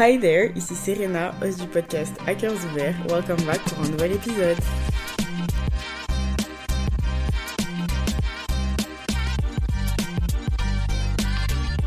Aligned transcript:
Hi 0.00 0.16
there, 0.16 0.52
ici 0.54 0.76
Serena, 0.76 1.34
host 1.42 1.58
du 1.58 1.66
podcast 1.66 2.12
Hackers 2.24 2.64
ouverts. 2.66 2.94
Welcome 3.08 3.44
back 3.44 3.60
pour 3.64 3.80
un 3.80 3.88
nouvel 3.88 4.12
épisode. 4.12 4.56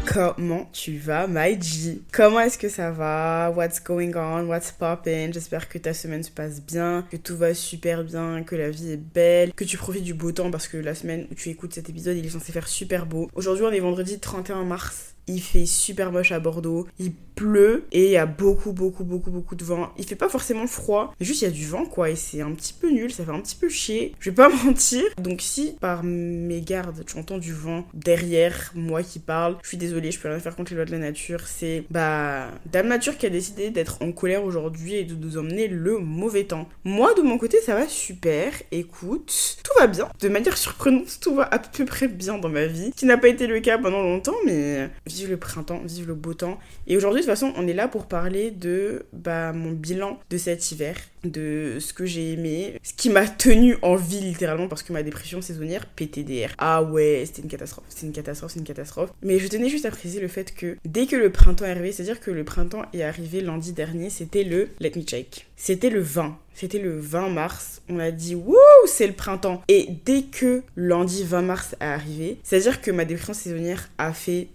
Comment 0.06 0.70
tu 0.74 0.98
vas, 0.98 1.26
my 1.26 1.58
G? 1.62 2.02
Comment 2.12 2.42
est-ce 2.42 2.58
que 2.58 2.68
ça 2.68 2.92
va? 2.92 3.50
What's 3.56 3.82
going 3.82 4.12
on? 4.18 4.46
What's 4.48 4.74
poppin' 4.74 5.32
J'espère 5.32 5.70
que 5.70 5.78
ta 5.78 5.94
semaine 5.94 6.24
se 6.24 6.32
passe 6.32 6.62
bien, 6.62 7.06
que 7.10 7.16
tout 7.16 7.38
va 7.38 7.54
super 7.54 8.04
bien, 8.04 8.44
que 8.44 8.58
la 8.58 8.72
vie 8.72 8.92
est 8.92 8.98
belle, 8.98 9.54
que 9.54 9.64
tu 9.64 9.78
profites 9.78 10.04
du 10.04 10.14
beau 10.14 10.34
temps 10.34 10.52
parce 10.52 10.68
que 10.68 10.76
la 10.76 10.96
semaine 10.96 11.28
où 11.32 11.34
tu 11.34 11.48
écoutes 11.48 11.72
cet 11.72 11.90
épisode, 11.90 12.18
il 12.18 12.26
est 12.26 12.30
censé 12.30 12.52
faire 12.52 12.68
super 12.68 13.06
beau. 13.06 13.30
Aujourd'hui, 13.36 13.64
on 13.64 13.72
est 13.72 13.80
vendredi 13.80 14.20
31 14.20 14.66
mars. 14.66 15.16
Il 15.28 15.42
fait 15.42 15.66
super 15.66 16.12
moche 16.12 16.32
à 16.32 16.40
Bordeaux. 16.40 16.88
Il 17.00 17.14
pleut 17.36 17.86
et 17.92 18.06
il 18.06 18.12
y 18.12 18.18
a 18.18 18.26
beaucoup, 18.26 18.72
beaucoup, 18.72 19.04
beaucoup, 19.04 19.32
beaucoup 19.32 19.56
de 19.56 19.64
vent. 19.64 19.92
Il 19.98 20.06
fait 20.06 20.16
pas 20.16 20.30
forcément 20.30 20.68
froid, 20.68 21.14
mais 21.20 21.26
juste 21.26 21.42
il 21.42 21.46
y 21.46 21.48
a 21.48 21.52
du 21.52 21.66
vent 21.66 21.86
quoi. 21.86 22.10
Et 22.10 22.16
c'est 22.16 22.42
un 22.42 22.52
petit 22.52 22.74
peu 22.74 22.90
nul, 22.90 23.12
ça 23.12 23.26
fait 23.26 23.32
un 23.32 23.40
petit 23.40 23.56
peu 23.56 23.70
chier. 23.70 24.14
Je 24.20 24.30
vais 24.30 24.36
pas 24.36 24.50
mentir. 24.66 25.04
Donc 25.18 25.42
si 25.42 25.76
par 25.80 26.04
mes 26.04 26.62
gardes 26.62 27.04
tu 27.06 27.18
entends 27.18 27.38
du 27.38 27.54
vent 27.54 27.86
derrière 27.94 28.72
moi 28.76 29.04
qui 29.04 29.20
parle, 29.20 29.58
je 29.64 29.70
suis 29.70 29.78
désolée, 29.78 30.12
je 30.12 30.20
peux 30.20 30.28
rien 30.30 30.40
faire 30.40 30.56
contre 30.56 30.72
les 30.72 30.78
lois 30.78 30.86
de 30.86 30.92
la 30.92 31.00
nature. 31.00 31.48
C'est 31.48 31.84
bah 31.90 32.50
Dame 32.72 32.88
Nature 32.88 33.18
qui 33.18 33.26
a 33.26 33.30
décidé 33.30 33.70
d'être 33.70 34.02
en 34.02 34.12
colère 34.12 34.44
aujourd'hui 34.44 34.96
et 34.96 35.04
de 35.04 35.16
nous 35.16 35.38
emmener 35.38 35.68
le 35.68 35.98
mauvais 35.98 36.44
temps. 36.44 36.68
Moi 36.84 37.14
de 37.14 37.22
mon 37.22 37.38
côté 37.38 37.60
ça 37.62 37.76
va 37.76 37.88
super. 37.88 38.54
Écoute, 38.72 39.58
tout 39.64 39.72
va 39.80 39.88
bien. 39.88 40.10
De 40.20 40.30
manière 40.30 40.58
surprenante, 40.58 41.20
tout 41.22 41.36
va 41.36 41.44
à 41.44 41.60
peu 41.60 41.86
près 41.86 42.08
bien 42.08 42.38
dans 42.38 42.50
ma 42.50 42.66
vie. 42.66 42.92
Qui 42.96 43.06
n'a 43.06 43.18
pas 43.18 43.28
été 43.28 43.48
le 43.48 43.60
cas 43.60 43.78
pendant 43.78 44.02
longtemps, 44.02 44.36
mais 44.46 44.90
vive 45.14 45.30
le 45.30 45.38
printemps, 45.38 45.82
vive 45.86 46.08
le 46.08 46.14
beau 46.14 46.34
temps. 46.34 46.60
Et 46.88 46.98
aujourd'hui, 46.98 47.22
de 47.22 47.26
toute 47.26 47.32
façon, 47.32 47.54
on 47.56 47.68
est 47.68 47.74
là 47.74 47.88
pour 47.88 48.06
parler 48.06 48.52
de 48.52 49.06
bah, 49.14 49.54
mon 49.54 49.72
bilan 49.72 50.20
de 50.30 50.38
cet 50.38 50.72
hiver, 50.72 50.96
de 51.24 51.78
ce 51.80 51.94
que 51.94 52.06
j'ai 52.06 52.34
aimé, 52.34 52.76
ce 52.84 52.94
qui 52.94 53.10
m'a 53.10 53.28
tenu 53.28 53.78
en 53.82 53.96
vie 53.96 54.22
littéralement 54.22 54.68
parce 54.68 54.84
que 54.84 54.94
ma 54.94 55.04
dépression 55.04 55.42
saisonnière, 55.42 55.86
PTDR. 55.86 56.54
Ah 56.58 56.84
ouais, 56.84 57.24
c'était 57.26 57.42
une 57.42 57.50
catastrophe, 57.50 57.86
c'est 57.90 58.06
une 58.06 58.14
catastrophe, 58.14 58.52
c'est 58.54 58.60
une 58.60 58.66
catastrophe. 58.66 59.12
Mais 59.22 59.40
je 59.40 59.48
tenais 59.48 59.70
juste 59.70 59.86
à 59.86 59.92
préciser 59.92 60.20
le 60.20 60.28
fait 60.28 60.54
que 60.54 60.78
dès 60.86 61.06
que 61.06 61.16
le 61.16 61.32
printemps 61.32 61.66
est 61.66 61.72
arrivé, 61.72 61.92
c'est-à-dire 61.92 62.20
que 62.20 62.32
le 62.32 62.44
printemps 62.44 62.84
est 62.94 63.04
arrivé 63.04 63.42
lundi 63.42 63.74
dernier, 63.74 64.10
c'était 64.10 64.44
le 64.44 64.70
Let 64.80 64.94
me 64.96 65.04
check. 65.04 65.48
C'était 65.56 65.90
le 65.90 66.02
20. 66.02 66.38
C'était 66.54 66.80
le 66.80 67.00
20 67.00 67.30
mars. 67.30 67.82
On 67.88 68.00
a 68.00 68.12
dit 68.12 68.36
wouh, 68.36 68.56
c'est 68.88 69.08
le 69.08 69.14
printemps. 69.14 69.62
Et 69.68 69.88
dès 70.06 70.24
que 70.24 70.64
lundi 70.76 71.24
20 71.24 71.42
mars 71.44 71.76
est 71.80 71.84
arrivé, 71.84 72.38
c'est-à-dire 72.44 72.82
que 72.82 72.92
ma 72.92 73.06
dépression 73.06 73.34
saisonnière 73.34 73.90
a 73.98 74.12
fait 74.14 74.48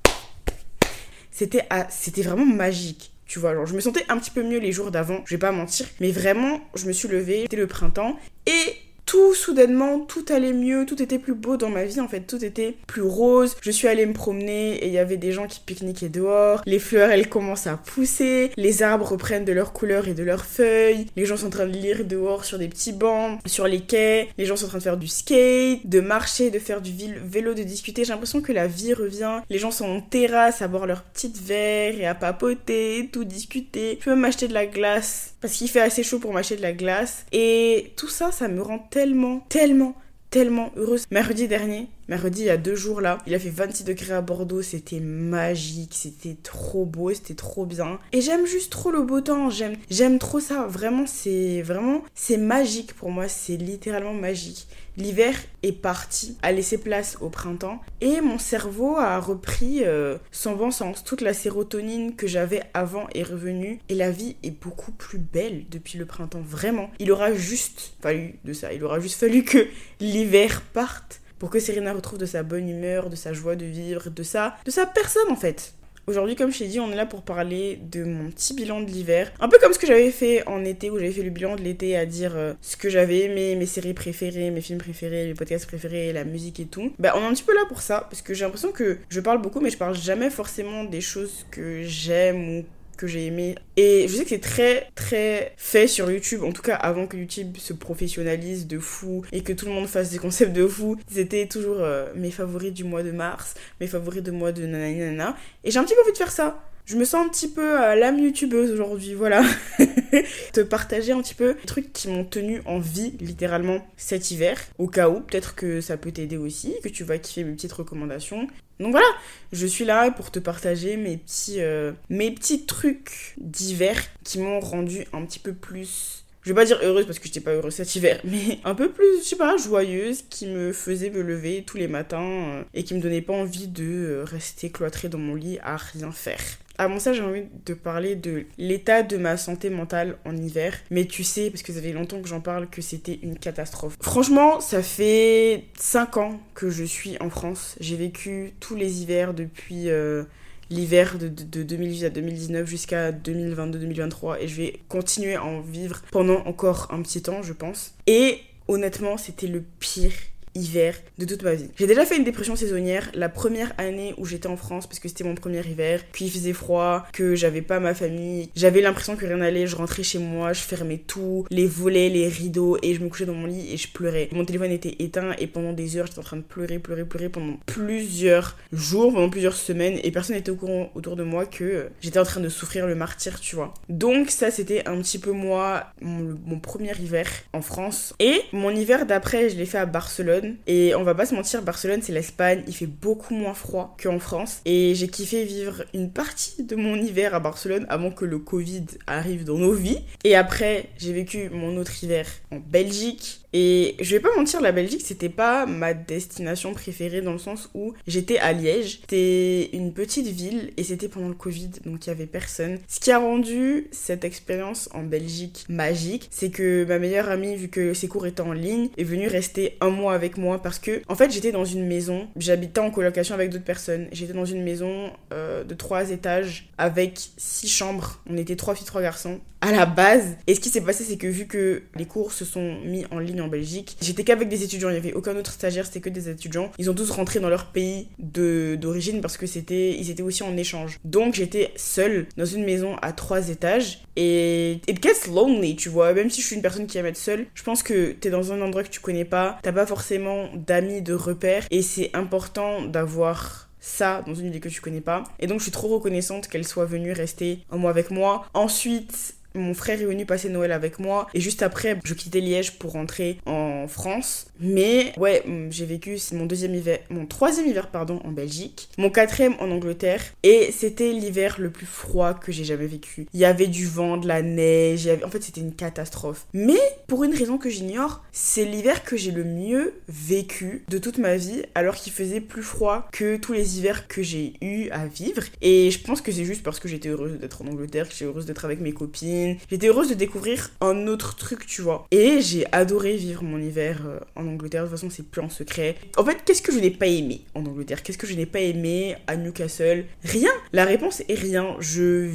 c'était 1.37 1.69
c'était 1.91 2.23
vraiment 2.23 2.47
magique. 2.47 3.13
Tu 3.27 3.39
vois, 3.41 3.53
je 3.67 3.75
me 3.75 3.81
sentais 3.81 4.05
un 4.09 4.19
petit 4.19 4.31
peu 4.31 4.43
mieux 4.43 4.59
les 4.59 4.73
jours 4.73 4.91
d'avant, 4.91 5.21
je 5.27 5.35
vais 5.35 5.39
pas 5.39 5.51
mentir, 5.51 5.87
mais 6.01 6.13
vraiment, 6.13 6.61
je 6.77 6.87
me 6.87 6.93
suis 6.93 7.09
levée, 7.09 7.43
c'était 7.43 7.57
le 7.57 7.67
printemps, 7.67 8.17
et 8.47 8.77
tout 9.07 9.35
soudainement, 9.35 10.01
tout 10.01 10.25
allait 10.29 10.53
mieux, 10.53 10.85
tout 10.85 11.01
était 11.01 11.21
plus 11.21 11.35
beau 11.35 11.57
dans 11.57 11.71
ma 11.71 11.85
vie 11.85 12.01
en 12.01 12.09
fait, 12.09 12.23
tout 12.23 12.45
était 12.45 12.77
plus 12.87 13.03
rose. 13.03 13.57
Je 13.63 13.71
suis 13.71 13.89
allée 13.89 14.05
me 14.05 14.13
promener 14.13 14.75
et 14.77 14.89
il 14.89 14.93
y 14.93 14.99
avait 14.99 15.17
des 15.17 15.33
gens 15.33 15.47
qui 15.47 15.61
pique-niquaient 15.61 16.09
dehors, 16.09 16.61
les 16.67 16.81
fleurs 16.81 17.11
elles 17.11 17.29
commencent 17.29 17.69
à 17.69 17.77
pousser, 17.77 18.51
les 18.57 18.83
arbres 18.83 19.07
reprennent 19.07 19.45
de 19.45 19.53
leurs 19.53 19.73
couleurs 19.73 20.09
et 20.09 20.15
de 20.15 20.25
leurs 20.25 20.45
feuilles, 20.45 21.07
les 21.17 21.25
gens 21.25 21.37
sont 21.37 21.47
en 21.47 21.51
train 21.51 21.67
de 21.67 21.73
lire 21.73 22.05
dehors 22.05 22.45
sur 22.45 22.59
des 22.59 22.69
petits 22.69 22.93
bancs, 22.93 23.39
sur 23.47 23.69
les 23.69 23.81
quais, 23.81 24.29
les 24.39 24.45
gens 24.45 24.57
sont 24.57 24.67
en 24.67 24.71
train 24.71 24.79
de 24.79 24.83
faire 24.83 24.97
du 24.97 25.09
skate, 25.09 25.87
de 25.87 26.01
marcher, 26.01 26.51
de 26.51 26.59
faire 26.59 26.81
du 26.81 26.93
vélo, 27.25 27.55
de 27.55 27.63
discuter. 27.63 28.05
J'ai 28.05 28.13
l'impression 28.13 28.41
que 28.41 28.53
la 28.53 28.67
vie 28.67 28.93
revient, 28.93 29.41
les 29.49 29.59
gens 29.59 29.71
sont 29.71 29.87
en 29.87 30.01
terrasse 30.01 30.63
à 30.63 30.69
boire 30.69 30.87
leurs 30.87 31.03
petites 31.05 31.41
verres 31.41 31.95
et 31.99 32.07
à 32.07 32.17
papoter, 32.17 33.09
tout 33.13 33.25
discuter. 33.25 33.99
Je 34.01 34.05
peux 34.05 34.11
même 34.11 34.21
m'acheter 34.21 34.49
de 34.49 34.55
la 34.55 34.67
glace 34.67 35.36
parce 35.41 35.55
qu'il 35.55 35.69
fait 35.69 35.81
assez 35.81 36.03
chaud 36.03 36.19
pour 36.19 36.33
m'acheter 36.33 36.57
de 36.57 36.63
la 36.63 36.73
glace 36.73 37.27
et 37.33 37.93
tout 37.97 38.09
ça, 38.09 38.33
ça 38.33 38.49
me 38.49 38.63
rend 38.63 38.79
tellement, 38.79 39.41
tellement, 39.49 39.95
tellement 40.31 40.73
heureuse. 40.77 41.07
Mercredi 41.11 41.49
dernier, 41.49 41.89
mercredi 42.09 42.43
il 42.43 42.47
y 42.47 42.51
a 42.51 42.57
deux 42.57 42.75
jours 42.75 43.01
là, 43.01 43.19
il 43.27 43.35
a 43.35 43.39
fait 43.39 43.51
26 43.51 43.85
degrés 43.85 44.15
à 44.15 44.21
Bordeaux, 44.21 44.63
c'était 44.63 45.01
magique, 45.01 45.95
c'était 45.95 46.37
trop 46.43 46.85
beau, 46.85 47.13
c'était 47.13 47.35
trop 47.35 47.67
bien. 47.67 47.99
Et 48.13 48.21
j'aime 48.21 48.47
juste 48.47 48.71
trop 48.71 48.91
le 48.91 49.03
beau 49.03 49.21
temps, 49.21 49.51
j'aime, 49.51 49.77
j'aime 49.91 50.19
trop 50.19 50.41
ça. 50.41 50.67
Vraiment, 50.67 51.07
c'est 51.07 51.63
vraiment, 51.63 52.03
c'est 52.15 52.39
magique 52.39 52.95
pour 52.95 53.11
moi, 53.11 53.29
c'est 53.29 53.57
littéralement 53.57 54.15
magique. 54.15 54.67
L'hiver 54.97 55.35
est 55.63 55.73
parti, 55.73 56.39
a 56.43 56.53
laissé 56.53 56.79
place 56.79 57.19
au 57.21 57.29
printemps 57.29 57.81
et 58.01 58.21
mon 58.21 58.39
cerveau 58.39 58.97
a 58.97 59.19
repris 59.21 59.85
euh, 59.85 60.17
son 60.31 60.57
bon 60.57 60.71
sens. 60.71 61.05
Toute 61.05 61.21
la 61.21 61.35
sérotonine 61.35 62.17
que 62.17 62.27
j'avais 62.27 62.63
avant 62.73 63.07
est 63.15 63.23
revenue 63.23 63.79
et 63.89 63.95
la 63.95 64.11
vie 64.11 64.37
est 64.43 64.51
beaucoup 64.51 64.93
plus 64.93 65.19
belle 65.19 65.67
depuis 65.71 65.99
le 65.99 66.07
printemps. 66.07 66.41
Vraiment, 66.43 66.91
il 66.99 67.13
aura 67.13 67.35
juste 67.35 67.93
fallu 68.01 68.39
de 68.45 68.53
ça. 68.53 68.73
Il 68.73 68.83
aura 68.85 69.01
juste 69.01 69.21
fallu 69.21 69.45
que 69.45 69.67
l'hiver 70.01 70.63
parte 70.73 71.21
pour 71.39 71.51
que 71.51 71.61
Serena 71.61 71.93
retrouve 71.93 72.19
de 72.19 72.27
sa 72.27 72.43
bonne 72.43 72.69
humeur, 72.69 73.11
de 73.11 73.17
sa 73.17 73.33
joie 73.33 73.57
de 73.57 73.67
vivre, 73.67 74.09
de 74.11 74.23
sa, 74.23 74.57
de 74.65 74.71
sa 74.71 74.87
personne 74.87 75.31
en 75.31 75.37
fait. 75.37 75.75
Aujourd'hui, 76.09 76.37
comme 76.37 76.53
je 76.53 76.59
t'ai 76.59 76.69
dit, 76.69 76.79
on 76.79 76.93
est 76.93 76.97
là 76.97 77.05
pour 77.05 77.23
parler 77.23 77.81
de 77.83 78.05
mon 78.05 78.31
petit 78.31 78.55
bilan 78.55 78.81
de 78.81 78.87
l'hiver. 78.87 79.33
Un 79.41 79.49
peu 79.49 79.59
comme 79.59 79.73
ce 79.73 79.79
que 79.81 79.89
j'avais 79.89 80.13
fait 80.13 80.47
en 80.47 80.65
été, 80.65 80.89
où 80.89 80.99
j'avais 81.01 81.11
fait 81.11 81.25
le 81.25 81.31
bilan 81.31 81.57
de 81.57 81.63
l'été, 81.63 81.97
à 81.97 82.07
dire 82.07 82.37
euh, 82.37 82.53
ce 82.63 82.77
que 82.77 82.89
j'avais 82.89 83.25
aimé, 83.25 83.57
mes 83.57 83.67
séries 83.67 83.93
préférées, 83.93 84.53
mes 84.53 84.61
films 84.61 84.79
préférés, 84.79 85.27
mes 85.27 85.35
podcasts 85.35 85.67
préférés, 85.67 86.13
la 86.13 86.23
musique 86.23 86.61
et 86.61 86.67
tout. 86.67 86.93
Bah, 87.01 87.15
on 87.17 87.23
est 87.23 87.27
un 87.27 87.33
petit 87.33 87.43
peu 87.43 87.57
là 87.57 87.65
pour 87.67 87.83
ça, 87.83 88.07
parce 88.09 88.23
que 88.23 88.35
j'ai 88.35 88.45
l'impression 88.45 88.71
que 88.71 88.99
je 89.09 89.19
parle 89.19 89.43
beaucoup, 89.43 89.59
mais 89.59 89.71
je 89.71 89.79
parle 89.79 89.97
jamais 89.97 90.31
forcément 90.31 90.85
des 90.85 91.01
choses 91.01 91.45
que 91.51 91.83
j'aime 91.83 92.59
ou 92.59 92.65
que 92.97 93.07
j'ai 93.07 93.27
aimé. 93.27 93.55
Et 93.77 94.07
je 94.09 94.17
sais 94.17 94.25
que 94.25 94.31
c'est 94.31 94.41
très 94.41 94.89
très 94.95 95.53
fait 95.57 95.87
sur 95.87 96.11
YouTube, 96.11 96.43
en 96.43 96.53
tout 96.53 96.63
cas 96.63 96.77
avant 96.77 97.07
que 97.07 97.17
YouTube 97.17 97.57
se 97.59 97.73
professionnalise 97.73 98.67
de 98.67 98.79
fou 98.79 99.25
et 99.33 99.43
que 99.43 99.53
tout 99.53 99.67
le 99.67 99.73
monde 99.73 99.87
fasse 99.87 100.11
des 100.11 100.19
concepts 100.19 100.53
de 100.53 100.67
fou. 100.67 100.97
C'était 101.11 101.47
toujours 101.47 101.79
euh, 101.81 102.13
mes 102.15 102.31
favoris 102.31 102.73
du 102.73 102.85
mois 102.85 103.03
de 103.03 103.13
mars, 103.13 103.55
mes 103.81 103.87
favoris 103.87 104.23
de 104.23 104.31
mois 104.31 104.53
de 104.53 104.67
nanana. 104.67 105.37
Et 105.65 105.71
j'ai 105.71 105.79
un 105.79 105.85
petit 105.85 105.95
peu 105.95 106.03
envie 106.03 106.13
de 106.13 106.19
faire 106.19 106.33
ça 106.33 106.63
je 106.87 106.97
me 106.97 107.05
sens 107.05 107.27
un 107.27 107.29
petit 107.29 107.49
peu 107.49 107.79
à 107.79 107.97
l'âme 107.97 108.19
youtubeuse 108.21 108.71
aujourd'hui, 108.71 109.15
voilà. 109.15 109.43
Te 110.53 110.61
partager 110.61 111.13
un 111.13 111.21
petit 111.21 111.35
peu 111.35 111.57
les 111.61 111.67
trucs 111.67 111.93
qui 111.93 112.09
m'ont 112.09 112.25
tenu 112.25 112.63
en 112.65 112.79
vie 112.79 113.15
littéralement 113.21 113.85
cet 113.97 114.31
hiver. 114.31 114.57
Au 114.79 114.87
cas 114.87 115.09
où, 115.09 115.21
peut-être 115.21 115.57
que 115.57 115.81
ça 115.81 115.97
peut 115.97 116.13
t'aider 116.13 116.37
aussi, 116.37 116.75
que 116.85 116.89
tu 116.89 117.03
vas 117.03 117.19
kiffer 117.19 117.43
mes 117.43 117.55
petites 117.55 117.73
recommandations. 117.73 118.47
Donc 118.79 118.93
voilà, 118.93 119.07
je 119.53 119.67
suis 119.67 119.85
là 119.85 120.11
pour 120.13 120.31
te 120.31 120.39
partager 120.39 120.97
mes 120.97 121.17
petits, 121.17 121.61
euh, 121.61 121.93
mes 122.09 122.31
petits 122.31 122.67
trucs 122.67 123.35
d'hiver 123.39 124.01
qui 124.23 124.39
m'ont 124.39 124.61
rendu 124.61 125.07
un 125.13 125.25
petit 125.25 125.39
peu 125.39 125.53
plus 125.53 126.23
je 126.43 126.53
vais 126.53 126.55
pas 126.55 126.65
dire 126.65 126.79
heureuse 126.81 127.07
parce 127.07 127.19
que 127.19 127.27
j'étais 127.27 127.41
pas 127.41 127.51
heureuse 127.51 127.75
cet 127.75 127.97
hiver, 127.97 128.21
mais 128.25 128.61
un 128.63 128.77
peu 128.77 128.89
plus, 128.89 129.19
je 129.19 129.25
sais 129.25 129.37
pas, 129.37 129.57
joyeuse, 129.57 130.23
qui 130.31 130.47
me 130.47 130.73
faisait 130.73 131.11
me 131.11 131.21
lever 131.21 131.65
tous 131.67 131.77
les 131.77 131.89
matins 131.89 132.23
euh, 132.23 132.63
et 132.73 132.85
qui 132.85 132.95
me 132.95 133.01
donnait 133.01 133.21
pas 133.21 133.33
envie 133.33 133.67
de 133.67 133.83
euh, 133.83 134.25
rester 134.25 134.71
cloîtrée 134.71 135.09
dans 135.09 135.19
mon 135.19 135.35
lit 135.35 135.59
à 135.65 135.77
rien 135.77 136.13
faire. 136.13 136.39
Avant 136.79 136.99
ça, 136.99 137.13
j'ai 137.13 137.23
envie 137.23 137.45
de 137.65 137.75
parler 137.75 138.17
de 138.17 138.45
l'état 138.59 139.03
de 139.03 139.17
ma 139.17 139.37
santé 139.37 139.71
mentale 139.71 140.17
en 140.25 140.37
hiver. 140.37 140.79
Mais 140.91 141.07
tu 141.07 141.25
sais, 141.25 141.51
parce 141.51 141.63
que 141.63 141.73
ça 141.73 141.81
fait 141.81 141.93
longtemps 141.93 142.21
que 142.21 142.29
j'en 142.29 142.41
parle, 142.41 142.69
que 142.69 142.83
c'était 142.83 143.19
une 143.23 143.39
catastrophe. 143.39 143.97
Franchement, 144.01 144.61
ça 144.61 144.83
fait 144.83 145.65
5 145.79 146.17
ans 146.19 146.41
que 146.55 146.71
je 146.71 146.85
suis 146.85 147.17
en 147.21 147.31
France. 147.31 147.77
J'ai 147.81 147.97
vécu 147.97 148.53
tous 148.61 148.75
les 148.75 149.03
hivers 149.03 149.35
depuis 149.35 149.89
euh, 149.89 150.25
l'hiver 150.71 151.19
de, 151.19 151.29
de, 151.29 151.63
2018 151.63 152.07
à 152.07 152.11
2019 152.11 152.67
jusqu'à 152.67 153.13
2022-2023. 153.13 154.39
Et 154.41 154.49
je 154.49 154.57
vais 154.57 154.81
continuer 154.89 155.35
à 155.35 155.45
en 155.45 155.61
vivre 155.61 156.03
pendant 156.11 156.45
encore 156.47 156.89
un 156.91 157.03
petit 157.03 157.23
temps, 157.23 157.43
je 157.43 157.53
pense. 157.53 157.95
Et 158.07 158.41
honnêtement, 158.69 159.17
c'était 159.17 159.47
le 159.47 159.63
pire 159.79 160.13
hiver 160.57 160.95
de 161.19 161.25
toute 161.25 161.43
ma 161.43 161.55
vie. 161.55 161.69
J'ai 161.79 161.87
déjà 161.87 162.05
fait 162.05 162.17
une 162.17 162.25
dépression 162.25 162.57
saisonnière 162.57 163.09
la 163.15 163.29
première 163.29 163.73
année 163.79 164.15
où 164.19 164.27
j'étais 164.27 164.49
en 164.49 164.57
France 164.57 164.87
parce 164.87 164.99
que 164.99 165.09
c'était 165.09 165.25
mon 165.25 165.35
premier 165.35 165.61
hiver, 165.61 166.01
puis 166.13 166.25
il 166.25 166.31
faisait 166.31 166.53
froid, 166.53 167.07
que 167.13 167.35
j'avais 167.35 167.63
pas 167.63 167.79
ma 167.79 167.95
famille, 167.95 168.51
j'avais 168.57 168.81
l'impression 168.81 169.17
que 169.17 169.27
rien 169.27 169.37
n'allait, 169.37 169.67
je 169.67 169.77
rentrais 169.77 170.03
chez 170.03 170.19
moi, 170.19 170.53
je 170.53 170.61
fermais 170.61 170.99
tout, 170.99 171.47
les 171.51 171.67
volets, 171.67 172.09
les 172.09 172.29
rideaux 172.29 172.79
et 172.83 172.95
je 172.95 173.01
me 173.01 173.09
couchais 173.09 173.27
dans 173.27 173.35
mon 173.35 173.47
lit 173.47 173.73
et 173.73 173.77
je 173.77 173.89
pleurais. 173.89 174.29
Mon 174.33 174.45
téléphone 174.45 174.73
était 174.73 174.97
éteint 174.99 175.33
et 175.39 175.47
pendant 175.47 175.73
des 175.73 175.97
heures 175.97 176.07
j'étais 176.07 176.19
en 176.19 176.23
train 176.23 176.37
de 176.39 176.43
pleurer, 176.43 176.79
pleurer, 176.79 177.05
pleurer 177.05 177.29
pendant 177.29 177.57
plusieurs 177.67 178.57
jours, 178.73 179.13
pendant 179.13 179.31
plusieurs 179.31 179.57
semaines 179.57 180.01
et 180.03 180.11
personne 180.11 180.37
n'était 180.37 180.51
au 180.51 180.57
courant 180.57 180.91
autour 180.95 181.17
de 181.17 181.23
moi 181.23 181.45
que 181.45 181.89
j'étais 182.01 182.19
en 182.19 182.25
train 182.25 182.41
de 182.41 182.49
souffrir 182.49 182.87
le 182.87 182.95
martyr, 182.95 183.41
tu 183.41 183.57
vois. 183.57 183.75
Donc 183.89 184.31
ça 184.31 184.51
c'était 184.51 184.87
un 184.89 185.01
petit 185.03 185.19
peu 185.19 185.33
moi, 185.33 185.87
mon 186.01 186.59
premier 186.59 186.93
hiver 186.99 187.27
en 187.53 187.63
France. 187.63 188.15
Et 188.19 188.41
mon 188.53 188.71
hiver 188.71 189.07
d'après 189.07 189.51
je 189.51 189.57
l'ai 189.57 189.67
fait 189.67 189.79
à 189.79 189.87
Barcelone 189.87 190.46
et 190.67 190.95
on 190.95 191.03
va 191.03 191.15
pas 191.15 191.27
se 191.27 191.35
mentir, 191.35 191.63
Barcelone 191.63 192.01
c'est 192.03 192.13
l'Espagne, 192.13 192.63
il 192.67 192.75
fait 192.75 192.87
beaucoup 192.87 193.35
moins 193.35 193.55
froid 193.55 193.97
qu'en 194.03 194.19
France. 194.19 194.61
Et 194.65 194.95
j'ai 194.95 195.09
kiffé 195.09 195.45
vivre 195.45 195.85
une 195.95 196.11
partie 196.11 196.65
de 196.65 196.77
mon 196.77 196.97
hiver 196.97 197.35
à 197.35 197.41
Barcelone 197.41 197.87
avant 197.89 198.11
que 198.11 198.25
le 198.25 198.39
Covid 198.39 198.87
arrive 199.07 199.45
dans 199.45 199.59
nos 199.59 199.73
vies. 199.73 200.01
Et 200.25 200.37
après, 200.37 200.91
j'ai 200.99 201.13
vécu 201.13 201.51
mon 201.51 201.77
autre 201.77 202.03
hiver 202.03 202.27
en 202.51 202.59
Belgique. 202.59 203.41
Et 203.53 203.97
je 204.01 204.11
vais 204.11 204.21
pas 204.21 204.35
mentir, 204.37 204.61
la 204.61 204.73
Belgique, 204.73 205.03
c'était 205.05 205.29
pas 205.29 205.67
ma 205.67 205.95
destination 205.95 206.75
préférée 206.75 207.21
dans 207.21 207.33
le 207.33 207.39
sens 207.39 207.71
où 207.75 207.95
j'étais 208.07 208.39
à 208.39 208.53
Liège. 208.53 209.01
C'était 209.01 209.71
une 209.73 209.93
petite 209.93 210.27
ville 210.27 210.73
et 210.77 210.85
c'était 210.85 211.09
pendant 211.09 211.29
le 211.29 211.35
Covid, 211.35 211.71
donc 211.85 212.07
il 212.07 212.11
y 212.11 212.13
avait 212.13 212.27
personne. 212.27 212.79
Ce 212.89 213.01
qui 213.01 213.13
a 213.13 213.19
rendu 213.19 213.89
cette 213.93 214.25
expérience 214.25 214.89
en 214.93 215.03
Belgique 215.03 215.65
magique, 215.69 216.29
c'est 216.31 216.51
que 216.51 216.85
ma 216.85 216.99
meilleure 216.99 217.29
amie, 217.29 217.57
vu 217.57 217.69
que 217.69 217.95
ses 217.95 218.09
cours 218.09 218.27
étaient 218.27 218.41
en 218.41 218.53
ligne, 218.53 218.89
est 218.97 219.05
venue 219.05 219.29
rester 219.29 219.77
un 219.81 219.91
mois 219.91 220.15
avec 220.15 220.37
moi 220.37 220.63
parce 220.63 220.79
que, 220.79 221.03
en 221.09 221.15
fait, 221.15 221.31
j'étais 221.31 221.53
dans 221.53 221.65
une 221.65 221.87
maison, 221.87 222.29
j'habitais 222.37 222.81
en 222.81 222.91
colocation 222.91 223.35
avec 223.35 223.51
d'autres 223.51 223.65
personnes. 223.65 224.09
J'étais 224.13 224.33
dans 224.33 224.45
une 224.45 224.63
maison 224.63 225.13
euh, 225.33 225.65
de 225.65 225.75
trois 225.75 226.11
étages 226.11 226.69
avec 226.79 227.19
six 227.37 227.69
chambres. 227.69 228.21
On 228.29 228.37
était 228.37 228.57
trois 228.57 228.75
filles, 228.75 228.87
trois 228.87 229.03
garçons 229.03 229.41
à 229.67 229.73
la 229.73 229.87
base. 229.87 230.37
Et 230.47 230.55
ce 230.55 230.61
qui 230.61 230.69
s'est 230.69 230.81
passé, 230.81 231.05
c'est 231.05 231.17
que 231.17 231.27
vu 231.27 231.47
que 231.47 231.83
les 231.95 232.07
cours 232.07 232.33
se 232.33 232.45
sont 232.45 232.79
mis 232.85 233.05
en 233.11 233.19
ligne 233.19 233.41
en 233.41 233.49
Belgique, 233.49 233.97
j'étais 234.01 234.25
qu'avec 234.25 234.49
des 234.49 234.63
étudiants. 234.63 234.89
Il 234.89 234.93
n'y 234.93 234.99
avait 234.99 235.13
aucun 235.13 235.37
autre 235.37 235.53
stagiaire, 235.53 235.87
c'était 235.87 236.01
que 236.01 236.09
des 236.09 236.29
étudiants. 236.29 236.71
Ils 236.79 236.91
ont 236.91 236.95
tous 236.95 237.11
rentré 237.11 237.41
dans 237.41 237.49
leur 237.49 237.67
pays 237.67 238.09
d'origine 238.19 239.21
parce 239.21 239.37
que 239.37 239.47
c'était, 239.47 239.97
ils 239.99 240.11
étaient 240.11 240.23
aussi 240.23 240.43
en 240.43 240.57
échange. 240.57 240.99
Donc 241.05 241.35
j'étais 241.35 241.73
seule 241.77 242.27
dans 242.37 242.45
une 242.45 242.65
maison 242.65 242.97
à 243.03 243.13
trois 243.13 243.49
étages 243.49 244.03
et 244.17 244.81
it 244.89 245.03
gets 245.03 245.31
lonely, 245.31 245.77
tu 245.77 245.89
vois. 245.89 246.13
Même 246.13 246.31
si 246.31 246.41
je 246.41 246.47
suis 246.47 246.57
une 246.57 246.63
personne 246.63 246.87
qui 246.87 246.99
aime 246.99 247.07
être 247.07 247.17
seule, 247.17 247.47
je 247.55 247.63
pense 247.63 247.83
que 247.83 248.13
t'es 248.13 248.31
dans 248.31 248.53
un 248.53 248.61
endroit 248.61 248.85
que 248.85 248.89
tu 248.89 249.01
connais 249.01 249.25
pas, 249.25 249.59
t'as 249.63 249.73
pas 249.73 249.87
forcément 249.87 250.49
d'amis, 250.55 251.03
de 251.03 251.15
repères 251.15 251.67
et 251.71 251.83
c'est 251.83 252.11
important 252.15 252.83
d'avoir 252.83 253.67
ça 253.87 254.23
dans 254.27 254.35
une 254.35 254.51
ville 254.51 254.61
que 254.61 254.69
tu 254.69 254.81
connais 254.81 255.01
pas. 255.01 255.23
Et 255.39 255.47
donc 255.47 255.61
je 255.61 255.65
suis 255.65 255.73
trop 255.73 255.89
reconnaissante 255.89 256.49
qu'elle 256.49 256.67
soit 256.67 256.85
venue 256.85 257.13
rester 257.13 257.61
un 257.71 257.77
mois 257.77 257.91
avec 257.91 258.11
moi. 258.11 258.47
Ensuite, 258.53 259.36
mon 259.57 259.75
frère 259.75 260.01
est 260.01 260.05
venu 260.05 260.27
passer 260.27 260.49
Noël 260.49 260.73
avec 260.73 260.99
moi 260.99 261.27
et 261.35 261.41
juste 261.41 261.63
après, 261.63 261.99
je 262.05 262.15
quittais 262.15 262.41
Liège 262.41 262.79
pour 262.79 262.93
rentrer 262.93 263.39
en 263.47 263.89
France. 263.89 264.47
Mais 264.61 265.13
ouais, 265.19 265.43
mm, 265.47 265.71
j'ai 265.71 265.87
vécu 265.87 266.19
mon 266.33 266.47
deuxième 266.47 266.75
hiver, 266.75 266.99
mon 267.11 267.27
troisième 267.27 267.67
hiver 267.67 267.89
pardon 267.89 268.21
en 268.25 268.33
Belgique, 268.33 268.89
mon 268.99 269.11
quatrième 269.11 269.55
en 269.61 269.71
Angleterre 269.71 270.23
et 270.43 270.71
c'était 270.73 271.13
l'hiver 271.13 271.57
le 271.59 271.71
plus 271.71 271.87
froid 271.87 272.35
que 272.35 272.53
j'ai 272.53 272.65
jamais 272.65 272.87
vécu. 272.87 273.27
Il 273.35 273.41
y 273.41 273.45
avait 273.45 273.67
du 273.67 273.87
vent, 273.87 274.17
de 274.17 274.29
la 274.29 274.43
neige, 274.43 275.09
en 275.25 275.29
fait 275.29 275.43
c'était 275.43 275.61
une 275.61 275.75
catastrophe. 275.75 276.47
Mais 276.53 276.81
pour 277.07 277.25
une 277.25 277.35
raison 277.35 277.59
que 277.59 277.71
j'ignore, 277.71 278.23
c'est 278.33 278.65
l'hiver 278.65 279.05
que 279.05 279.17
j'ai 279.17 279.31
le 279.31 279.45
mieux 279.45 279.95
vécu 280.09 280.85
de 280.89 280.99
toute 280.99 281.19
ma 281.19 281.37
vie 281.37 281.63
alors 281.75 281.95
qu'il 281.95 282.13
faisait 282.13 282.41
plus 282.41 282.63
froid 282.63 283.09
que 283.13 283.37
tous 283.37 283.53
les 283.53 283.79
hivers 283.79 284.09
que 284.09 284.23
j'ai 284.23 284.55
eu 284.61 284.89
à 284.91 285.07
vivre. 285.07 285.43
Et 285.63 285.91
je 285.91 286.01
pense 286.01 286.21
que 286.21 286.33
c'est 286.33 286.45
juste 286.45 286.63
parce 286.63 286.81
que 286.81 286.89
j'étais 286.89 287.09
heureuse 287.09 287.39
d'être 287.39 287.63
en 287.63 287.67
Angleterre, 287.67 288.07
que 288.07 288.13
j'étais 288.13 288.25
heureuse 288.25 288.47
d'être 288.47 288.65
avec 288.65 288.81
mes 288.81 288.93
copines 288.93 289.46
J'étais 289.71 289.89
heureuse 289.89 290.09
de 290.09 290.15
découvrir 290.15 290.71
un 290.81 291.07
autre 291.07 291.37
truc, 291.37 291.67
tu 291.67 291.83
vois. 291.83 292.07
Et 292.11 292.41
j'ai 292.41 292.67
adoré 292.73 293.17
vivre 293.17 293.43
mon 293.43 293.59
hiver 293.59 294.03
euh, 294.07 294.19
en 294.35 294.47
Angleterre. 294.47 294.85
De 294.85 294.89
toute 294.89 294.99
façon, 294.99 295.11
c'est 295.11 295.27
plus 295.27 295.41
en 295.41 295.51
secret. 295.51 295.97
En 296.17 296.25
fait, 296.25 296.39
qu'est-ce 296.45 296.63
que 296.63 296.73
je 296.73 296.79
n'ai 296.79 296.91
pas 296.91 297.07
aimé 297.07 297.43
en 297.55 297.65
Angleterre? 297.65 298.03
Qu'est-ce 298.03 298.19
que 298.19 298.27
je 298.27 298.35
n'ai 298.35 298.47
pas 298.47 298.61
aimé 298.61 299.17
à 299.27 299.37
Newcastle? 299.37 300.05
Rien. 300.25 300.51
La 300.73 300.85
réponse 300.85 301.23
est 301.29 301.35
rien. 301.35 301.77
Je, 301.81 302.31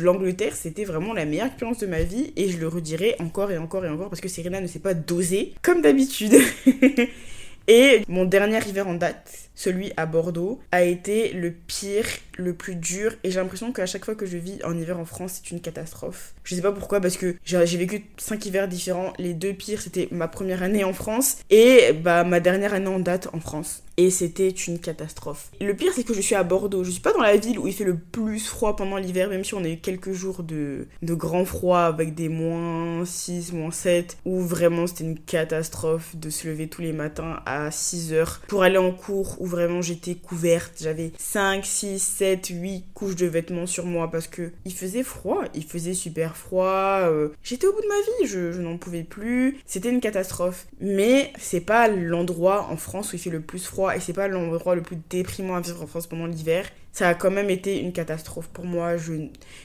l'Angleterre, 0.00 0.54
c'était 0.54 0.84
vraiment 0.84 1.12
la 1.12 1.24
meilleure 1.24 1.46
expérience 1.46 1.78
de 1.78 1.86
ma 1.86 2.02
vie 2.02 2.32
et 2.36 2.48
je 2.48 2.58
le 2.58 2.68
redirai 2.68 3.16
encore 3.18 3.50
et 3.50 3.58
encore 3.58 3.84
et 3.84 3.88
encore 3.88 4.08
parce 4.08 4.20
que 4.20 4.28
Serena 4.28 4.60
ne 4.60 4.66
s'est 4.66 4.78
pas 4.78 4.94
dosée 4.94 5.54
comme 5.62 5.82
d'habitude. 5.82 6.34
et 7.68 8.02
mon 8.08 8.24
dernier 8.24 8.60
hiver 8.66 8.86
en 8.86 8.94
date, 8.94 9.43
celui 9.54 9.92
à 9.96 10.06
Bordeaux, 10.06 10.60
a 10.72 10.82
été 10.82 11.32
le 11.32 11.52
pire, 11.52 12.06
le 12.36 12.54
plus 12.54 12.76
dur. 12.76 13.14
Et 13.24 13.30
j'ai 13.30 13.40
l'impression 13.40 13.72
qu'à 13.72 13.86
chaque 13.86 14.04
fois 14.04 14.14
que 14.14 14.26
je 14.26 14.36
vis 14.36 14.58
en 14.64 14.76
hiver 14.76 14.98
en 14.98 15.04
France, 15.04 15.40
c'est 15.42 15.50
une 15.50 15.60
catastrophe. 15.60 16.34
Je 16.44 16.54
sais 16.54 16.62
pas 16.62 16.72
pourquoi, 16.72 17.00
parce 17.00 17.16
que 17.16 17.36
j'ai 17.44 17.76
vécu 17.76 18.04
cinq 18.16 18.44
hivers 18.46 18.68
différents. 18.68 19.12
Les 19.18 19.34
deux 19.34 19.52
pires, 19.52 19.80
c'était 19.80 20.08
ma 20.10 20.28
première 20.28 20.62
année 20.62 20.84
en 20.84 20.92
France 20.92 21.38
et 21.50 21.92
bah 21.92 22.24
ma 22.24 22.40
dernière 22.40 22.74
année 22.74 22.88
en 22.88 22.98
date 22.98 23.28
en 23.32 23.40
France. 23.40 23.82
Et 23.96 24.10
c'était 24.10 24.48
une 24.48 24.80
catastrophe. 24.80 25.52
Le 25.60 25.72
pire, 25.74 25.92
c'est 25.94 26.02
que 26.02 26.14
je 26.14 26.20
suis 26.20 26.34
à 26.34 26.42
Bordeaux. 26.42 26.82
Je 26.82 26.90
suis 26.90 27.00
pas 27.00 27.12
dans 27.12 27.22
la 27.22 27.36
ville 27.36 27.60
où 27.60 27.68
il 27.68 27.72
fait 27.72 27.84
le 27.84 27.96
plus 27.96 28.44
froid 28.44 28.74
pendant 28.74 28.96
l'hiver, 28.96 29.28
même 29.28 29.44
si 29.44 29.54
on 29.54 29.62
a 29.62 29.68
eu 29.68 29.76
quelques 29.76 30.12
jours 30.12 30.42
de, 30.42 30.88
de 31.02 31.14
grand 31.14 31.44
froid 31.44 31.80
avec 31.80 32.14
des 32.14 32.28
moins 32.28 33.04
6, 33.04 33.52
moins 33.52 33.70
7, 33.70 34.18
où 34.24 34.40
vraiment 34.40 34.88
c'était 34.88 35.04
une 35.04 35.18
catastrophe 35.18 36.16
de 36.16 36.28
se 36.28 36.48
lever 36.48 36.68
tous 36.68 36.82
les 36.82 36.92
matins 36.92 37.40
à 37.46 37.70
6 37.70 38.12
heures 38.12 38.40
pour 38.48 38.64
aller 38.64 38.78
en 38.78 38.90
cours 38.90 39.40
où 39.44 39.46
vraiment 39.46 39.82
j'étais 39.82 40.14
couverte. 40.14 40.72
J'avais 40.80 41.12
5, 41.18 41.64
6, 41.64 42.02
7, 42.02 42.48
8 42.48 42.84
couches 42.94 43.16
de 43.16 43.26
vêtements 43.26 43.66
sur 43.66 43.84
moi 43.84 44.10
parce 44.10 44.26
que 44.26 44.52
il 44.64 44.72
faisait 44.72 45.02
froid, 45.02 45.42
il 45.54 45.64
faisait 45.64 45.94
super 45.94 46.36
froid. 46.36 47.00
Euh, 47.02 47.28
j'étais 47.42 47.66
au 47.66 47.72
bout 47.72 47.82
de 47.82 47.88
ma 47.88 48.00
vie, 48.00 48.32
je, 48.32 48.52
je 48.52 48.60
n'en 48.60 48.78
pouvais 48.78 49.04
plus. 49.04 49.58
C'était 49.66 49.90
une 49.90 50.00
catastrophe. 50.00 50.66
Mais 50.80 51.32
c'est 51.38 51.60
pas 51.60 51.88
l'endroit 51.88 52.68
en 52.70 52.76
France 52.76 53.12
où 53.12 53.16
il 53.16 53.18
fait 53.18 53.30
le 53.30 53.40
plus 53.40 53.64
froid 53.64 53.94
et 53.94 54.00
c'est 54.00 54.12
pas 54.12 54.28
l'endroit 54.28 54.74
le 54.74 54.82
plus 54.82 54.98
déprimant 55.10 55.56
à 55.56 55.60
vivre 55.60 55.82
en 55.82 55.86
France 55.86 56.06
pendant 56.06 56.26
l'hiver 56.26 56.66
ça 56.94 57.08
a 57.08 57.14
quand 57.14 57.32
même 57.32 57.50
été 57.50 57.80
une 57.80 57.92
catastrophe 57.92 58.48
pour 58.48 58.64
moi. 58.64 58.96
Je, 58.96 59.14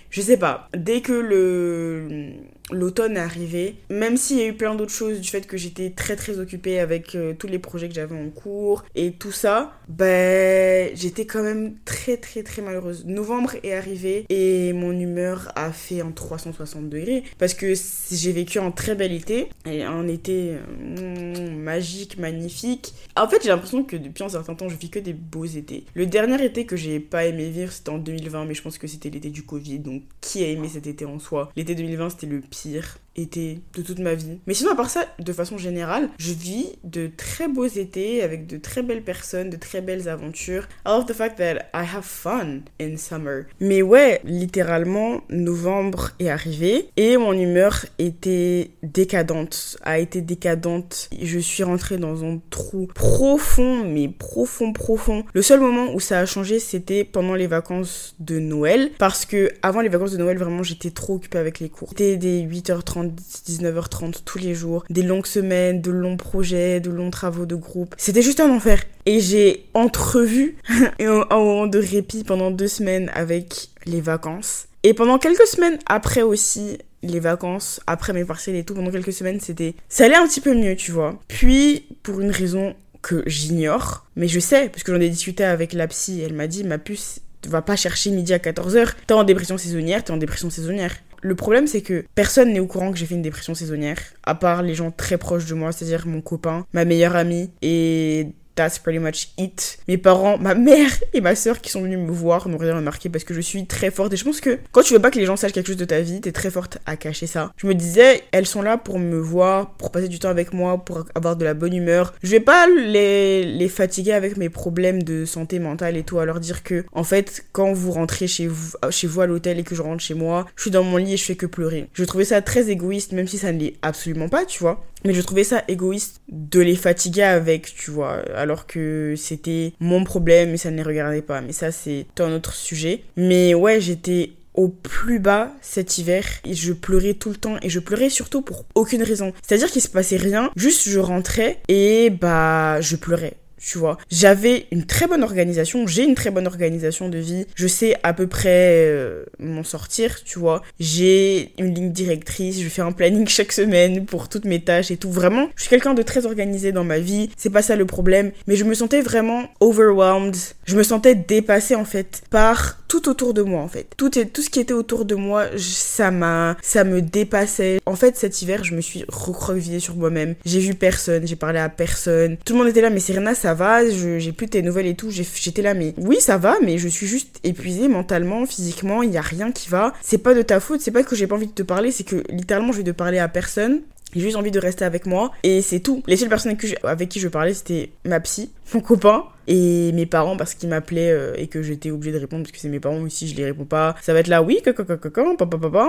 je 0.10 0.22
sais 0.22 0.38
pas. 0.38 0.68
Dès 0.76 1.02
que 1.02 1.14
le 1.14 2.34
l'automne 2.72 3.18
est 3.18 3.22
arrivé, 3.22 3.76
même 3.90 4.18
s'il 4.18 4.38
y 4.38 4.42
a 4.42 4.48
eu 4.48 4.54
plein 4.54 4.76
d'autres 4.76 4.92
choses 4.92 5.20
du 5.20 5.30
fait 5.30 5.48
que 5.48 5.58
j'étais 5.58 5.90
très 5.90 6.16
très 6.16 6.40
occupée 6.40 6.80
avec 6.80 7.16
euh, 7.16 7.34
tous 7.38 7.48
les 7.48 7.60
projets 7.60 7.88
que 7.88 7.96
j'avais 7.96 8.16
en 8.16 8.30
cours 8.30 8.84
et 8.96 9.14
tout 9.14 9.32
ça, 9.32 9.74
ben 9.88 10.92
j'étais 10.96 11.26
quand 11.26 11.44
même 11.44 11.76
très 11.86 12.18
très 12.18 12.44
très 12.44 12.62
malheureuse. 12.62 13.06
Novembre 13.06 13.56
est 13.64 13.74
arrivé 13.74 14.26
et 14.30 14.74
mon 14.74 14.92
humeur 14.92 15.52
a 15.56 15.72
fait 15.72 16.02
un 16.02 16.12
360 16.12 16.90
degrés 16.90 17.24
parce 17.38 17.54
que 17.54 17.74
j'ai 18.12 18.32
vécu 18.32 18.60
un 18.60 18.72
très 18.72 18.96
bel 18.96 19.12
été 19.12 19.50
et 19.66 19.84
un 19.84 20.08
été 20.08 20.56
euh, 20.78 21.56
magique, 21.56 22.18
magnifique. 22.18 22.94
En 23.16 23.28
fait, 23.28 23.42
j'ai 23.44 23.50
l'impression 23.50 23.84
que 23.84 23.96
depuis 23.96 24.24
un 24.24 24.30
certain 24.30 24.56
temps, 24.56 24.70
je 24.70 24.76
vis 24.76 24.90
que 24.90 25.00
des 25.00 25.14
beaux 25.14 25.46
étés. 25.46 25.86
Le 25.94 26.06
dernier 26.06 26.44
été 26.44 26.66
que 26.66 26.76
j'ai 26.76 27.00
pas 27.00 27.26
aimé 27.26 27.50
vivre, 27.50 27.72
c'était 27.72 27.90
en 27.90 27.98
2020, 27.98 28.46
mais 28.46 28.54
je 28.54 28.62
pense 28.62 28.78
que 28.78 28.88
c'était 28.88 29.10
l'été 29.10 29.30
du 29.30 29.44
Covid, 29.44 29.80
donc 29.80 30.04
qui 30.22 30.44
a 30.44 30.48
aimé 30.48 30.68
cet 30.68 30.88
été 30.88 31.06
en 31.06 31.20
soi? 31.20 31.52
L'été 31.56 31.76
2020, 31.76 32.12
c'était 32.12 32.28
le 32.28 32.42
pire 32.42 32.59
pire 32.62 33.00
été 33.16 33.62
de 33.76 33.82
toute 33.82 34.00
ma 34.00 34.14
vie. 34.14 34.40
Mais 34.48 34.54
sinon, 34.54 34.72
à 34.72 34.76
part 34.76 34.90
ça, 34.90 35.06
de 35.20 35.34
façon 35.34 35.58
générale, 35.58 36.10
je 36.18 36.34
vis 36.34 36.68
de 36.84 37.10
très 37.16 37.48
beaux 37.48 37.66
étés 37.66 38.22
avec 38.22 38.48
de 38.48 38.58
très 38.58 38.82
belles 38.82 39.04
personnes, 39.04 39.50
de 39.50 39.58
très 39.58 39.82
belles 39.82 40.08
aventures. 40.08 40.68
I 40.86 40.90
love 40.90 41.06
the 41.06 41.14
fact 41.14 41.38
that 41.38 41.58
I 41.74 41.86
have 41.86 42.06
fun 42.06 42.62
in 42.82 42.98
summer. 42.98 43.44
Mais 43.60 43.82
ouais, 43.82 44.22
littéralement, 44.24 45.22
novembre 45.30 46.12
est 46.20 46.30
arrivé 46.30 46.90
et 46.98 47.18
mon 47.18 47.34
humeur 47.34 47.86
était 47.98 48.72
décadente, 48.84 49.78
a 49.84 50.00
été 50.00 50.22
décadente. 50.22 51.10
Je 51.20 51.40
suis 51.40 51.64
rentrée 51.64 51.98
dans 51.98 52.24
un 52.24 52.40
trou 52.50 52.88
profond, 52.94 53.86
mais 53.86 54.08
profond, 54.08 54.74
profond. 54.74 55.24
Le 55.34 55.42
seul 55.42 55.60
moment 55.60 55.94
où 55.94 56.00
ça 56.00 56.20
a 56.20 56.26
changé, 56.26 56.60
c'était 56.60 57.04
pendant 57.04 57.36
les 57.36 57.48
vacances 57.48 58.16
de 58.20 58.40
Noël. 58.40 58.92
Parce 58.98 59.26
que 59.26 59.52
avant 59.62 59.82
les 59.82 59.90
vacances 59.90 60.12
de 60.12 60.18
Noël, 60.18 60.38
vraiment, 60.38 60.64
j'étais 60.64 60.92
trop 60.92 61.16
occupée 61.16 61.38
avec 61.38 61.60
les 61.60 61.70
cours. 61.70 61.90
C'était 61.90 62.18
des 62.18 62.44
8h30 62.44 62.99
19h30 63.06 64.24
tous 64.26 64.38
les 64.38 64.56
jours, 64.56 64.84
des 64.90 65.04
longues 65.04 65.26
semaines, 65.26 65.82
de 65.82 65.92
longs 65.92 66.18
projets, 66.18 66.80
de 66.80 66.90
longs 66.90 67.12
travaux 67.12 67.46
de 67.46 67.56
groupe. 67.56 67.96
C'était 67.98 68.22
juste 68.22 68.40
un 68.40 68.50
enfer. 68.50 68.84
Et 69.06 69.20
j'ai 69.20 69.66
entrevu 69.74 70.58
un, 71.00 71.26
moment 71.32 71.68
de 71.68 71.80
répit 71.80 72.24
pendant 72.24 72.52
deux 72.52 72.68
semaines 72.68 73.12
avec 73.14 73.70
les 73.86 74.02
vacances. 74.02 74.68
Et 74.84 74.94
pendant 74.94 75.18
quelques 75.18 75.48
semaines 75.48 75.78
après 75.88 76.22
aussi, 76.22 76.78
les 77.04 77.20
vacances, 77.20 77.80
après 77.88 78.14
mes 78.14 78.26
partiels 78.26 78.56
et 78.56 78.64
tout, 78.64 78.74
pendant 78.74 78.92
quelques 78.92 79.14
semaines, 79.14 79.40
c'était. 79.40 79.76
Ça 79.88 80.06
allait 80.06 80.16
un 80.16 80.28
petit 80.28 80.42
peu 80.42 80.54
mieux, 80.54 80.76
tu 80.76 80.92
vois. 80.92 81.20
Puis, 81.28 81.86
pour 82.04 82.20
une 82.22 82.32
raison 82.32 82.76
que 83.02 83.24
j'ignore, 83.26 84.06
mais 84.16 84.28
je 84.28 84.40
sais, 84.40 84.70
parce 84.70 84.84
que 84.84 84.94
j'en 84.94 85.00
ai 85.00 85.10
discuté 85.10 85.44
avec 85.44 85.74
la 85.74 85.88
psy, 85.88 86.22
elle 86.22 86.34
m'a 86.34 86.48
dit, 86.48 86.64
ma 86.64 86.78
puce, 86.78 87.22
va 87.48 87.62
pas 87.62 87.76
chercher 87.76 88.12
midi 88.12 88.34
à 88.34 88.38
14h, 88.38 88.90
t'es 89.08 89.14
en 89.14 89.24
dépression 89.24 89.58
saisonnière, 89.58 90.04
t'es 90.04 90.12
en 90.12 90.18
dépression 90.18 90.50
saisonnière. 90.50 90.96
Le 91.22 91.36
problème, 91.36 91.68
c'est 91.68 91.82
que 91.82 92.06
personne 92.16 92.54
n'est 92.54 92.60
au 92.60 92.68
courant 92.68 92.92
que 92.92 92.98
j'ai 92.98 93.06
fait 93.06 93.16
une 93.16 93.22
dépression 93.22 93.54
saisonnière, 93.54 94.00
à 94.24 94.36
part 94.36 94.62
les 94.62 94.76
gens 94.76 94.92
très 94.92 95.18
proches 95.18 95.46
de 95.46 95.54
moi, 95.54 95.72
c'est-à-dire 95.72 96.08
mon 96.08 96.22
copain, 96.22 96.66
ma 96.74 96.86
meilleure 96.86 97.16
amie 97.16 97.52
et 97.62 98.28
that's 98.56 98.80
pretty 98.80 99.00
much 99.00 99.30
it. 99.38 99.80
Mes 99.88 99.98
parents, 99.98 100.38
ma 100.38 100.56
mère 100.56 100.92
et 101.14 101.22
ma 101.22 101.36
soeur 101.36 101.62
qui 101.62 101.72
sont 101.72 101.82
venus 101.82 102.00
me 102.00 102.12
voir 102.12 102.48
n'ont 102.48 102.58
rien 102.58 102.76
remarqué 102.76 103.10
parce 103.10 103.24
que 103.24 103.34
je 103.34 103.42
suis 103.42 103.66
très 103.66 103.92
forte. 103.92 104.14
Et 104.14 104.18
je 104.18 104.24
pense 104.24 104.42
que 104.42 104.60
quand 104.72 104.82
tu 104.82 104.94
veux 104.94 105.00
pas 105.00 105.12
que 105.12 105.20
les 105.20 105.26
gens 105.26 105.38
sachent 105.38 105.54
quelque 105.54 105.68
chose 105.68 105.78
de 105.78 105.86
ta 105.86 106.02
vie, 106.02 106.22
t'es 106.22 106.32
très 106.32 106.52
forte 106.52 106.78
à 106.86 106.96
cacher 106.98 107.28
ça. 107.28 107.54
Je 107.58 107.68
me 107.68 107.76
disais, 107.76 108.24
elles 108.32 108.46
sont 108.46 108.62
là 108.62 108.78
pour 108.78 109.00
me 109.00 109.18
voir, 109.18 109.72
pour 109.76 109.92
passer 109.92 110.08
du 110.08 110.20
temps 110.20 110.30
avec 110.30 110.54
moi, 110.54 110.78
pour 110.78 111.06
avoir 111.16 111.36
de 111.36 111.46
la 111.46 111.54
bonne 111.54 111.74
humeur. 111.74 112.14
Je 112.24 112.32
vais 112.32 112.40
pas 112.40 112.68
les, 112.68 113.44
les 113.46 113.70
fatiguer 113.70 114.14
avec 114.14 114.38
mes 114.38 114.50
problèmes 114.50 115.04
de 115.04 115.26
santé 115.26 115.60
mentale 115.60 115.98
et 115.98 116.04
tout, 116.04 116.20
à 116.20 116.26
leur 116.26 116.40
dire 116.40 116.64
que, 116.64 116.86
en 116.92 117.04
fait, 117.04 117.46
quand 117.52 117.74
vous 117.74 117.92
rentrez 117.92 118.28
chez 118.28 118.48
vous, 118.48 118.74
chez 118.90 119.08
vous 119.08 119.22
à 119.22 119.26
l'hôtel 119.26 119.60
et 119.60 119.64
que 119.64 119.76
je 119.76 119.82
rentre 119.82 120.04
chez 120.04 120.14
moi, 120.14 120.46
je 120.56 120.64
suis 120.64 120.72
dans 120.72 120.84
mon 120.84 120.98
lit 120.98 121.14
et 121.14 121.18
je 121.18 121.24
fais 121.24 121.36
que 121.36 121.46
pleurer. 121.46 121.88
Je 121.94 122.04
trouvais 122.04 122.26
ça 122.26 122.42
très 122.42 122.70
égoïste, 122.70 123.12
même 123.14 123.28
si 123.28 123.38
ça 123.38 123.52
ne 123.52 123.60
l'est 123.60 123.74
absolument 123.82 124.30
pas, 124.30 124.46
tu 124.46 124.60
vois. 124.60 124.84
Mais 125.06 125.14
je 125.14 125.22
trouvais 125.22 125.44
ça 125.44 125.64
égoïste 125.68 126.22
de 126.30 126.60
les 126.60 126.76
fatiguer 126.76 127.24
avec, 127.24 127.74
tu 127.76 127.92
vois, 127.92 128.22
alors 128.36 128.68
que 128.68 129.14
c'était 129.18 129.74
mon 129.80 130.04
problème 130.04 130.54
et 130.54 130.58
ça 130.58 130.72
ne 130.72 130.78
les 130.78 130.84
regardait 130.84 131.22
pas. 131.22 131.42
Mais 131.42 131.54
ça, 131.54 131.72
c'est 131.72 132.06
un 132.20 132.34
autre 132.34 132.54
sujet. 132.54 133.04
Mais 133.16 133.54
ouais, 133.54 133.80
j'étais 133.80 134.32
au 134.54 134.68
plus 134.68 135.20
bas 135.20 135.54
cet 135.62 135.98
hiver 136.00 136.26
et 136.44 136.54
je 136.54 136.74
pleurais 136.74 137.14
tout 137.14 137.30
le 137.30 137.36
temps 137.36 137.56
et 137.62 137.70
je 137.70 137.80
pleurais 137.80 138.10
surtout 138.10 138.42
pour 138.42 138.66
aucune 138.76 139.04
raison. 139.04 139.32
C'est-à-dire 139.42 139.72
qu'il 139.72 139.82
se 139.82 139.88
passait 139.88 140.18
rien, 140.18 140.52
juste 140.56 140.90
je 140.90 141.00
rentrais 141.00 141.60
et 141.70 142.10
bah 142.10 142.82
je 142.82 142.96
pleurais 142.98 143.38
tu 143.60 143.78
vois. 143.78 143.98
J'avais 144.10 144.66
une 144.72 144.86
très 144.86 145.08
bonne 145.08 145.24
organisation, 145.24 145.88
j'ai 145.88 146.04
une 146.04 146.16
très 146.16 146.32
bonne 146.32 146.48
organisation 146.48 147.10
de 147.10 147.18
vie, 147.18 147.46
je 147.56 147.68
sais 147.68 147.96
à 148.04 148.14
peu 148.14 148.28
près 148.28 148.86
euh, 148.88 149.26
m'en 149.40 149.64
sortir, 149.64 150.24
tu 150.24 150.40
vois. 150.40 150.62
J'ai 150.80 151.52
une 151.60 151.74
ligne 151.74 151.92
directrice, 151.92 152.62
je 152.62 152.70
fais 152.70 152.82
un 152.82 152.92
planning 152.92 153.28
chaque 153.40 153.52
semaine 153.52 154.06
pour 154.06 154.30
toutes 154.30 154.46
mes 154.46 154.62
tâches 154.62 154.92
et 154.92 154.98
tout. 154.98 155.12
Vraiment, 155.12 155.50
je 155.56 155.64
suis 155.64 155.70
quelqu'un 155.70 155.94
de 155.94 156.02
très 156.02 156.26
organisé 156.26 156.72
dans 156.72 156.84
ma 156.84 157.00
vie, 157.00 157.30
c'est 157.38 157.50
pas 157.50 157.62
ça 157.62 157.76
le 157.76 157.86
problème, 157.86 158.32
mais 158.48 158.56
je 158.56 158.64
me 158.64 158.74
sentais 158.74 159.02
vraiment 159.02 159.48
overwhelmed, 159.60 160.36
je 160.66 160.76
me 160.76 160.84
sentais 160.84 161.16
dépassée 161.16 161.76
en 161.76 161.86
fait 161.86 162.22
par 162.30 162.80
tout 162.88 163.08
autour 163.08 163.34
de 163.34 163.42
moi 163.42 163.62
en 163.62 163.68
fait. 163.68 163.88
Tout, 163.96 164.10
tout 164.10 164.42
ce 164.42 164.50
qui 164.50 164.60
était 164.60 164.74
autour 164.74 165.06
de 165.06 165.16
moi, 165.16 165.46
ça 165.58 166.12
m'a 166.12 166.58
ça 166.62 166.84
me 166.84 167.02
dépassait. 167.02 167.80
En 167.86 167.96
fait, 167.96 168.18
cet 168.18 168.42
hiver, 168.42 168.64
je 168.64 168.76
me 168.76 168.82
suis 168.82 169.06
recroquevillée 169.08 169.80
sur 169.80 169.96
moi-même. 169.96 170.36
J'ai 170.46 170.60
vu 170.60 170.74
personne, 170.74 171.28
j'ai 171.28 171.36
parlé 171.36 171.60
à 171.60 171.70
personne. 171.70 172.38
Tout 172.44 172.54
le 172.54 172.60
monde 172.60 172.68
était 172.68 172.82
là 172.82 172.90
mais 172.90 173.00
Serena, 173.00 173.36
ça 173.36 173.49
ça 173.50 173.56
va, 173.56 173.90
j'ai 173.90 174.32
plus 174.32 174.48
tes 174.48 174.62
nouvelles 174.62 174.86
et 174.86 174.94
tout. 174.94 175.10
J'étais 175.10 175.64
là, 175.64 175.74
mais 175.74 175.96
oui, 175.98 176.18
ça 176.20 176.38
va, 176.38 176.58
mais 176.62 176.78
je 176.78 176.88
suis 176.88 177.08
juste 177.08 177.40
épuisée 177.44 177.88
mentalement, 177.88 178.46
physiquement, 178.46 179.02
il 179.02 179.10
y 179.10 179.18
a 179.18 179.22
rien 179.22 179.52
qui 179.52 179.70
va. 179.70 179.92
C'est 180.04 180.20
pas 180.20 180.36
de 180.36 180.44
ta 180.44 180.60
faute, 180.60 180.82
c'est 180.82 180.92
pas 180.92 181.02
que 181.02 181.16
j'ai 181.16 181.26
pas 181.26 181.34
envie 181.34 181.48
de 181.48 181.52
te 181.52 181.64
parler, 181.64 181.92
c'est 181.92 182.04
que 182.04 182.24
littéralement, 182.30 182.72
je 182.72 182.78
vais 182.78 182.84
te 182.84 182.92
parler 182.92 183.18
à 183.18 183.28
personne. 183.28 183.82
J'ai 184.14 184.22
juste 184.22 184.36
envie 184.36 184.52
de 184.52 184.60
rester 184.60 184.86
avec 184.86 185.06
moi 185.06 185.32
et 185.44 185.62
c'est 185.62 185.80
tout. 185.80 186.04
Les 186.08 186.18
seules 186.18 186.30
personnes 186.30 186.58
avec 186.84 187.10
qui 187.10 187.20
je 187.20 187.28
parlais, 187.28 187.54
c'était 187.54 187.92
ma 188.06 188.20
psy, 188.20 188.52
mon 188.74 188.82
copain 188.82 189.26
et 189.48 189.92
mes 189.94 190.06
parents 190.06 190.38
parce 190.38 190.54
qu'ils 190.54 190.70
m'appelaient 190.70 191.12
euh, 191.12 191.34
et 191.36 191.48
que 191.48 191.62
j'étais 191.64 191.90
obligée 191.90 192.12
de 192.12 192.20
répondre 192.20 192.44
parce 192.44 192.52
que 192.52 192.60
c'est 192.60 192.70
mes 192.70 192.80
parents 192.80 193.02
aussi 193.02 193.28
je 193.28 193.36
les 193.36 193.46
réponds 193.46 193.66
pas. 193.66 193.96
Ça 194.02 194.14
va 194.14 194.20
être 194.20 194.28
là 194.28 194.44
oui 194.44 194.60
papa 194.64 194.98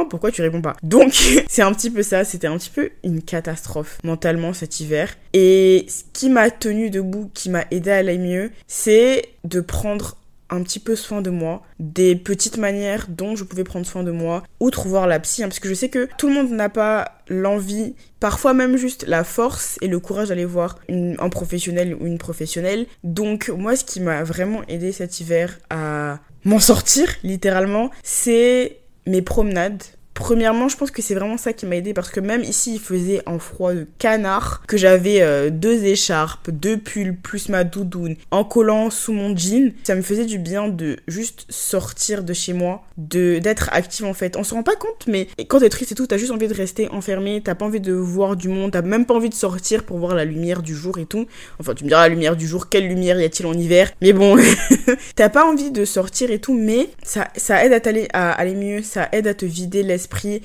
pourquoi 0.08 0.30
tu 0.30 0.42
réponds 0.42 0.62
pas? 0.62 0.76
Donc 0.82 1.12
c'est 1.48 1.62
un 1.62 1.72
petit 1.72 1.90
peu 1.90 2.02
ça 2.02 2.24
c'était 2.24 2.46
un 2.46 2.56
petit 2.56 2.70
peu 2.70 2.90
une 3.04 3.22
catastrophe 3.22 3.98
mentalement 4.02 4.52
cet 4.52 4.80
hiver. 4.80 5.14
Et 5.32 5.86
ce 5.88 6.02
qui 6.12 6.30
m'a 6.30 6.50
tenu 6.50 6.90
debout 6.90 7.30
qui 7.34 7.50
m'a 7.50 7.64
aidé 7.70 7.90
à 7.90 7.96
aller 7.96 8.18
mieux 8.18 8.50
c'est 8.66 9.28
de 9.44 9.60
prendre 9.60 10.16
un 10.50 10.62
petit 10.62 10.78
peu 10.78 10.96
soin 10.96 11.22
de 11.22 11.30
moi, 11.30 11.62
des 11.78 12.16
petites 12.16 12.58
manières 12.58 13.06
dont 13.08 13.36
je 13.36 13.44
pouvais 13.44 13.64
prendre 13.64 13.86
soin 13.86 14.02
de 14.02 14.10
moi, 14.10 14.42
outre 14.58 14.88
voir 14.88 15.06
la 15.06 15.20
psy, 15.20 15.42
hein, 15.42 15.48
parce 15.48 15.60
que 15.60 15.68
je 15.68 15.74
sais 15.74 15.88
que 15.88 16.08
tout 16.18 16.28
le 16.28 16.34
monde 16.34 16.50
n'a 16.50 16.68
pas 16.68 17.22
l'envie, 17.28 17.94
parfois 18.18 18.54
même 18.54 18.76
juste 18.76 19.06
la 19.06 19.24
force 19.24 19.78
et 19.80 19.88
le 19.88 20.00
courage 20.00 20.28
d'aller 20.28 20.44
voir 20.44 20.78
un 20.88 21.28
professionnel 21.28 21.96
ou 22.00 22.06
une 22.06 22.18
professionnelle. 22.18 22.86
Donc 23.04 23.48
moi, 23.48 23.76
ce 23.76 23.84
qui 23.84 24.00
m'a 24.00 24.24
vraiment 24.24 24.62
aidé 24.68 24.92
cet 24.92 25.20
hiver 25.20 25.58
à 25.70 26.18
m'en 26.44 26.58
sortir, 26.58 27.08
littéralement, 27.22 27.90
c'est 28.02 28.78
mes 29.06 29.22
promenades 29.22 29.82
Premièrement, 30.14 30.68
je 30.68 30.76
pense 30.76 30.90
que 30.90 31.02
c'est 31.02 31.14
vraiment 31.14 31.38
ça 31.38 31.52
qui 31.52 31.66
m'a 31.66 31.76
aidé 31.76 31.94
parce 31.94 32.10
que 32.10 32.20
même 32.20 32.42
ici, 32.42 32.74
il 32.74 32.80
faisait 32.80 33.22
un 33.26 33.38
froid 33.38 33.72
de 33.72 33.86
canard, 33.98 34.62
que 34.66 34.76
j'avais 34.76 35.22
euh, 35.22 35.50
deux 35.50 35.84
écharpes, 35.84 36.50
deux 36.50 36.76
pulls, 36.76 37.16
plus 37.16 37.48
ma 37.48 37.64
doudoune, 37.64 38.16
en 38.30 38.44
collant 38.44 38.90
sous 38.90 39.12
mon 39.12 39.36
jean. 39.36 39.72
Ça 39.84 39.94
me 39.94 40.02
faisait 40.02 40.26
du 40.26 40.38
bien 40.38 40.68
de 40.68 40.96
juste 41.06 41.46
sortir 41.48 42.24
de 42.24 42.32
chez 42.32 42.52
moi, 42.52 42.82
de 42.98 43.38
d'être 43.38 43.70
active 43.72 44.04
en 44.04 44.12
fait. 44.12 44.36
On 44.36 44.44
se 44.44 44.52
rend 44.52 44.62
pas 44.62 44.76
compte, 44.76 45.06
mais 45.06 45.28
quand 45.48 45.60
t'es 45.60 45.68
triste 45.68 45.92
et 45.92 45.94
tout, 45.94 46.06
t'as 46.06 46.18
juste 46.18 46.32
envie 46.32 46.48
de 46.48 46.54
rester 46.54 46.88
enfermé, 46.90 47.40
t'as 47.42 47.54
pas 47.54 47.64
envie 47.64 47.80
de 47.80 47.92
voir 47.92 48.36
du 48.36 48.48
monde, 48.48 48.72
t'as 48.72 48.82
même 48.82 49.06
pas 49.06 49.14
envie 49.14 49.30
de 49.30 49.34
sortir 49.34 49.84
pour 49.84 49.98
voir 49.98 50.14
la 50.14 50.24
lumière 50.24 50.62
du 50.62 50.74
jour 50.74 50.98
et 50.98 51.06
tout. 51.06 51.26
Enfin, 51.60 51.74
tu 51.74 51.84
me 51.84 51.88
diras 51.88 52.02
la 52.02 52.08
lumière 52.08 52.36
du 52.36 52.48
jour, 52.48 52.68
quelle 52.68 52.88
lumière 52.88 53.18
y 53.20 53.24
a-t-il 53.24 53.46
en 53.46 53.54
hiver? 53.54 53.92
Mais 54.02 54.12
bon, 54.12 54.36
t'as 55.14 55.28
pas 55.28 55.46
envie 55.46 55.70
de 55.70 55.84
sortir 55.84 56.30
et 56.30 56.40
tout, 56.40 56.54
mais 56.54 56.90
ça, 57.02 57.28
ça 57.36 57.64
aide 57.64 57.72
à, 57.72 57.88
aller, 57.88 58.08
à 58.12 58.32
aller 58.32 58.54
mieux, 58.54 58.82
ça 58.82 59.08
aide 59.12 59.26
à 59.26 59.34
te 59.34 59.46
vider 59.46 59.82
l'esprit 59.82 59.99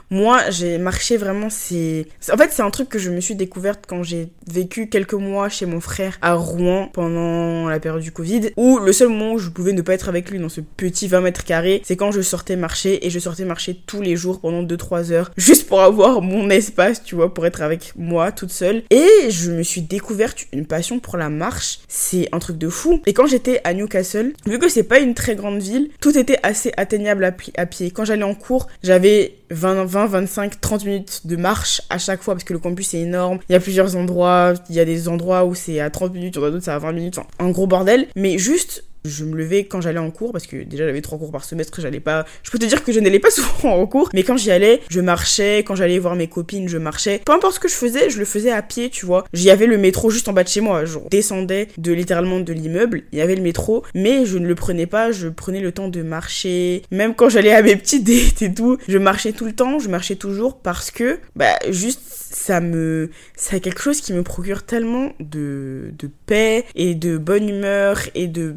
moi, 0.09 0.49
j'ai 0.49 0.77
marché 0.77 1.17
vraiment, 1.17 1.49
c'est... 1.49 2.07
En 2.31 2.37
fait, 2.37 2.51
c'est 2.51 2.61
un 2.61 2.71
truc 2.71 2.89
que 2.89 2.99
je 2.99 3.09
me 3.09 3.19
suis 3.19 3.35
découverte 3.35 3.85
quand 3.87 4.03
j'ai 4.03 4.29
vécu 4.51 4.87
quelques 4.87 5.13
mois 5.13 5.49
chez 5.49 5.65
mon 5.65 5.79
frère 5.79 6.17
à 6.21 6.33
Rouen 6.33 6.89
pendant 6.93 7.67
la 7.67 7.79
période 7.79 8.01
du 8.01 8.11
Covid, 8.11 8.51
où 8.57 8.79
le 8.79 8.93
seul 8.93 9.09
moment 9.09 9.33
où 9.33 9.37
je 9.37 9.49
pouvais 9.49 9.73
ne 9.73 9.81
pas 9.81 9.93
être 9.93 10.09
avec 10.09 10.29
lui 10.29 10.39
dans 10.39 10.49
ce 10.49 10.61
petit 10.61 11.07
20 11.07 11.21
mètres 11.21 11.43
carrés, 11.43 11.81
c'est 11.85 11.95
quand 11.95 12.11
je 12.11 12.21
sortais 12.21 12.55
marcher, 12.55 13.05
et 13.05 13.09
je 13.09 13.19
sortais 13.19 13.45
marcher 13.45 13.79
tous 13.85 14.01
les 14.01 14.15
jours 14.15 14.39
pendant 14.39 14.63
2-3 14.63 15.11
heures, 15.11 15.31
juste 15.37 15.67
pour 15.67 15.81
avoir 15.81 16.21
mon 16.21 16.49
espace, 16.49 17.03
tu 17.03 17.15
vois, 17.15 17.33
pour 17.33 17.45
être 17.45 17.61
avec 17.61 17.93
moi 17.95 18.31
toute 18.31 18.51
seule. 18.51 18.83
Et 18.89 19.29
je 19.29 19.51
me 19.51 19.63
suis 19.63 19.81
découverte 19.81 20.45
une 20.51 20.65
passion 20.65 20.99
pour 20.99 21.17
la 21.17 21.29
marche, 21.29 21.79
c'est 21.87 22.29
un 22.31 22.39
truc 22.39 22.57
de 22.57 22.69
fou. 22.69 23.01
Et 23.05 23.13
quand 23.13 23.27
j'étais 23.27 23.61
à 23.63 23.73
Newcastle, 23.73 24.33
vu 24.45 24.59
que 24.59 24.69
c'est 24.69 24.83
pas 24.83 24.99
une 24.99 25.13
très 25.13 25.35
grande 25.35 25.61
ville, 25.61 25.89
tout 26.01 26.17
était 26.17 26.39
assez 26.43 26.71
atteignable 26.77 27.23
à, 27.23 27.35
à 27.57 27.65
pied. 27.65 27.91
Quand 27.91 28.05
j'allais 28.05 28.23
en 28.23 28.35
cours, 28.35 28.67
j'avais 28.83 29.35
20, 29.49 29.85
20, 29.85 30.05
25, 30.07 30.61
30 30.61 30.85
minutes 30.85 31.21
de 31.25 31.35
marche 31.35 31.81
à 31.89 31.97
chaque 31.97 32.21
fois 32.21 32.33
parce 32.33 32.43
que 32.43 32.53
le 32.53 32.59
campus 32.59 32.93
est 32.93 33.01
énorme. 33.01 33.39
Il 33.49 33.53
y 33.53 33.55
a 33.55 33.59
plusieurs 33.59 33.95
endroits. 33.95 34.53
Il 34.69 34.75
y 34.75 34.79
a 34.79 34.85
des 34.85 35.07
endroits 35.07 35.45
où 35.45 35.55
c'est 35.55 35.79
à 35.79 35.89
30 35.89 36.13
minutes, 36.13 36.35
il 36.35 36.39
y 36.39 36.43
en 36.43 36.47
a 36.47 36.51
d'autres 36.51 36.65
c'est 36.65 36.71
à 36.71 36.79
20 36.79 36.91
minutes. 36.91 37.17
Enfin, 37.17 37.27
un 37.39 37.51
gros 37.51 37.67
bordel. 37.67 38.07
Mais 38.15 38.37
juste 38.37 38.83
je 39.07 39.25
me 39.25 39.35
levais 39.35 39.65
quand 39.65 39.81
j'allais 39.81 39.99
en 39.99 40.11
cours 40.11 40.31
parce 40.31 40.47
que 40.47 40.63
déjà 40.63 40.85
j'avais 40.85 41.01
trois 41.01 41.17
cours 41.17 41.31
par 41.31 41.43
semestre, 41.43 41.79
j'allais 41.81 41.99
pas. 41.99 42.25
Je 42.43 42.51
peux 42.51 42.59
te 42.59 42.65
dire 42.65 42.83
que 42.83 42.91
je 42.91 42.99
n'allais 42.99 43.19
pas 43.19 43.29
souvent 43.31 43.75
en 43.75 43.85
cours, 43.87 44.09
mais 44.13 44.23
quand 44.23 44.37
j'y 44.37 44.51
allais, 44.51 44.81
je 44.89 45.01
marchais. 45.01 45.59
Quand 45.59 45.75
j'allais 45.75 45.99
voir 45.99 46.15
mes 46.15 46.27
copines, 46.27 46.67
je 46.67 46.77
marchais. 46.77 47.21
Peu 47.25 47.33
importe 47.33 47.55
ce 47.55 47.59
que 47.59 47.67
je 47.67 47.75
faisais, 47.75 48.09
je 48.09 48.19
le 48.19 48.25
faisais 48.25 48.51
à 48.51 48.61
pied, 48.61 48.89
tu 48.89 49.05
vois. 49.05 49.25
J'y 49.33 49.49
avait 49.49 49.67
le 49.67 49.77
métro 49.77 50.09
juste 50.09 50.27
en 50.27 50.33
bas 50.33 50.43
de 50.43 50.49
chez 50.49 50.61
moi. 50.61 50.85
Je 50.85 50.99
descendais 51.09 51.67
de 51.77 51.91
littéralement 51.91 52.39
de 52.39 52.53
l'immeuble, 52.53 53.03
il 53.11 53.19
y 53.19 53.21
avait 53.21 53.35
le 53.35 53.41
métro, 53.41 53.83
mais 53.93 54.25
je 54.25 54.37
ne 54.37 54.47
le 54.47 54.55
prenais 54.55 54.85
pas. 54.85 55.11
Je 55.11 55.27
prenais 55.27 55.59
le 55.59 55.71
temps 55.71 55.87
de 55.87 56.01
marcher. 56.01 56.83
Même 56.91 57.15
quand 57.15 57.29
j'allais 57.29 57.53
à 57.53 57.61
mes 57.61 57.75
petits 57.75 58.01
dates 58.01 58.41
et 58.41 58.53
tout, 58.53 58.77
je 58.87 58.97
marchais 58.97 59.31
tout 59.31 59.45
le 59.45 59.53
temps, 59.53 59.79
je 59.79 59.89
marchais 59.89 60.15
toujours 60.15 60.57
parce 60.57 60.91
que, 60.91 61.19
bah, 61.35 61.55
juste 61.69 62.01
ça 62.35 62.59
me 62.59 63.09
c'est 63.35 63.59
quelque 63.59 63.81
chose 63.81 64.01
qui 64.01 64.13
me 64.13 64.21
procure 64.21 64.63
tellement 64.63 65.13
de, 65.19 65.93
de 65.97 66.09
paix 66.25 66.65
et 66.75 66.93
de 66.93 67.17
bonne 67.17 67.49
humeur 67.49 67.99
et 68.13 68.27
de 68.27 68.55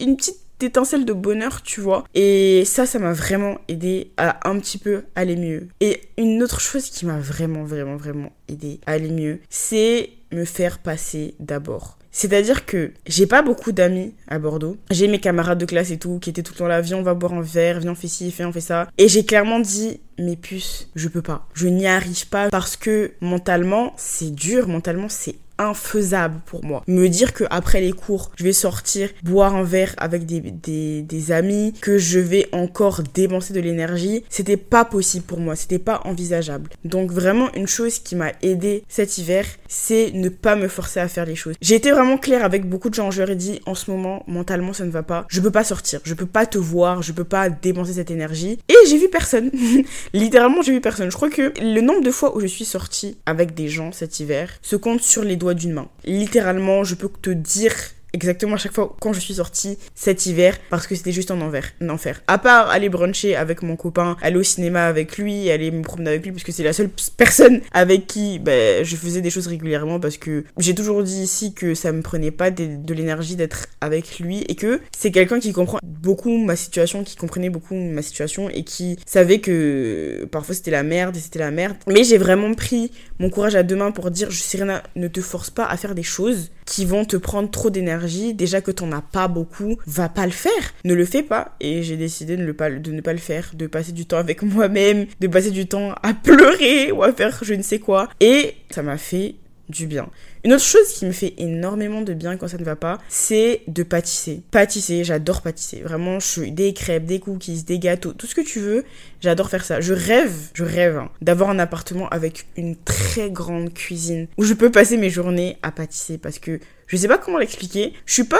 une 0.00 0.16
petite 0.16 0.40
étincelle 0.60 1.04
de 1.04 1.12
bonheur, 1.12 1.62
tu 1.62 1.80
vois. 1.80 2.04
Et 2.14 2.64
ça, 2.64 2.86
ça 2.86 2.98
m'a 2.98 3.12
vraiment 3.12 3.58
aidé 3.68 4.12
à 4.16 4.48
un 4.48 4.58
petit 4.58 4.78
peu 4.78 5.04
aller 5.14 5.36
mieux. 5.36 5.68
Et 5.80 6.00
une 6.16 6.42
autre 6.42 6.60
chose 6.60 6.90
qui 6.90 7.06
m'a 7.06 7.18
vraiment, 7.18 7.64
vraiment, 7.64 7.96
vraiment 7.96 8.32
aidé 8.48 8.80
à 8.86 8.92
aller 8.92 9.10
mieux, 9.10 9.40
c'est 9.50 10.10
me 10.32 10.44
faire 10.44 10.78
passer 10.78 11.34
d'abord. 11.38 11.98
C'est-à-dire 12.10 12.64
que 12.64 12.92
j'ai 13.08 13.26
pas 13.26 13.42
beaucoup 13.42 13.72
d'amis 13.72 14.14
à 14.28 14.38
Bordeaux. 14.38 14.76
J'ai 14.88 15.08
mes 15.08 15.18
camarades 15.18 15.58
de 15.58 15.66
classe 15.66 15.90
et 15.90 15.98
tout 15.98 16.20
qui 16.20 16.30
étaient 16.30 16.44
tout 16.44 16.52
le 16.52 16.58
temps 16.58 16.68
là, 16.68 16.80
viens 16.80 16.96
on 16.96 17.02
va 17.02 17.14
boire 17.14 17.34
un 17.34 17.42
verre, 17.42 17.80
viens 17.80 17.90
on 17.90 17.96
fait 17.96 18.06
ci, 18.06 18.30
viens 18.30 18.48
on 18.48 18.52
fait 18.52 18.60
ça. 18.60 18.88
Et 18.98 19.08
j'ai 19.08 19.24
clairement 19.24 19.58
dit, 19.58 19.98
mes 20.16 20.36
puces, 20.36 20.88
je 20.94 21.08
peux 21.08 21.22
pas. 21.22 21.48
Je 21.54 21.66
n'y 21.66 21.88
arrive 21.88 22.28
pas 22.28 22.50
parce 22.50 22.76
que 22.76 23.14
mentalement, 23.20 23.94
c'est 23.96 24.32
dur, 24.32 24.68
mentalement, 24.68 25.08
c'est 25.08 25.34
infaisable 25.58 26.40
pour 26.46 26.64
moi. 26.64 26.82
Me 26.86 27.08
dire 27.08 27.32
que 27.32 27.44
après 27.50 27.80
les 27.80 27.92
cours, 27.92 28.30
je 28.36 28.44
vais 28.44 28.52
sortir, 28.52 29.08
boire 29.22 29.54
un 29.54 29.62
verre 29.62 29.94
avec 29.98 30.26
des, 30.26 30.40
des, 30.40 31.32
amis, 31.32 31.72
que 31.80 31.96
je 31.96 32.18
vais 32.18 32.48
encore 32.52 33.02
dépenser 33.14 33.54
de 33.54 33.60
l'énergie, 33.60 34.24
c'était 34.28 34.56
pas 34.56 34.84
possible 34.84 35.24
pour 35.24 35.40
moi, 35.40 35.56
c'était 35.56 35.78
pas 35.78 36.02
envisageable. 36.04 36.70
Donc 36.84 37.10
vraiment 37.10 37.52
une 37.54 37.66
chose 37.66 37.98
qui 37.98 38.16
m'a 38.16 38.32
aidé 38.42 38.84
cet 38.88 39.18
hiver, 39.18 39.46
c'est 39.68 40.10
ne 40.12 40.28
pas 40.28 40.56
me 40.56 40.68
forcer 40.68 41.00
à 41.00 41.08
faire 41.08 41.24
les 41.24 41.36
choses. 41.36 41.54
J'ai 41.60 41.76
été 41.76 41.90
vraiment 41.90 42.18
claire 42.18 42.44
avec 42.44 42.68
beaucoup 42.68 42.90
de 42.90 42.94
gens, 42.94 43.10
je 43.10 43.20
leur 43.20 43.30
ai 43.30 43.36
dit 43.36 43.60
en 43.66 43.74
ce 43.74 43.90
moment, 43.90 44.22
mentalement 44.26 44.72
ça 44.72 44.84
ne 44.84 44.90
va 44.90 45.02
pas, 45.02 45.24
je 45.28 45.40
peux 45.40 45.50
pas 45.50 45.64
sortir, 45.64 46.00
je 46.04 46.14
peux 46.14 46.26
pas 46.26 46.46
te 46.46 46.58
voir, 46.58 47.02
je 47.02 47.12
peux 47.12 47.24
pas 47.24 47.48
dépenser 47.48 47.94
cette 47.94 48.10
énergie. 48.10 48.58
Et 48.68 48.74
j'ai 48.88 48.98
vu 48.98 49.08
personne. 49.08 49.50
Littéralement 50.12 50.62
j'ai 50.62 50.72
vu 50.72 50.80
personne. 50.80 51.10
Je 51.10 51.16
crois 51.16 51.30
que 51.30 51.52
le 51.60 51.80
nombre 51.80 52.02
de 52.02 52.10
fois 52.10 52.36
où 52.36 52.40
je 52.40 52.46
suis 52.46 52.64
sortie 52.64 53.16
avec 53.26 53.54
des 53.54 53.68
gens 53.68 53.92
cet 53.92 54.20
hiver 54.20 54.50
se 54.62 54.76
compte 54.76 55.00
sur 55.00 55.22
les 55.24 55.36
d'une 55.52 55.74
main. 55.74 55.88
Littéralement, 56.04 56.84
je 56.84 56.94
peux 56.94 57.10
te 57.20 57.28
dire 57.28 57.74
exactement 58.14 58.54
à 58.54 58.58
chaque 58.58 58.72
fois 58.72 58.96
quand 59.00 59.12
je 59.12 59.20
suis 59.20 59.34
sortie 59.34 59.76
cet 59.94 60.24
hiver 60.24 60.56
parce 60.70 60.86
que 60.86 60.94
c'était 60.94 61.12
juste 61.12 61.30
un 61.30 61.40
enfer, 61.42 61.72
un 61.80 61.90
enfer. 61.90 62.22
À 62.26 62.38
part 62.38 62.70
aller 62.70 62.88
bruncher 62.88 63.36
avec 63.36 63.62
mon 63.62 63.76
copain, 63.76 64.16
aller 64.22 64.36
au 64.36 64.42
cinéma 64.42 64.86
avec 64.86 65.18
lui, 65.18 65.50
aller 65.50 65.70
me 65.70 65.82
promener 65.82 66.10
avec 66.10 66.24
lui 66.24 66.32
parce 66.32 66.44
que 66.44 66.52
c'est 66.52 66.62
la 66.62 66.72
seule 66.72 66.90
personne 67.16 67.60
avec 67.72 68.06
qui 68.06 68.38
ben, 68.38 68.84
je 68.84 68.96
faisais 68.96 69.20
des 69.20 69.30
choses 69.30 69.48
régulièrement 69.48 70.00
parce 70.00 70.16
que 70.16 70.44
j'ai 70.58 70.74
toujours 70.74 71.02
dit 71.02 71.22
ici 71.22 71.52
que 71.52 71.74
ça 71.74 71.92
me 71.92 72.02
prenait 72.02 72.30
pas 72.30 72.50
de, 72.50 72.94
l'énergie 72.94 73.36
d'être 73.36 73.66
avec 73.80 74.20
lui 74.20 74.44
et 74.48 74.54
que 74.54 74.80
c'est 74.96 75.10
quelqu'un 75.10 75.40
qui 75.40 75.52
comprend 75.52 75.78
beaucoup 75.82 76.36
ma 76.38 76.56
situation, 76.56 77.02
qui 77.02 77.16
comprenait 77.16 77.50
beaucoup 77.50 77.74
ma 77.74 78.02
situation 78.02 78.48
et 78.48 78.62
qui 78.62 78.98
savait 79.04 79.40
que 79.40 80.28
parfois 80.30 80.54
c'était 80.54 80.70
la 80.70 80.84
merde 80.84 81.16
et 81.16 81.20
c'était 81.20 81.40
la 81.40 81.50
merde. 81.50 81.76
Mais 81.88 82.04
j'ai 82.04 82.18
vraiment 82.18 82.54
pris 82.54 82.92
mon 83.18 83.30
courage 83.30 83.56
à 83.56 83.62
deux 83.62 83.76
mains 83.76 83.90
pour 83.90 84.10
dire, 84.10 84.32
Serena, 84.32 84.82
ne 84.96 85.08
te 85.08 85.20
force 85.20 85.50
pas 85.50 85.64
à 85.64 85.76
faire 85.76 85.94
des 85.94 86.02
choses 86.02 86.50
qui 86.66 86.84
vont 86.84 87.04
te 87.04 87.16
prendre 87.16 87.50
trop 87.50 87.70
d'énergie, 87.70 88.03
déjà 88.34 88.60
que 88.60 88.70
t'en 88.70 88.92
as 88.92 89.02
pas 89.02 89.28
beaucoup, 89.28 89.76
va 89.86 90.08
pas 90.08 90.26
le 90.26 90.32
faire. 90.32 90.74
Ne 90.84 90.94
le 90.94 91.04
fais 91.04 91.22
pas. 91.22 91.56
Et 91.60 91.82
j'ai 91.82 91.96
décidé 91.96 92.36
de 92.36 92.44
ne, 92.44 92.52
pas, 92.52 92.68
le 92.68 93.18
faire, 93.18 93.50
de 93.54 93.66
passer 93.66 93.92
du 93.92 94.06
temps 94.06 94.18
avec 94.18 94.42
moi-même, 94.42 95.06
de 95.20 95.26
passer 95.26 95.50
du 95.50 95.66
temps 95.66 95.94
à 96.02 96.14
pleurer 96.14 96.92
ou 96.92 97.02
à 97.02 97.12
faire 97.12 97.38
je 97.42 97.54
ne 97.54 97.62
sais 97.62 97.78
quoi. 97.78 98.08
Et 98.20 98.54
ça 98.70 98.82
m'a 98.82 98.98
fait 98.98 99.36
du 99.68 99.86
bien. 99.86 100.08
Une 100.44 100.52
autre 100.52 100.64
chose 100.64 100.92
qui 100.92 101.06
me 101.06 101.12
fait 101.12 101.34
énormément 101.38 102.02
de 102.02 102.12
bien 102.12 102.36
quand 102.36 102.48
ça 102.48 102.58
ne 102.58 102.64
va 102.64 102.76
pas, 102.76 102.98
c'est 103.08 103.62
de 103.66 103.82
pâtisser. 103.82 104.42
Pâtisser, 104.50 105.02
j'adore 105.04 105.40
pâtisser. 105.40 105.80
Vraiment, 105.80 106.20
je 106.20 106.26
suis 106.26 106.52
des 106.52 106.74
crêpes, 106.74 107.06
des 107.06 107.18
cookies, 107.18 107.64
des 107.64 107.78
gâteaux, 107.78 108.12
tout 108.12 108.26
ce 108.26 108.34
que 108.34 108.42
tu 108.42 108.60
veux, 108.60 108.84
j'adore 109.20 109.48
faire 109.48 109.64
ça. 109.64 109.80
Je 109.80 109.94
rêve, 109.94 110.34
je 110.52 110.64
rêve 110.64 110.98
hein, 110.98 111.10
d'avoir 111.22 111.48
un 111.48 111.58
appartement 111.58 112.08
avec 112.10 112.46
une 112.56 112.76
très 112.76 113.30
grande 113.30 113.72
cuisine 113.72 114.26
où 114.36 114.44
je 114.44 114.52
peux 114.52 114.70
passer 114.70 114.98
mes 114.98 115.10
journées 115.10 115.56
à 115.62 115.72
pâtisser 115.72 116.18
parce 116.18 116.38
que 116.38 116.60
je 116.86 116.96
sais 116.96 117.08
pas 117.08 117.18
comment 117.18 117.38
l'expliquer. 117.38 117.92
Je 118.06 118.12
suis 118.12 118.24
pas 118.24 118.36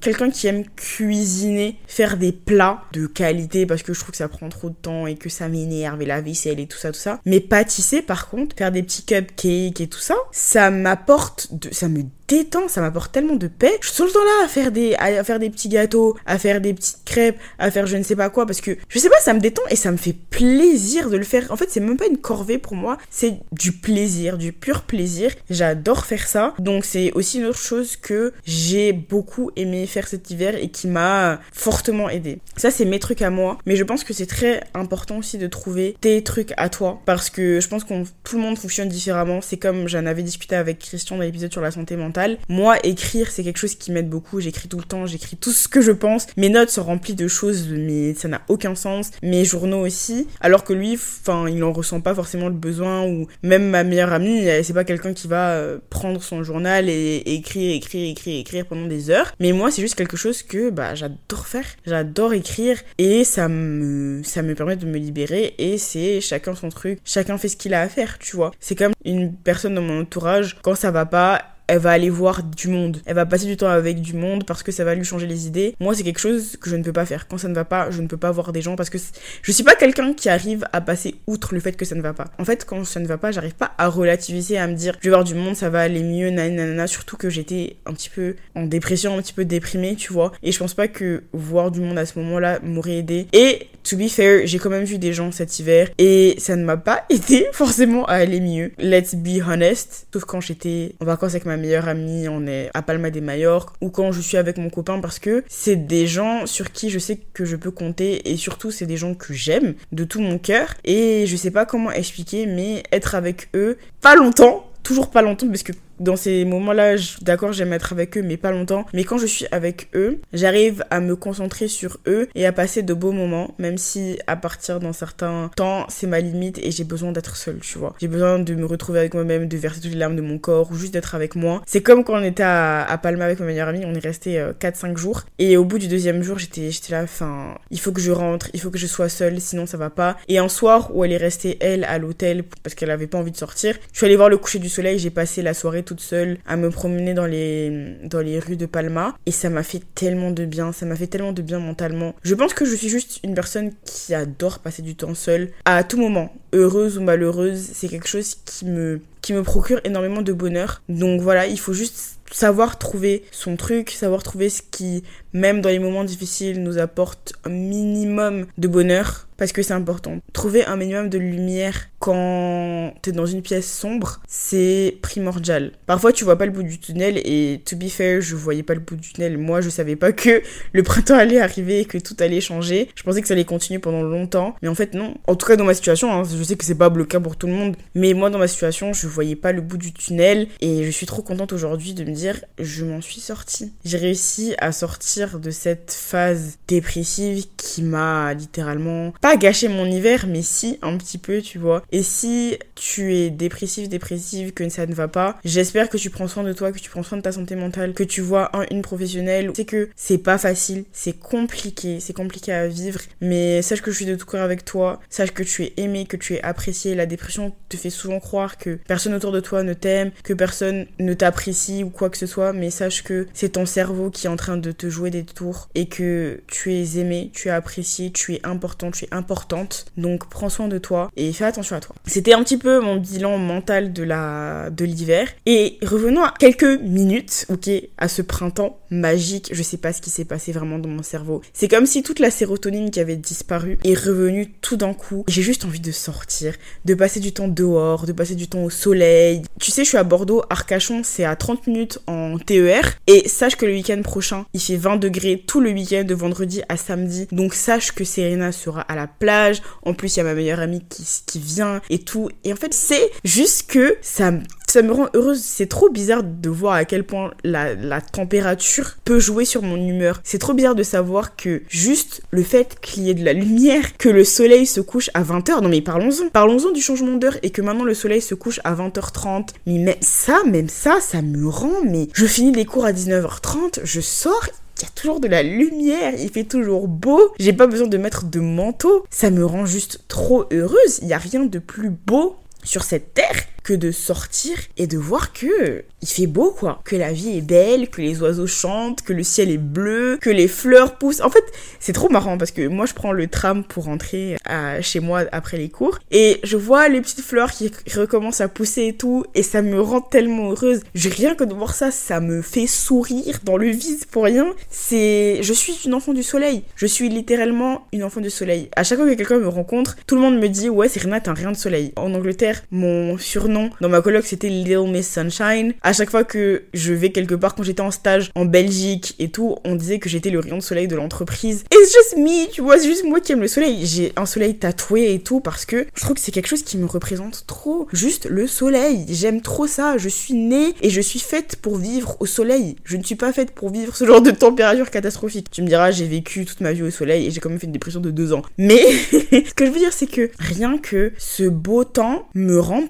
quelqu'un 0.00 0.30
qui 0.30 0.46
aime 0.46 0.64
cuisiner, 0.76 1.78
faire 1.86 2.16
des 2.16 2.32
plats 2.32 2.82
de 2.92 3.06
qualité 3.06 3.66
parce 3.66 3.82
que 3.82 3.92
je 3.92 4.00
trouve 4.00 4.12
que 4.12 4.16
ça 4.16 4.28
prend 4.28 4.48
trop 4.48 4.70
de 4.70 4.74
temps 4.74 5.06
et 5.06 5.16
que 5.16 5.28
ça 5.28 5.48
m'énerve 5.48 6.00
et 6.02 6.06
la 6.06 6.20
vaisselle 6.20 6.60
et 6.60 6.66
tout 6.66 6.78
ça, 6.78 6.92
tout 6.92 6.98
ça. 6.98 7.20
Mais 7.24 7.40
pâtisser, 7.40 8.02
par 8.02 8.28
contre, 8.28 8.56
faire 8.56 8.72
des 8.72 8.82
petits 8.82 9.04
cupcakes 9.04 9.80
et 9.80 9.88
tout 9.88 9.98
ça, 9.98 10.14
ça 10.32 10.70
m'apporte 10.70 11.48
de, 11.52 11.72
ça 11.72 11.88
me 11.88 12.04
détend, 12.28 12.68
ça 12.68 12.80
m'apporte 12.80 13.10
tellement 13.10 13.34
de 13.34 13.48
paix. 13.48 13.76
Je 13.80 13.88
suis 13.88 13.96
tout 13.96 14.04
le 14.04 14.12
temps 14.12 14.24
là 14.24 14.44
à 14.44 14.48
faire 14.48 14.70
des, 14.70 14.94
à 14.94 15.24
faire 15.24 15.38
des 15.38 15.50
petits 15.50 15.68
gâteaux, 15.68 16.16
à 16.26 16.38
faire 16.38 16.60
des 16.60 16.74
petites 16.74 17.04
crêpes, 17.04 17.38
à 17.58 17.70
faire 17.70 17.86
je 17.86 17.96
ne 17.96 18.02
sais 18.02 18.14
pas 18.16 18.28
quoi, 18.28 18.46
parce 18.46 18.60
que 18.60 18.76
je 18.88 18.98
sais 18.98 19.08
pas, 19.08 19.18
ça 19.20 19.32
me 19.32 19.40
détend 19.40 19.62
et 19.70 19.76
ça 19.76 19.90
me 19.90 19.96
fait 19.96 20.12
plaisir 20.12 21.10
de 21.10 21.16
le 21.16 21.24
faire. 21.24 21.50
En 21.50 21.56
fait, 21.56 21.70
c'est 21.70 21.80
même 21.80 21.96
pas 21.96 22.06
une 22.06 22.18
corvée 22.18 22.58
pour 22.58 22.74
moi, 22.74 22.98
c'est 23.10 23.40
du 23.52 23.72
plaisir, 23.72 24.36
du 24.36 24.52
pur 24.52 24.82
plaisir. 24.82 25.32
J'adore 25.50 26.04
faire 26.04 26.28
ça. 26.28 26.54
Donc 26.58 26.84
c'est 26.84 27.12
aussi 27.12 27.38
une 27.38 27.46
autre 27.46 27.58
chose 27.58 27.96
que 27.96 28.32
j'ai 28.44 28.92
beaucoup 28.92 29.50
aimé 29.56 29.86
faire 29.86 30.06
cet 30.06 30.30
hiver 30.30 30.54
et 30.54 30.68
qui 30.68 30.86
m'a 30.86 31.40
fortement 31.52 32.10
aidé. 32.10 32.38
Ça, 32.56 32.70
c'est 32.70 32.84
mes 32.84 32.98
trucs 32.98 33.22
à 33.22 33.30
moi, 33.30 33.58
mais 33.64 33.76
je 33.76 33.84
pense 33.84 34.04
que 34.04 34.12
c'est 34.12 34.26
très 34.26 34.62
important 34.74 35.18
aussi 35.18 35.38
de 35.38 35.46
trouver 35.46 35.96
tes 36.00 36.22
trucs 36.22 36.52
à 36.58 36.68
toi, 36.68 37.00
parce 37.06 37.30
que 37.30 37.60
je 37.60 37.68
pense 37.68 37.84
que 37.84 37.94
tout 38.24 38.36
le 38.36 38.42
monde 38.42 38.58
fonctionne 38.58 38.88
différemment. 38.88 39.40
C'est 39.40 39.56
comme 39.56 39.88
j'en 39.88 40.04
avais 40.04 40.22
discuté 40.22 40.56
avec 40.56 40.78
Christian 40.78 41.16
dans 41.16 41.22
l'épisode 41.22 41.52
sur 41.52 41.62
la 41.62 41.70
santé 41.70 41.96
mentale 41.96 42.17
moi, 42.48 42.76
écrire, 42.84 43.30
c'est 43.30 43.42
quelque 43.42 43.58
chose 43.58 43.74
qui 43.74 43.92
m'aide 43.92 44.08
beaucoup. 44.08 44.40
J'écris 44.40 44.68
tout 44.68 44.78
le 44.78 44.84
temps, 44.84 45.06
j'écris 45.06 45.36
tout 45.36 45.50
ce 45.50 45.68
que 45.68 45.80
je 45.80 45.92
pense. 45.92 46.26
Mes 46.36 46.48
notes 46.48 46.70
sont 46.70 46.84
remplies 46.84 47.14
de 47.14 47.28
choses, 47.28 47.68
mais 47.68 48.14
ça 48.14 48.28
n'a 48.28 48.42
aucun 48.48 48.74
sens. 48.74 49.10
Mes 49.22 49.44
journaux 49.44 49.84
aussi. 49.84 50.26
Alors 50.40 50.64
que 50.64 50.72
lui, 50.72 50.94
enfin, 50.94 51.48
il 51.48 51.58
n'en 51.58 51.72
ressent 51.72 52.00
pas 52.00 52.14
forcément 52.14 52.48
le 52.48 52.54
besoin. 52.54 53.06
Ou 53.06 53.26
même 53.42 53.68
ma 53.68 53.84
meilleure 53.84 54.12
amie, 54.12 54.46
c'est 54.62 54.72
pas 54.72 54.84
quelqu'un 54.84 55.12
qui 55.12 55.28
va 55.28 55.50
euh, 55.50 55.78
prendre 55.90 56.22
son 56.22 56.42
journal 56.42 56.88
et, 56.88 57.22
écrire, 57.26 57.74
écrire, 57.76 58.10
écrire, 58.10 58.40
écrire 58.40 58.66
pendant 58.66 58.86
des 58.86 59.10
heures. 59.10 59.32
Mais 59.40 59.52
moi, 59.52 59.70
c'est 59.70 59.82
juste 59.82 59.94
quelque 59.94 60.16
chose 60.16 60.42
que 60.42 60.70
bah, 60.70 60.94
j'adore 60.94 61.46
faire. 61.46 61.66
J'adore 61.86 62.32
écrire 62.32 62.78
et 62.98 63.24
ça 63.24 63.48
me, 63.48 64.22
ça 64.24 64.42
me 64.42 64.54
permet 64.54 64.76
de 64.76 64.86
me 64.86 64.98
libérer. 64.98 65.54
Et 65.58 65.78
c'est 65.78 66.20
chacun 66.20 66.54
son 66.54 66.68
truc. 66.68 66.98
Chacun 67.04 67.38
fait 67.38 67.48
ce 67.48 67.56
qu'il 67.56 67.74
a 67.74 67.82
à 67.82 67.88
faire, 67.88 68.18
tu 68.18 68.36
vois. 68.36 68.52
C'est 68.60 68.74
comme 68.74 68.92
une 69.04 69.34
personne 69.34 69.74
dans 69.74 69.82
mon 69.82 70.00
entourage, 70.02 70.58
quand 70.62 70.74
ça 70.74 70.90
va 70.90 71.06
pas, 71.06 71.42
elle 71.68 71.78
va 71.78 71.90
aller 71.90 72.10
voir 72.10 72.42
du 72.42 72.68
monde. 72.68 73.00
Elle 73.06 73.14
va 73.14 73.26
passer 73.26 73.46
du 73.46 73.56
temps 73.56 73.68
avec 73.68 74.00
du 74.00 74.14
monde 74.14 74.44
parce 74.44 74.62
que 74.62 74.72
ça 74.72 74.84
va 74.84 74.94
lui 74.94 75.04
changer 75.04 75.26
les 75.26 75.46
idées. 75.46 75.74
Moi, 75.80 75.94
c'est 75.94 76.02
quelque 76.02 76.18
chose 76.18 76.56
que 76.56 76.70
je 76.70 76.76
ne 76.76 76.82
peux 76.82 76.92
pas 76.92 77.06
faire. 77.06 77.28
Quand 77.28 77.38
ça 77.38 77.48
ne 77.48 77.54
va 77.54 77.64
pas, 77.64 77.90
je 77.90 78.00
ne 78.00 78.06
peux 78.06 78.16
pas 78.16 78.30
voir 78.30 78.52
des 78.52 78.62
gens 78.62 78.74
parce 78.74 78.90
que 78.90 78.98
je 79.42 79.52
suis 79.52 79.62
pas 79.62 79.74
quelqu'un 79.74 80.14
qui 80.14 80.28
arrive 80.28 80.64
à 80.72 80.80
passer 80.80 81.16
outre 81.26 81.54
le 81.54 81.60
fait 81.60 81.72
que 81.72 81.84
ça 81.84 81.94
ne 81.94 82.00
va 82.00 82.14
pas. 82.14 82.26
En 82.38 82.44
fait, 82.44 82.64
quand 82.64 82.84
ça 82.84 83.00
ne 83.00 83.06
va 83.06 83.18
pas, 83.18 83.32
j'arrive 83.32 83.54
pas 83.54 83.72
à 83.78 83.88
relativiser, 83.88 84.58
à 84.58 84.66
me 84.66 84.74
dire, 84.74 84.94
je 85.00 85.04
vais 85.04 85.10
voir 85.10 85.24
du 85.24 85.34
monde, 85.34 85.54
ça 85.56 85.68
va 85.68 85.80
aller 85.80 86.02
mieux, 86.02 86.30
nanana. 86.30 86.86
Surtout 86.86 87.18
que 87.18 87.28
j'étais 87.28 87.76
un 87.84 87.92
petit 87.92 88.10
peu 88.10 88.36
en 88.54 88.64
dépression, 88.64 89.16
un 89.16 89.22
petit 89.22 89.34
peu 89.34 89.44
déprimée, 89.44 89.94
tu 89.94 90.12
vois. 90.12 90.32
Et 90.42 90.52
je 90.52 90.58
pense 90.58 90.74
pas 90.74 90.88
que 90.88 91.22
voir 91.34 91.70
du 91.70 91.80
monde 91.80 91.98
à 91.98 92.06
ce 92.06 92.18
moment-là 92.18 92.60
m'aurait 92.62 92.96
aidé. 92.96 93.26
Et 93.34 93.68
to 93.84 93.96
be 93.96 94.08
fair, 94.08 94.46
j'ai 94.46 94.58
quand 94.58 94.70
même 94.70 94.84
vu 94.84 94.98
des 94.98 95.12
gens 95.12 95.32
cet 95.32 95.58
hiver 95.58 95.88
et 95.98 96.34
ça 96.38 96.56
ne 96.56 96.64
m'a 96.64 96.76
pas 96.76 97.04
aidé 97.10 97.46
forcément 97.52 98.06
à 98.06 98.14
aller 98.14 98.40
mieux. 98.40 98.72
Let's 98.78 99.14
be 99.14 99.42
honest. 99.46 100.06
Sauf 100.12 100.24
quand 100.24 100.40
j'étais 100.40 100.94
en 101.00 101.04
vacances 101.04 101.32
avec 101.32 101.44
ma 101.44 101.57
meilleure 101.58 101.88
amie, 101.88 102.28
on 102.28 102.46
est 102.46 102.70
à 102.74 102.82
Palma 102.82 103.10
de 103.10 103.20
Mallorca, 103.20 103.72
ou 103.80 103.90
quand 103.90 104.12
je 104.12 104.20
suis 104.20 104.36
avec 104.36 104.56
mon 104.58 104.70
copain 104.70 105.00
parce 105.00 105.18
que 105.18 105.44
c'est 105.48 105.76
des 105.76 106.06
gens 106.06 106.46
sur 106.46 106.72
qui 106.72 106.90
je 106.90 106.98
sais 106.98 107.18
que 107.32 107.44
je 107.44 107.56
peux 107.56 107.70
compter 107.70 108.30
et 108.30 108.36
surtout 108.36 108.70
c'est 108.70 108.86
des 108.86 108.96
gens 108.96 109.14
que 109.14 109.34
j'aime 109.34 109.74
de 109.92 110.04
tout 110.04 110.20
mon 110.20 110.38
cœur 110.38 110.74
et 110.84 111.24
je 111.26 111.36
sais 111.36 111.50
pas 111.50 111.66
comment 111.66 111.90
expliquer 111.90 112.46
mais 112.46 112.82
être 112.92 113.14
avec 113.14 113.48
eux 113.54 113.78
pas 114.00 114.14
longtemps, 114.14 114.70
toujours 114.82 115.10
pas 115.10 115.22
longtemps 115.22 115.48
parce 115.48 115.62
que 115.62 115.72
dans 116.00 116.16
ces 116.16 116.44
moments-là, 116.44 116.96
d'accord, 117.22 117.52
j'aime 117.52 117.72
être 117.72 117.92
avec 117.92 118.16
eux, 118.16 118.22
mais 118.22 118.36
pas 118.36 118.50
longtemps. 118.50 118.86
Mais 118.92 119.04
quand 119.04 119.18
je 119.18 119.26
suis 119.26 119.46
avec 119.50 119.88
eux, 119.94 120.20
j'arrive 120.32 120.84
à 120.90 121.00
me 121.00 121.16
concentrer 121.16 121.68
sur 121.68 121.98
eux 122.06 122.28
et 122.34 122.46
à 122.46 122.52
passer 122.52 122.82
de 122.82 122.94
beaux 122.94 123.12
moments, 123.12 123.54
même 123.58 123.78
si 123.78 124.18
à 124.26 124.36
partir 124.36 124.80
d'un 124.80 124.92
certain 124.92 125.50
temps, 125.56 125.86
c'est 125.88 126.06
ma 126.06 126.20
limite 126.20 126.58
et 126.58 126.70
j'ai 126.70 126.84
besoin 126.84 127.12
d'être 127.12 127.36
seule, 127.36 127.60
tu 127.60 127.78
vois. 127.78 127.94
J'ai 128.00 128.08
besoin 128.08 128.38
de 128.38 128.54
me 128.54 128.66
retrouver 128.66 129.00
avec 129.00 129.14
moi-même, 129.14 129.48
de 129.48 129.56
verser 129.56 129.80
toutes 129.80 129.92
les 129.92 129.98
larmes 129.98 130.16
de 130.16 130.22
mon 130.22 130.38
corps 130.38 130.70
ou 130.70 130.74
juste 130.74 130.92
d'être 130.92 131.14
avec 131.14 131.34
moi. 131.34 131.62
C'est 131.66 131.82
comme 131.82 132.04
quand 132.04 132.18
on 132.18 132.24
était 132.24 132.42
à, 132.42 132.98
Palma 133.02 133.24
avec 133.24 133.40
ma 133.40 133.46
meilleure 133.46 133.68
amie, 133.68 133.84
on 133.84 133.94
est 133.94 134.04
resté 134.04 134.44
4-5 134.60 134.92
euh, 134.92 134.96
jours. 134.96 135.22
Et 135.38 135.56
au 135.56 135.64
bout 135.64 135.78
du 135.78 135.88
deuxième 135.88 136.22
jour, 136.22 136.38
j'étais 136.38 136.70
là, 136.90 137.02
enfin, 137.02 137.56
il 137.70 137.80
faut 137.80 137.92
que 137.92 138.00
je 138.00 138.12
rentre, 138.12 138.50
il 138.54 138.60
faut 138.60 138.70
que 138.70 138.78
je 138.78 138.86
sois 138.86 139.08
seule, 139.08 139.40
sinon 139.40 139.66
ça 139.66 139.76
va 139.76 139.90
pas. 139.90 140.16
Et 140.28 140.38
un 140.38 140.48
soir 140.48 140.94
où 140.94 141.04
elle 141.04 141.12
est 141.12 141.16
restée, 141.16 141.56
elle, 141.60 141.84
à 141.84 141.98
l'hôtel, 141.98 142.44
parce 142.62 142.74
qu'elle 142.74 142.90
avait 142.90 143.06
pas 143.06 143.18
envie 143.18 143.30
de 143.30 143.36
sortir, 143.36 143.76
je 143.92 143.98
suis 143.98 144.06
allée 144.06 144.16
voir 144.16 144.28
le 144.28 144.38
coucher 144.38 144.58
du 144.58 144.68
soleil, 144.68 144.98
j'ai 144.98 145.10
passé 145.10 145.42
la 145.42 145.54
soirée 145.54 145.82
toute 145.88 146.00
seule 146.00 146.38
à 146.46 146.56
me 146.56 146.68
promener 146.70 147.14
dans 147.14 147.24
les, 147.24 147.96
dans 148.04 148.20
les 148.20 148.38
rues 148.38 148.56
de 148.56 148.66
Palma. 148.66 149.16
Et 149.24 149.32
ça 149.32 149.48
m'a 149.48 149.62
fait 149.62 149.82
tellement 149.94 150.30
de 150.30 150.44
bien, 150.44 150.72
ça 150.72 150.84
m'a 150.84 150.96
fait 150.96 151.06
tellement 151.06 151.32
de 151.32 151.40
bien 151.40 151.58
mentalement. 151.58 152.14
Je 152.22 152.34
pense 152.34 152.52
que 152.52 152.66
je 152.66 152.74
suis 152.74 152.90
juste 152.90 153.20
une 153.24 153.34
personne 153.34 153.72
qui 153.84 154.14
adore 154.14 154.58
passer 154.58 154.82
du 154.82 154.94
temps 154.94 155.14
seule 155.14 155.50
à 155.64 155.82
tout 155.84 155.98
moment. 155.98 156.32
Heureuse 156.52 156.98
ou 156.98 157.02
malheureuse, 157.02 157.70
c'est 157.72 157.88
quelque 157.88 158.08
chose 158.08 158.36
qui 158.44 158.66
me, 158.66 159.00
qui 159.22 159.32
me 159.32 159.42
procure 159.42 159.80
énormément 159.84 160.22
de 160.22 160.32
bonheur. 160.32 160.82
Donc 160.88 161.22
voilà, 161.22 161.46
il 161.46 161.58
faut 161.58 161.72
juste 161.72 162.17
savoir 162.30 162.78
trouver 162.78 163.24
son 163.30 163.56
truc, 163.56 163.90
savoir 163.90 164.22
trouver 164.22 164.48
ce 164.50 164.62
qui, 164.62 165.04
même 165.32 165.60
dans 165.60 165.68
les 165.68 165.78
moments 165.78 166.04
difficiles, 166.04 166.62
nous 166.62 166.78
apporte 166.78 167.34
un 167.44 167.50
minimum 167.50 168.46
de 168.58 168.68
bonheur 168.68 169.28
parce 169.38 169.52
que 169.52 169.62
c'est 169.62 169.72
important. 169.72 170.18
Trouver 170.32 170.64
un 170.64 170.76
minimum 170.76 171.08
de 171.08 171.16
lumière 171.16 171.88
quand 172.00 172.92
t'es 173.02 173.12
dans 173.12 173.26
une 173.26 173.42
pièce 173.42 173.70
sombre, 173.70 174.20
c'est 174.26 174.98
primordial. 175.00 175.72
Parfois, 175.86 176.12
tu 176.12 176.24
vois 176.24 176.36
pas 176.36 176.46
le 176.46 176.52
bout 176.52 176.64
du 176.64 176.78
tunnel 176.78 177.18
et 177.24 177.60
to 177.64 177.76
be 177.76 177.88
fair, 177.88 178.20
je 178.20 178.34
voyais 178.34 178.64
pas 178.64 178.74
le 178.74 178.80
bout 178.80 178.96
du 178.96 179.12
tunnel. 179.12 179.38
Moi, 179.38 179.60
je 179.60 179.70
savais 179.70 179.96
pas 179.96 180.12
que 180.12 180.42
le 180.72 180.82
printemps 180.82 181.16
allait 181.16 181.40
arriver 181.40 181.80
et 181.80 181.84
que 181.84 181.98
tout 181.98 182.16
allait 182.18 182.40
changer. 182.40 182.88
Je 182.96 183.02
pensais 183.04 183.22
que 183.22 183.28
ça 183.28 183.34
allait 183.34 183.44
continuer 183.44 183.78
pendant 183.78 184.02
longtemps, 184.02 184.56
mais 184.60 184.68
en 184.68 184.74
fait 184.74 184.94
non. 184.94 185.14
En 185.26 185.36
tout 185.36 185.46
cas, 185.46 185.56
dans 185.56 185.64
ma 185.64 185.74
situation, 185.74 186.12
hein, 186.12 186.24
je 186.24 186.42
sais 186.42 186.56
que 186.56 186.64
c'est 186.64 186.74
pas 186.74 186.90
cas 187.08 187.20
pour 187.20 187.36
tout 187.36 187.46
le 187.46 187.52
monde, 187.52 187.76
mais 187.94 188.12
moi, 188.12 188.30
dans 188.30 188.38
ma 188.38 188.48
situation, 188.48 188.92
je 188.92 189.06
voyais 189.06 189.36
pas 189.36 189.52
le 189.52 189.60
bout 189.60 189.78
du 189.78 189.92
tunnel 189.92 190.48
et 190.60 190.84
je 190.84 190.90
suis 190.90 191.06
trop 191.06 191.22
contente 191.22 191.52
aujourd'hui 191.52 191.94
de 191.94 192.04
me 192.04 192.10
je 192.58 192.84
m'en 192.84 193.00
suis 193.00 193.20
sortie. 193.20 193.72
J'ai 193.84 193.98
réussi 193.98 194.54
à 194.58 194.72
sortir 194.72 195.38
de 195.38 195.50
cette 195.50 195.92
phase 195.92 196.58
dépressive 196.66 197.44
qui 197.56 197.82
m'a 197.82 198.34
littéralement 198.34 199.12
gâcher 199.36 199.68
mon 199.68 199.86
hiver, 199.86 200.26
mais 200.26 200.42
si, 200.42 200.78
un 200.82 200.96
petit 200.96 201.18
peu, 201.18 201.40
tu 201.40 201.58
vois. 201.58 201.82
Et 201.92 202.02
si 202.02 202.58
tu 202.74 203.14
es 203.14 203.30
dépressif, 203.30 203.88
dépressive, 203.88 204.52
que 204.52 204.68
ça 204.68 204.86
ne 204.86 204.94
va 204.94 205.08
pas, 205.08 205.38
j'espère 205.44 205.88
que 205.88 205.96
tu 205.96 206.10
prends 206.10 206.28
soin 206.28 206.42
de 206.42 206.52
toi, 206.52 206.72
que 206.72 206.78
tu 206.78 206.90
prends 206.90 207.02
soin 207.02 207.18
de 207.18 207.22
ta 207.22 207.32
santé 207.32 207.56
mentale, 207.56 207.94
que 207.94 208.02
tu 208.02 208.20
vois 208.20 208.56
un, 208.56 208.66
une 208.70 208.82
professionnelle. 208.82 209.52
C'est 209.54 209.64
que 209.64 209.88
c'est 209.96 210.18
pas 210.18 210.38
facile, 210.38 210.84
c'est 210.92 211.18
compliqué, 211.18 212.00
c'est 212.00 212.12
compliqué 212.12 212.52
à 212.52 212.68
vivre, 212.68 213.00
mais 213.20 213.62
sache 213.62 213.82
que 213.82 213.90
je 213.90 213.96
suis 213.96 214.06
de 214.06 214.14
tout 214.14 214.26
cœur 214.26 214.42
avec 214.42 214.64
toi, 214.64 215.00
sache 215.08 215.32
que 215.32 215.42
tu 215.42 215.64
es 215.64 215.72
aimé, 215.76 216.06
que 216.06 216.16
tu 216.16 216.34
es 216.34 216.42
apprécié. 216.42 216.94
La 216.94 217.06
dépression 217.06 217.52
te 217.68 217.76
fait 217.76 217.90
souvent 217.90 218.20
croire 218.20 218.58
que 218.58 218.78
personne 218.86 219.14
autour 219.14 219.32
de 219.32 219.40
toi 219.40 219.62
ne 219.62 219.74
t'aime, 219.74 220.10
que 220.22 220.32
personne 220.32 220.86
ne 220.98 221.14
t'apprécie 221.14 221.84
ou 221.84 221.90
quoi 221.90 222.07
que 222.08 222.18
ce 222.18 222.26
soit, 222.26 222.52
mais 222.52 222.70
sache 222.70 223.02
que 223.02 223.26
c'est 223.34 223.50
ton 223.50 223.66
cerveau 223.66 224.10
qui 224.10 224.26
est 224.26 224.30
en 224.30 224.36
train 224.36 224.56
de 224.56 224.72
te 224.72 224.88
jouer 224.88 225.10
des 225.10 225.24
tours 225.24 225.68
et 225.74 225.86
que 225.86 226.42
tu 226.46 226.72
es 226.74 226.98
aimé, 226.98 227.30
tu 227.32 227.48
es 227.48 227.50
apprécié, 227.50 228.10
tu 228.10 228.34
es 228.34 228.40
important, 228.44 228.90
tu 228.90 229.04
es 229.04 229.08
importante. 229.12 229.86
Donc 229.96 230.28
prends 230.28 230.48
soin 230.48 230.68
de 230.68 230.78
toi 230.78 231.10
et 231.16 231.32
fais 231.32 231.44
attention 231.44 231.76
à 231.76 231.80
toi. 231.80 231.94
C'était 232.06 232.32
un 232.32 232.42
petit 232.42 232.58
peu 232.58 232.80
mon 232.80 232.96
bilan 232.96 233.38
mental 233.38 233.92
de 233.92 234.02
la 234.02 234.70
de 234.70 234.84
l'hiver 234.84 235.28
et 235.46 235.78
revenons 235.82 236.22
à 236.22 236.34
quelques 236.38 236.80
minutes, 236.80 237.46
OK, 237.48 237.70
à 237.98 238.08
ce 238.08 238.22
printemps 238.22 238.78
magique. 238.90 239.50
Je 239.52 239.62
sais 239.62 239.76
pas 239.76 239.92
ce 239.92 240.00
qui 240.00 240.10
s'est 240.10 240.24
passé 240.24 240.52
vraiment 240.52 240.78
dans 240.78 240.88
mon 240.88 241.02
cerveau. 241.02 241.42
C'est 241.52 241.68
comme 241.68 241.86
si 241.86 242.02
toute 242.02 242.18
la 242.18 242.30
sérotonine 242.30 242.90
qui 242.90 243.00
avait 243.00 243.16
disparu 243.16 243.78
est 243.84 243.94
revenue 243.94 244.52
tout 244.60 244.76
d'un 244.76 244.94
coup. 244.94 245.24
J'ai 245.28 245.42
juste 245.42 245.64
envie 245.64 245.80
de 245.80 245.92
sortir, 245.92 246.54
de 246.84 246.94
passer 246.94 247.20
du 247.20 247.32
temps 247.32 247.48
dehors, 247.48 248.06
de 248.06 248.12
passer 248.12 248.34
du 248.34 248.48
temps 248.48 248.64
au 248.64 248.70
soleil. 248.70 249.42
Tu 249.60 249.70
sais, 249.70 249.84
je 249.84 249.88
suis 249.88 249.98
à 249.98 250.04
Bordeaux, 250.04 250.42
Arcachon, 250.50 251.02
c'est 251.04 251.24
à 251.24 251.36
30 251.36 251.66
minutes 251.66 251.97
en 252.06 252.38
TER 252.38 252.82
et 253.06 253.28
sache 253.28 253.56
que 253.56 253.66
le 253.66 253.72
week-end 253.72 254.00
prochain, 254.02 254.46
il 254.54 254.60
fait 254.60 254.76
20 254.76 254.96
degrés 254.96 255.42
tout 255.46 255.60
le 255.60 255.70
week-end 255.70 256.04
de 256.04 256.14
vendredi 256.14 256.62
à 256.68 256.76
samedi. 256.76 257.26
Donc 257.32 257.54
sache 257.54 257.92
que 257.92 258.04
Serena 258.04 258.52
sera 258.52 258.80
à 258.82 258.94
la 258.94 259.06
plage. 259.06 259.62
En 259.82 259.94
plus, 259.94 260.16
il 260.16 260.18
y 260.18 260.20
a 260.20 260.24
ma 260.24 260.34
meilleure 260.34 260.60
amie 260.60 260.82
qui, 260.88 261.04
qui 261.26 261.38
vient 261.38 261.80
et 261.90 261.98
tout. 261.98 262.30
Et 262.44 262.52
en 262.52 262.56
fait, 262.56 262.74
c'est 262.74 263.10
juste 263.24 263.70
que 263.70 263.96
ça 264.02 264.30
me 264.30 264.40
Ça 264.70 264.82
me 264.82 264.92
rend 264.92 265.08
heureuse. 265.14 265.40
C'est 265.42 265.66
trop 265.66 265.88
bizarre 265.88 266.22
de 266.22 266.48
voir 266.50 266.74
à 266.74 266.84
quel 266.84 267.04
point 267.04 267.32
la, 267.42 268.00
température 268.02 268.96
peut 269.04 269.18
jouer 269.18 269.46
sur 269.46 269.62
mon 269.62 269.76
humeur. 269.76 270.20
C'est 270.24 270.38
trop 270.38 270.52
bizarre 270.52 270.74
de 270.74 270.82
savoir 270.82 271.36
que 271.36 271.62
juste 271.68 272.20
le 272.30 272.42
fait 272.42 272.76
qu'il 272.82 273.04
y 273.04 273.10
ait 273.10 273.14
de 273.14 273.24
la 273.24 273.32
lumière, 273.32 273.96
que 273.96 274.10
le 274.10 274.24
soleil 274.24 274.66
se 274.66 274.82
couche 274.82 275.10
à 275.14 275.22
20h, 275.22 275.62
non 275.62 275.70
mais 275.70 275.80
parlons-en, 275.80 276.28
parlons-en 276.28 276.72
du 276.72 276.82
changement 276.82 277.16
d'heure 277.16 277.38
et 277.42 277.50
que 277.50 277.62
maintenant 277.62 277.84
le 277.84 277.94
soleil 277.94 278.20
se 278.20 278.34
couche 278.34 278.60
à 278.64 278.74
20h30. 278.74 279.48
Mais 279.66 279.78
même 279.78 279.96
ça, 280.02 280.36
même 280.44 280.68
ça, 280.68 281.00
ça 281.00 281.22
me 281.22 281.48
rend, 281.48 281.82
mais 281.84 282.08
je 282.12 282.26
finis 282.26 282.52
les 282.52 282.66
cours 282.66 282.84
à 282.84 282.92
19h30, 282.92 283.80
je 283.84 284.00
sors, 284.02 284.48
il 284.78 284.82
y 284.82 284.86
a 284.86 284.90
toujours 284.94 285.20
de 285.20 285.28
la 285.28 285.42
lumière, 285.42 286.12
il 286.18 286.30
fait 286.30 286.44
toujours 286.44 286.88
beau, 286.88 287.32
j'ai 287.40 287.54
pas 287.54 287.66
besoin 287.66 287.88
de 287.88 287.96
mettre 287.96 288.26
de 288.26 288.40
manteau, 288.40 289.06
ça 289.10 289.30
me 289.30 289.44
rend 289.44 289.64
juste 289.64 290.04
trop 290.08 290.44
heureuse, 290.52 290.98
il 291.00 291.08
y 291.08 291.14
a 291.14 291.18
rien 291.18 291.44
de 291.44 291.58
plus 291.58 291.90
beau 291.90 292.36
sur 292.64 292.84
cette 292.84 293.14
terre 293.14 293.44
que 293.68 293.74
de 293.74 293.90
sortir 293.90 294.56
et 294.78 294.86
de 294.86 294.96
voir 294.96 295.34
que 295.34 295.84
il 296.00 296.08
fait 296.08 296.26
beau 296.26 296.52
quoi, 296.52 296.80
que 296.84 296.96
la 296.96 297.12
vie 297.12 297.36
est 297.36 297.42
belle, 297.42 297.90
que 297.90 298.00
les 298.00 298.22
oiseaux 298.22 298.46
chantent, 298.46 299.02
que 299.02 299.12
le 299.12 299.22
ciel 299.22 299.50
est 299.50 299.58
bleu, 299.58 300.16
que 300.22 300.30
les 300.30 300.48
fleurs 300.48 300.96
poussent. 300.96 301.20
En 301.20 301.28
fait, 301.28 301.44
c'est 301.80 301.92
trop 301.92 302.08
marrant 302.08 302.38
parce 302.38 302.50
que 302.50 302.66
moi 302.66 302.86
je 302.86 302.94
prends 302.94 303.12
le 303.12 303.26
tram 303.26 303.64
pour 303.64 303.84
rentrer 303.84 304.36
à, 304.46 304.80
chez 304.80 305.00
moi 305.00 305.24
après 305.32 305.58
les 305.58 305.68
cours 305.68 305.98
et 306.10 306.40
je 306.44 306.56
vois 306.56 306.88
les 306.88 307.02
petites 307.02 307.20
fleurs 307.20 307.50
qui 307.50 307.70
recommencent 307.94 308.40
à 308.40 308.48
pousser 308.48 308.86
et 308.86 308.92
tout 308.94 309.26
et 309.34 309.42
ça 309.42 309.60
me 309.60 309.78
rend 309.82 310.00
tellement 310.00 310.50
heureuse. 310.50 310.80
J'ai 310.94 311.10
rien 311.10 311.34
que 311.34 311.44
de 311.44 311.52
voir 311.52 311.74
ça, 311.74 311.90
ça 311.90 312.20
me 312.20 312.40
fait 312.40 312.66
sourire 312.66 313.40
dans 313.44 313.58
le 313.58 313.68
vide 313.68 314.06
pour 314.10 314.24
rien. 314.24 314.46
C'est 314.70 315.42
je 315.42 315.52
suis 315.52 315.76
une 315.84 315.92
enfant 315.92 316.14
du 316.14 316.22
soleil. 316.22 316.62
Je 316.74 316.86
suis 316.86 317.10
littéralement 317.10 317.86
une 317.92 318.02
enfant 318.02 318.22
du 318.22 318.30
soleil. 318.30 318.70
À 318.76 318.82
chaque 318.82 318.96
fois 318.96 319.06
que 319.06 319.14
quelqu'un 319.14 319.40
me 319.40 319.48
rencontre, 319.48 319.96
tout 320.06 320.14
le 320.14 320.22
monde 320.22 320.38
me 320.38 320.48
dit 320.48 320.70
"Ouais, 320.70 320.88
c'est 320.88 321.02
Renate, 321.02 321.28
un 321.28 321.34
rien 321.34 321.52
de 321.52 321.56
soleil." 321.56 321.92
En 321.96 322.14
Angleterre, 322.14 322.62
mon 322.70 323.18
surnom 323.18 323.57
dans 323.80 323.88
ma 323.88 324.00
coloc, 324.00 324.24
c'était 324.24 324.48
Little 324.48 324.90
Miss 324.90 325.12
Sunshine. 325.12 325.74
À 325.82 325.92
chaque 325.92 326.10
fois 326.10 326.24
que 326.24 326.64
je 326.74 326.92
vais 326.92 327.10
quelque 327.10 327.34
part, 327.34 327.54
quand 327.54 327.62
j'étais 327.62 327.80
en 327.80 327.90
stage 327.90 328.30
en 328.34 328.44
Belgique 328.44 329.14
et 329.18 329.30
tout, 329.30 329.56
on 329.64 329.74
disait 329.74 329.98
que 329.98 330.08
j'étais 330.08 330.30
le 330.30 330.40
rayon 330.40 330.58
de 330.58 330.62
soleil 330.62 330.88
de 330.88 330.96
l'entreprise. 330.96 331.64
It's 331.72 331.92
just 331.92 332.16
me, 332.16 332.50
tu 332.50 332.62
vois, 332.62 332.78
c'est 332.78 332.88
juste 332.88 333.04
moi 333.04 333.20
qui 333.20 333.32
aime 333.32 333.40
le 333.40 333.48
soleil. 333.48 333.86
J'ai 333.86 334.12
un 334.16 334.26
soleil 334.26 334.56
tatoué 334.56 335.12
et 335.12 335.20
tout 335.20 335.40
parce 335.40 335.64
que 335.64 335.86
je 335.94 336.00
trouve 336.00 336.14
que 336.14 336.20
c'est 336.20 336.32
quelque 336.32 336.48
chose 336.48 336.62
qui 336.62 336.78
me 336.78 336.86
représente 336.86 337.44
trop. 337.46 337.88
Juste 337.92 338.26
le 338.26 338.46
soleil. 338.46 339.06
J'aime 339.08 339.40
trop 339.40 339.66
ça. 339.66 339.98
Je 339.98 340.08
suis 340.08 340.34
née 340.34 340.74
et 340.82 340.90
je 340.90 341.00
suis 341.00 341.20
faite 341.20 341.56
pour 341.56 341.76
vivre 341.76 342.16
au 342.20 342.26
soleil. 342.26 342.76
Je 342.84 342.96
ne 342.96 343.02
suis 343.02 343.14
pas 343.14 343.32
faite 343.32 343.52
pour 343.52 343.70
vivre 343.70 343.96
ce 343.96 344.04
genre 344.04 344.22
de 344.22 344.30
température 344.30 344.90
catastrophique. 344.90 345.50
Tu 345.50 345.62
me 345.62 345.66
diras, 345.66 345.90
j'ai 345.90 346.06
vécu 346.06 346.44
toute 346.44 346.60
ma 346.60 346.72
vie 346.72 346.82
au 346.82 346.90
soleil 346.90 347.26
et 347.26 347.30
j'ai 347.30 347.40
quand 347.40 347.50
même 347.50 347.58
fait 347.58 347.66
une 347.66 347.72
dépression 347.72 348.00
de 348.00 348.10
deux 348.10 348.32
ans. 348.32 348.42
Mais 348.58 348.80
ce 349.12 349.54
que 349.54 349.66
je 349.66 349.70
veux 349.70 349.78
dire, 349.78 349.92
c'est 349.92 350.06
que 350.06 350.30
rien 350.38 350.78
que 350.78 351.12
ce 351.18 351.44
beau 351.44 351.84
temps 351.84 352.28
me 352.34 352.58
rend 352.58 352.86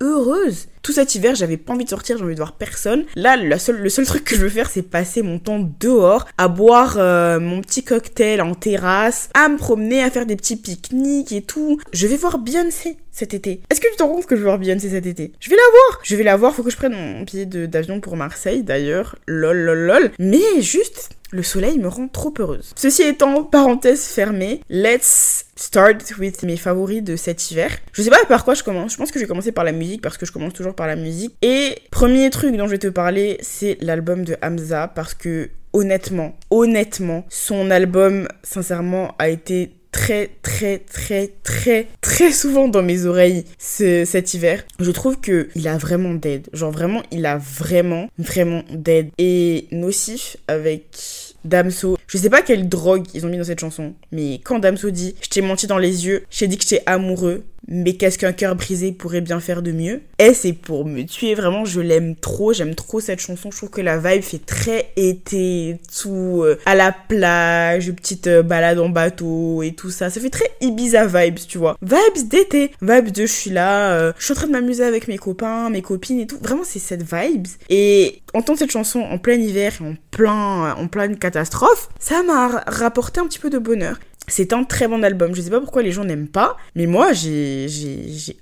heureuse. 0.00 0.68
Tout 0.82 0.92
cet 0.92 1.14
hiver, 1.14 1.34
j'avais 1.34 1.56
pas 1.56 1.72
envie 1.72 1.84
de 1.84 1.90
sortir, 1.90 2.18
j'ai 2.18 2.24
envie 2.24 2.34
de 2.34 2.38
voir 2.38 2.52
personne. 2.52 3.04
Là, 3.14 3.36
le 3.36 3.58
seul, 3.58 3.80
le 3.80 3.88
seul 3.88 4.04
truc 4.04 4.24
que 4.24 4.36
je 4.36 4.42
veux 4.42 4.48
faire, 4.48 4.68
c'est 4.68 4.82
passer 4.82 5.22
mon 5.22 5.38
temps 5.38 5.60
dehors, 5.80 6.26
à 6.36 6.48
boire 6.48 6.96
euh, 6.98 7.40
mon 7.40 7.60
petit 7.60 7.84
cocktail 7.84 8.42
en 8.42 8.54
terrasse, 8.54 9.30
à 9.34 9.48
me 9.48 9.56
promener, 9.56 10.02
à 10.02 10.10
faire 10.10 10.26
des 10.26 10.36
petits 10.36 10.56
pique-niques 10.56 11.32
et 11.32 11.42
tout. 11.42 11.78
Je 11.92 12.06
vais 12.06 12.16
voir 12.16 12.38
Beyoncé 12.38 12.98
cet 13.14 13.32
été. 13.32 13.60
Est-ce 13.70 13.80
que 13.80 13.88
tu 13.90 13.96
te 13.96 14.02
rends 14.02 14.10
compte 14.10 14.26
que 14.26 14.34
je 14.34 14.40
vais 14.40 14.46
voir 14.46 14.58
Beyoncé 14.58 14.90
cet 14.90 15.06
été? 15.06 15.32
Je 15.40 15.48
vais 15.48 15.56
la 15.56 15.62
voir 15.62 16.00
Je 16.02 16.16
vais 16.16 16.24
la 16.24 16.36
voir, 16.36 16.54
faut 16.54 16.64
que 16.64 16.70
je 16.70 16.76
prenne 16.76 16.94
mon 16.94 17.22
billet 17.22 17.46
d'avion 17.46 18.00
pour 18.00 18.16
Marseille 18.16 18.62
d'ailleurs. 18.62 19.16
Lol, 19.26 19.56
lol, 19.56 19.78
lol. 19.78 20.10
Mais 20.18 20.60
juste, 20.60 21.10
le 21.30 21.44
soleil 21.44 21.78
me 21.78 21.86
rend 21.86 22.08
trop 22.08 22.34
heureuse. 22.38 22.72
Ceci 22.74 23.02
étant, 23.02 23.44
parenthèse 23.44 24.04
fermée, 24.04 24.60
let's 24.68 25.46
start 25.54 26.14
with 26.18 26.42
mes 26.42 26.56
favoris 26.56 27.02
de 27.02 27.14
cet 27.14 27.52
hiver. 27.52 27.70
Je 27.92 28.02
sais 28.02 28.10
pas 28.10 28.24
par 28.28 28.44
quoi 28.44 28.54
je 28.54 28.64
commence. 28.64 28.92
Je 28.92 28.96
pense 28.96 29.12
que 29.12 29.20
je 29.20 29.24
vais 29.24 29.28
commencer 29.28 29.52
par 29.52 29.64
la 29.64 29.72
musique 29.72 30.02
parce 30.02 30.18
que 30.18 30.26
je 30.26 30.32
commence 30.32 30.52
toujours 30.52 30.74
par 30.74 30.88
la 30.88 30.96
musique. 30.96 31.36
Et 31.40 31.76
premier 31.92 32.28
truc 32.30 32.56
dont 32.56 32.66
je 32.66 32.72
vais 32.72 32.78
te 32.78 32.88
parler, 32.88 33.38
c'est 33.42 33.78
l'album 33.80 34.24
de 34.24 34.36
Hamza 34.42 34.88
parce 34.88 35.14
que 35.14 35.50
honnêtement, 35.72 36.36
honnêtement, 36.50 37.24
son 37.28 37.70
album, 37.70 38.28
sincèrement, 38.42 39.14
a 39.18 39.28
été 39.28 39.72
très 39.94 40.28
très 40.42 40.78
très 40.78 41.30
très 41.44 41.86
très 42.00 42.32
souvent 42.32 42.66
dans 42.66 42.82
mes 42.82 43.06
oreilles 43.06 43.44
cet 43.58 44.34
hiver. 44.34 44.64
Je 44.80 44.90
trouve 44.90 45.20
que 45.20 45.48
il 45.54 45.68
a 45.68 45.78
vraiment 45.78 46.14
d'aide. 46.14 46.48
Genre 46.52 46.72
vraiment, 46.72 47.02
il 47.12 47.24
a 47.26 47.38
vraiment 47.38 48.08
vraiment 48.18 48.64
d'aide. 48.70 49.10
Et 49.18 49.68
Nocif 49.70 50.36
avec 50.48 51.34
Damso. 51.44 51.96
Je 52.08 52.18
sais 52.18 52.28
pas 52.28 52.42
quelle 52.42 52.68
drogue 52.68 53.06
ils 53.14 53.24
ont 53.24 53.28
mis 53.28 53.38
dans 53.38 53.44
cette 53.44 53.60
chanson, 53.60 53.94
mais 54.10 54.40
quand 54.42 54.58
Damso 54.58 54.90
dit 54.90 55.14
Je 55.22 55.28
t'ai 55.28 55.42
menti 55.42 55.68
dans 55.68 55.78
les 55.78 56.06
yeux, 56.06 56.24
je 56.28 56.40
t'ai 56.40 56.48
dit 56.48 56.58
que 56.58 56.64
j'étais 56.64 56.82
amoureux, 56.86 57.44
mais 57.68 57.94
qu'est-ce 57.94 58.18
qu'un 58.18 58.32
cœur 58.32 58.56
brisé 58.56 58.92
pourrait 58.92 59.20
bien 59.20 59.40
faire 59.40 59.62
de 59.62 59.72
mieux? 59.72 60.02
Et 60.18 60.34
c'est 60.34 60.52
pour 60.52 60.84
me 60.84 61.02
tuer, 61.02 61.34
vraiment, 61.34 61.64
je 61.64 61.80
l'aime 61.80 62.14
trop, 62.14 62.52
j'aime 62.52 62.74
trop 62.74 63.00
cette 63.00 63.20
chanson. 63.20 63.50
Je 63.50 63.56
trouve 63.56 63.70
que 63.70 63.80
la 63.80 63.98
vibe 63.98 64.22
fait 64.22 64.44
très 64.44 64.92
été, 64.96 65.78
tout 66.00 66.42
euh, 66.44 66.58
à 66.66 66.74
la 66.74 66.92
plage, 66.92 67.92
petite 67.92 68.26
euh, 68.26 68.42
balade 68.42 68.78
en 68.78 68.88
bateau 68.88 69.62
et 69.62 69.72
tout 69.72 69.90
ça. 69.90 70.10
Ça 70.10 70.20
fait 70.20 70.30
très 70.30 70.50
Ibiza 70.60 71.06
vibes, 71.06 71.38
tu 71.48 71.58
vois. 71.58 71.76
Vibes 71.82 72.28
d'été, 72.28 72.70
vibes 72.82 73.10
de 73.10 73.22
je 73.22 73.32
suis 73.32 73.50
là, 73.50 73.92
euh, 73.92 74.12
je 74.18 74.24
suis 74.24 74.32
en 74.32 74.36
train 74.36 74.46
de 74.46 74.52
m'amuser 74.52 74.84
avec 74.84 75.08
mes 75.08 75.18
copains, 75.18 75.70
mes 75.70 75.82
copines 75.82 76.20
et 76.20 76.26
tout. 76.26 76.38
Vraiment, 76.40 76.64
c'est 76.64 76.78
cette 76.78 77.02
vibes. 77.02 77.48
Et 77.70 78.22
entendre 78.34 78.58
cette 78.58 78.70
chanson 78.72 79.00
en 79.00 79.18
plein 79.18 79.34
hiver, 79.34 79.78
en 79.80 79.94
plein, 80.10 80.74
en 80.74 80.86
pleine 80.88 81.16
catastrophe, 81.16 81.88
ça 81.98 82.22
m'a 82.22 82.62
rapporté 82.66 83.20
un 83.20 83.26
petit 83.26 83.38
peu 83.38 83.50
de 83.50 83.58
bonheur. 83.58 83.98
C'est 84.26 84.52
un 84.52 84.64
très 84.64 84.88
bon 84.88 85.02
album. 85.04 85.34
Je 85.34 85.42
sais 85.42 85.50
pas 85.50 85.60
pourquoi 85.60 85.82
les 85.82 85.92
gens 85.92 86.04
n'aiment 86.04 86.28
pas, 86.28 86.56
mais 86.74 86.86
moi 86.86 87.12
j'ai 87.12 87.66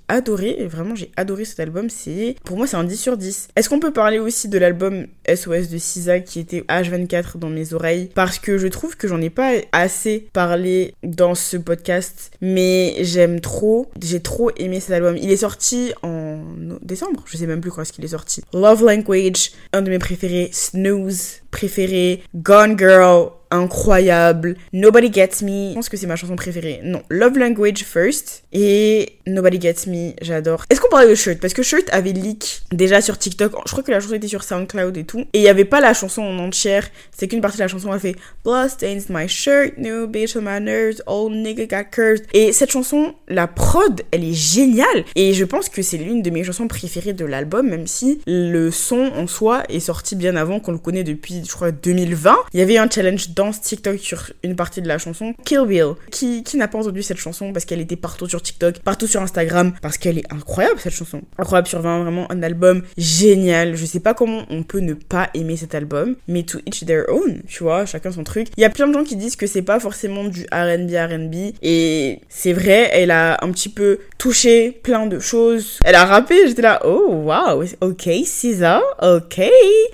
adoré, 0.07 0.65
vraiment 0.69 0.95
j'ai 0.95 1.11
adoré 1.17 1.45
cet 1.45 1.59
album. 1.59 1.89
C'est 1.89 2.35
pour 2.43 2.57
moi 2.57 2.67
c'est 2.67 2.77
un 2.77 2.83
10 2.83 2.97
sur 2.97 3.17
10. 3.17 3.49
Est-ce 3.55 3.69
qu'on 3.69 3.79
peut 3.79 3.93
parler 3.93 4.19
aussi 4.19 4.47
de 4.47 4.57
l'album 4.57 5.07
SOS 5.27 5.69
de 5.69 5.77
Sisa 5.77 6.19
qui 6.19 6.39
était 6.39 6.61
H24 6.61 7.37
dans 7.37 7.49
mes 7.49 7.73
oreilles? 7.73 8.09
Parce 8.15 8.39
que 8.39 8.57
je 8.57 8.67
trouve 8.67 8.95
que 8.97 9.07
j'en 9.07 9.21
ai 9.21 9.29
pas 9.29 9.51
assez 9.71 10.27
parlé 10.33 10.95
dans 11.03 11.35
ce 11.35 11.57
podcast, 11.57 12.31
mais 12.41 12.95
j'aime 13.01 13.39
trop, 13.39 13.91
j'ai 14.01 14.21
trop 14.21 14.51
aimé 14.57 14.79
cet 14.79 14.91
album. 14.91 15.17
Il 15.17 15.31
est 15.31 15.37
sorti 15.37 15.93
en 16.01 16.39
décembre, 16.81 17.23
je 17.25 17.37
sais 17.37 17.47
même 17.47 17.61
plus 17.61 17.71
quand 17.71 17.81
est-ce 17.81 17.93
qu'il 17.93 18.05
est 18.05 18.09
sorti. 18.09 18.41
Love 18.53 18.83
Language, 18.83 19.51
un 19.73 19.81
de 19.81 19.89
mes 19.89 19.99
préférés, 19.99 20.49
Snooze 20.51 21.41
préféré, 21.51 22.23
Gone 22.35 22.77
Girl 22.77 23.29
incroyable. 23.53 24.55
Nobody 24.73 25.13
Gets 25.13 25.43
Me, 25.43 25.69
je 25.69 25.73
pense 25.75 25.89
que 25.89 25.97
c'est 25.97 26.07
ma 26.07 26.15
chanson 26.15 26.35
préférée. 26.35 26.81
Non, 26.83 27.03
Love 27.09 27.37
Language 27.37 27.83
First 27.83 28.43
et 28.51 29.17
Nobody 29.27 29.61
Gets 29.61 29.87
Me, 29.87 30.13
j'adore. 30.21 30.65
Est-ce 30.69 30.81
qu'on 30.81 30.89
parlait 30.89 31.09
de 31.09 31.15
Shirt? 31.15 31.39
Parce 31.39 31.53
que 31.53 31.63
Shirt 31.63 31.85
avait 31.91 32.11
leak 32.11 32.63
déjà 32.71 33.01
sur 33.01 33.17
TikTok. 33.17 33.53
Je 33.65 33.71
crois 33.71 33.83
que 33.83 33.91
la 33.91 33.99
chanson 33.99 34.15
était 34.15 34.27
sur 34.27 34.43
SoundCloud 34.43 34.97
et 34.97 35.03
tout. 35.03 35.21
Et 35.33 35.39
il 35.39 35.41
n'y 35.41 35.49
avait 35.49 35.65
pas 35.65 35.81
la 35.81 35.93
chanson 35.93 36.21
en 36.21 36.39
entière. 36.39 36.87
C'est 37.15 37.27
qu'une 37.27 37.41
partie 37.41 37.57
de 37.57 37.63
la 37.63 37.67
chanson 37.67 37.91
a 37.91 37.99
fait 37.99 38.15
Blood 38.43 38.69
stains 38.69 39.03
my 39.09 39.27
shirt, 39.27 39.77
new 39.77 40.07
bitch 40.07 40.35
on 40.35 40.41
my 40.41 40.59
nerves, 40.59 41.01
old 41.05 41.33
nigga 41.33 41.67
got 41.67 41.89
cursed. 41.91 42.25
Et 42.33 42.51
cette 42.51 42.71
chanson, 42.71 43.13
la 43.27 43.47
prod, 43.47 44.01
elle 44.11 44.23
est 44.23 44.33
géniale. 44.33 45.05
Et 45.15 45.33
je 45.33 45.45
pense 45.45 45.69
que 45.69 45.81
c'est 45.81 45.97
l'une 45.97 46.21
de 46.21 46.29
mes 46.29 46.43
chansons 46.43 46.67
préférées 46.67 47.13
de 47.13 47.25
l'album, 47.25 47.69
même 47.69 47.87
si 47.87 48.21
le 48.25 48.71
son 48.71 49.11
en 49.15 49.27
soi 49.27 49.63
est 49.69 49.79
sorti 49.79 50.15
bien 50.15 50.35
avant 50.35 50.59
qu'on 50.59 50.71
le 50.71 50.77
connaît 50.77 51.03
depuis, 51.03 51.43
je 51.45 51.51
crois, 51.51 51.71
2020. 51.71 52.35
Il 52.53 52.59
y 52.59 52.63
avait 52.63 52.77
un 52.77 52.89
challenge 52.89 53.29
dans 53.29 53.42
TikTok 53.51 53.99
sur 53.99 54.31
une 54.43 54.55
partie 54.55 54.81
de 54.81 54.87
la 54.87 54.97
chanson. 54.97 55.33
Kill 55.45 55.65
Bill. 55.67 55.93
Qui, 56.11 56.43
qui 56.43 56.57
n'a 56.57 56.67
pas 56.67 56.79
entendu 56.79 57.03
cette 57.03 57.17
chanson 57.17 57.53
parce 57.53 57.65
qu'elle 57.65 57.81
était 57.81 57.95
partout 57.95 58.27
sur 58.27 58.41
TikTok, 58.41 58.79
partout 58.79 59.07
sur 59.07 59.21
Instagram, 59.21 59.73
parce 59.81 59.97
qu'elle 59.97 60.17
est 60.17 60.33
incroyable 60.33 60.79
cette 60.79 60.93
chanson. 60.93 61.21
Incroyable 61.37 61.67
sur 61.67 61.81
20, 61.81 62.03
vraiment 62.03 62.31
un 62.31 62.43
album 62.43 62.83
génial. 62.97 63.75
Je 63.75 63.85
sais 63.85 63.99
pas 63.99 64.13
comment 64.13 64.43
on 64.49 64.63
peut 64.63 64.79
ne 64.79 64.93
pas 64.93 65.29
aimer 65.33 65.57
cet 65.57 65.75
album, 65.75 66.15
mais 66.27 66.43
to 66.43 66.59
each 66.65 66.85
their 66.85 67.05
own, 67.09 67.41
tu 67.47 67.63
vois, 67.63 67.85
chacun 67.85 68.11
son 68.11 68.23
truc. 68.23 68.47
Il 68.57 68.61
y 68.61 68.65
a 68.65 68.69
plein 68.69 68.87
de 68.87 68.93
gens 68.93 69.03
qui 69.03 69.15
disent 69.15 69.35
que 69.35 69.47
c'est 69.47 69.61
pas 69.61 69.79
forcément 69.79 70.25
du 70.25 70.45
RB 70.51 70.91
RB, 70.91 71.53
et 71.61 72.19
c'est 72.29 72.53
vrai, 72.53 72.89
elle 72.93 73.11
a 73.11 73.43
un 73.43 73.51
petit 73.51 73.69
peu 73.69 73.99
touché 74.17 74.71
plein 74.83 75.05
de 75.05 75.19
choses. 75.19 75.79
Elle 75.83 75.95
a 75.95 76.05
rappé, 76.05 76.47
j'étais 76.47 76.61
là, 76.61 76.81
oh 76.85 77.23
wow, 77.25 77.63
ok, 77.81 78.09
ça 78.25 78.81
ok. 79.01 79.41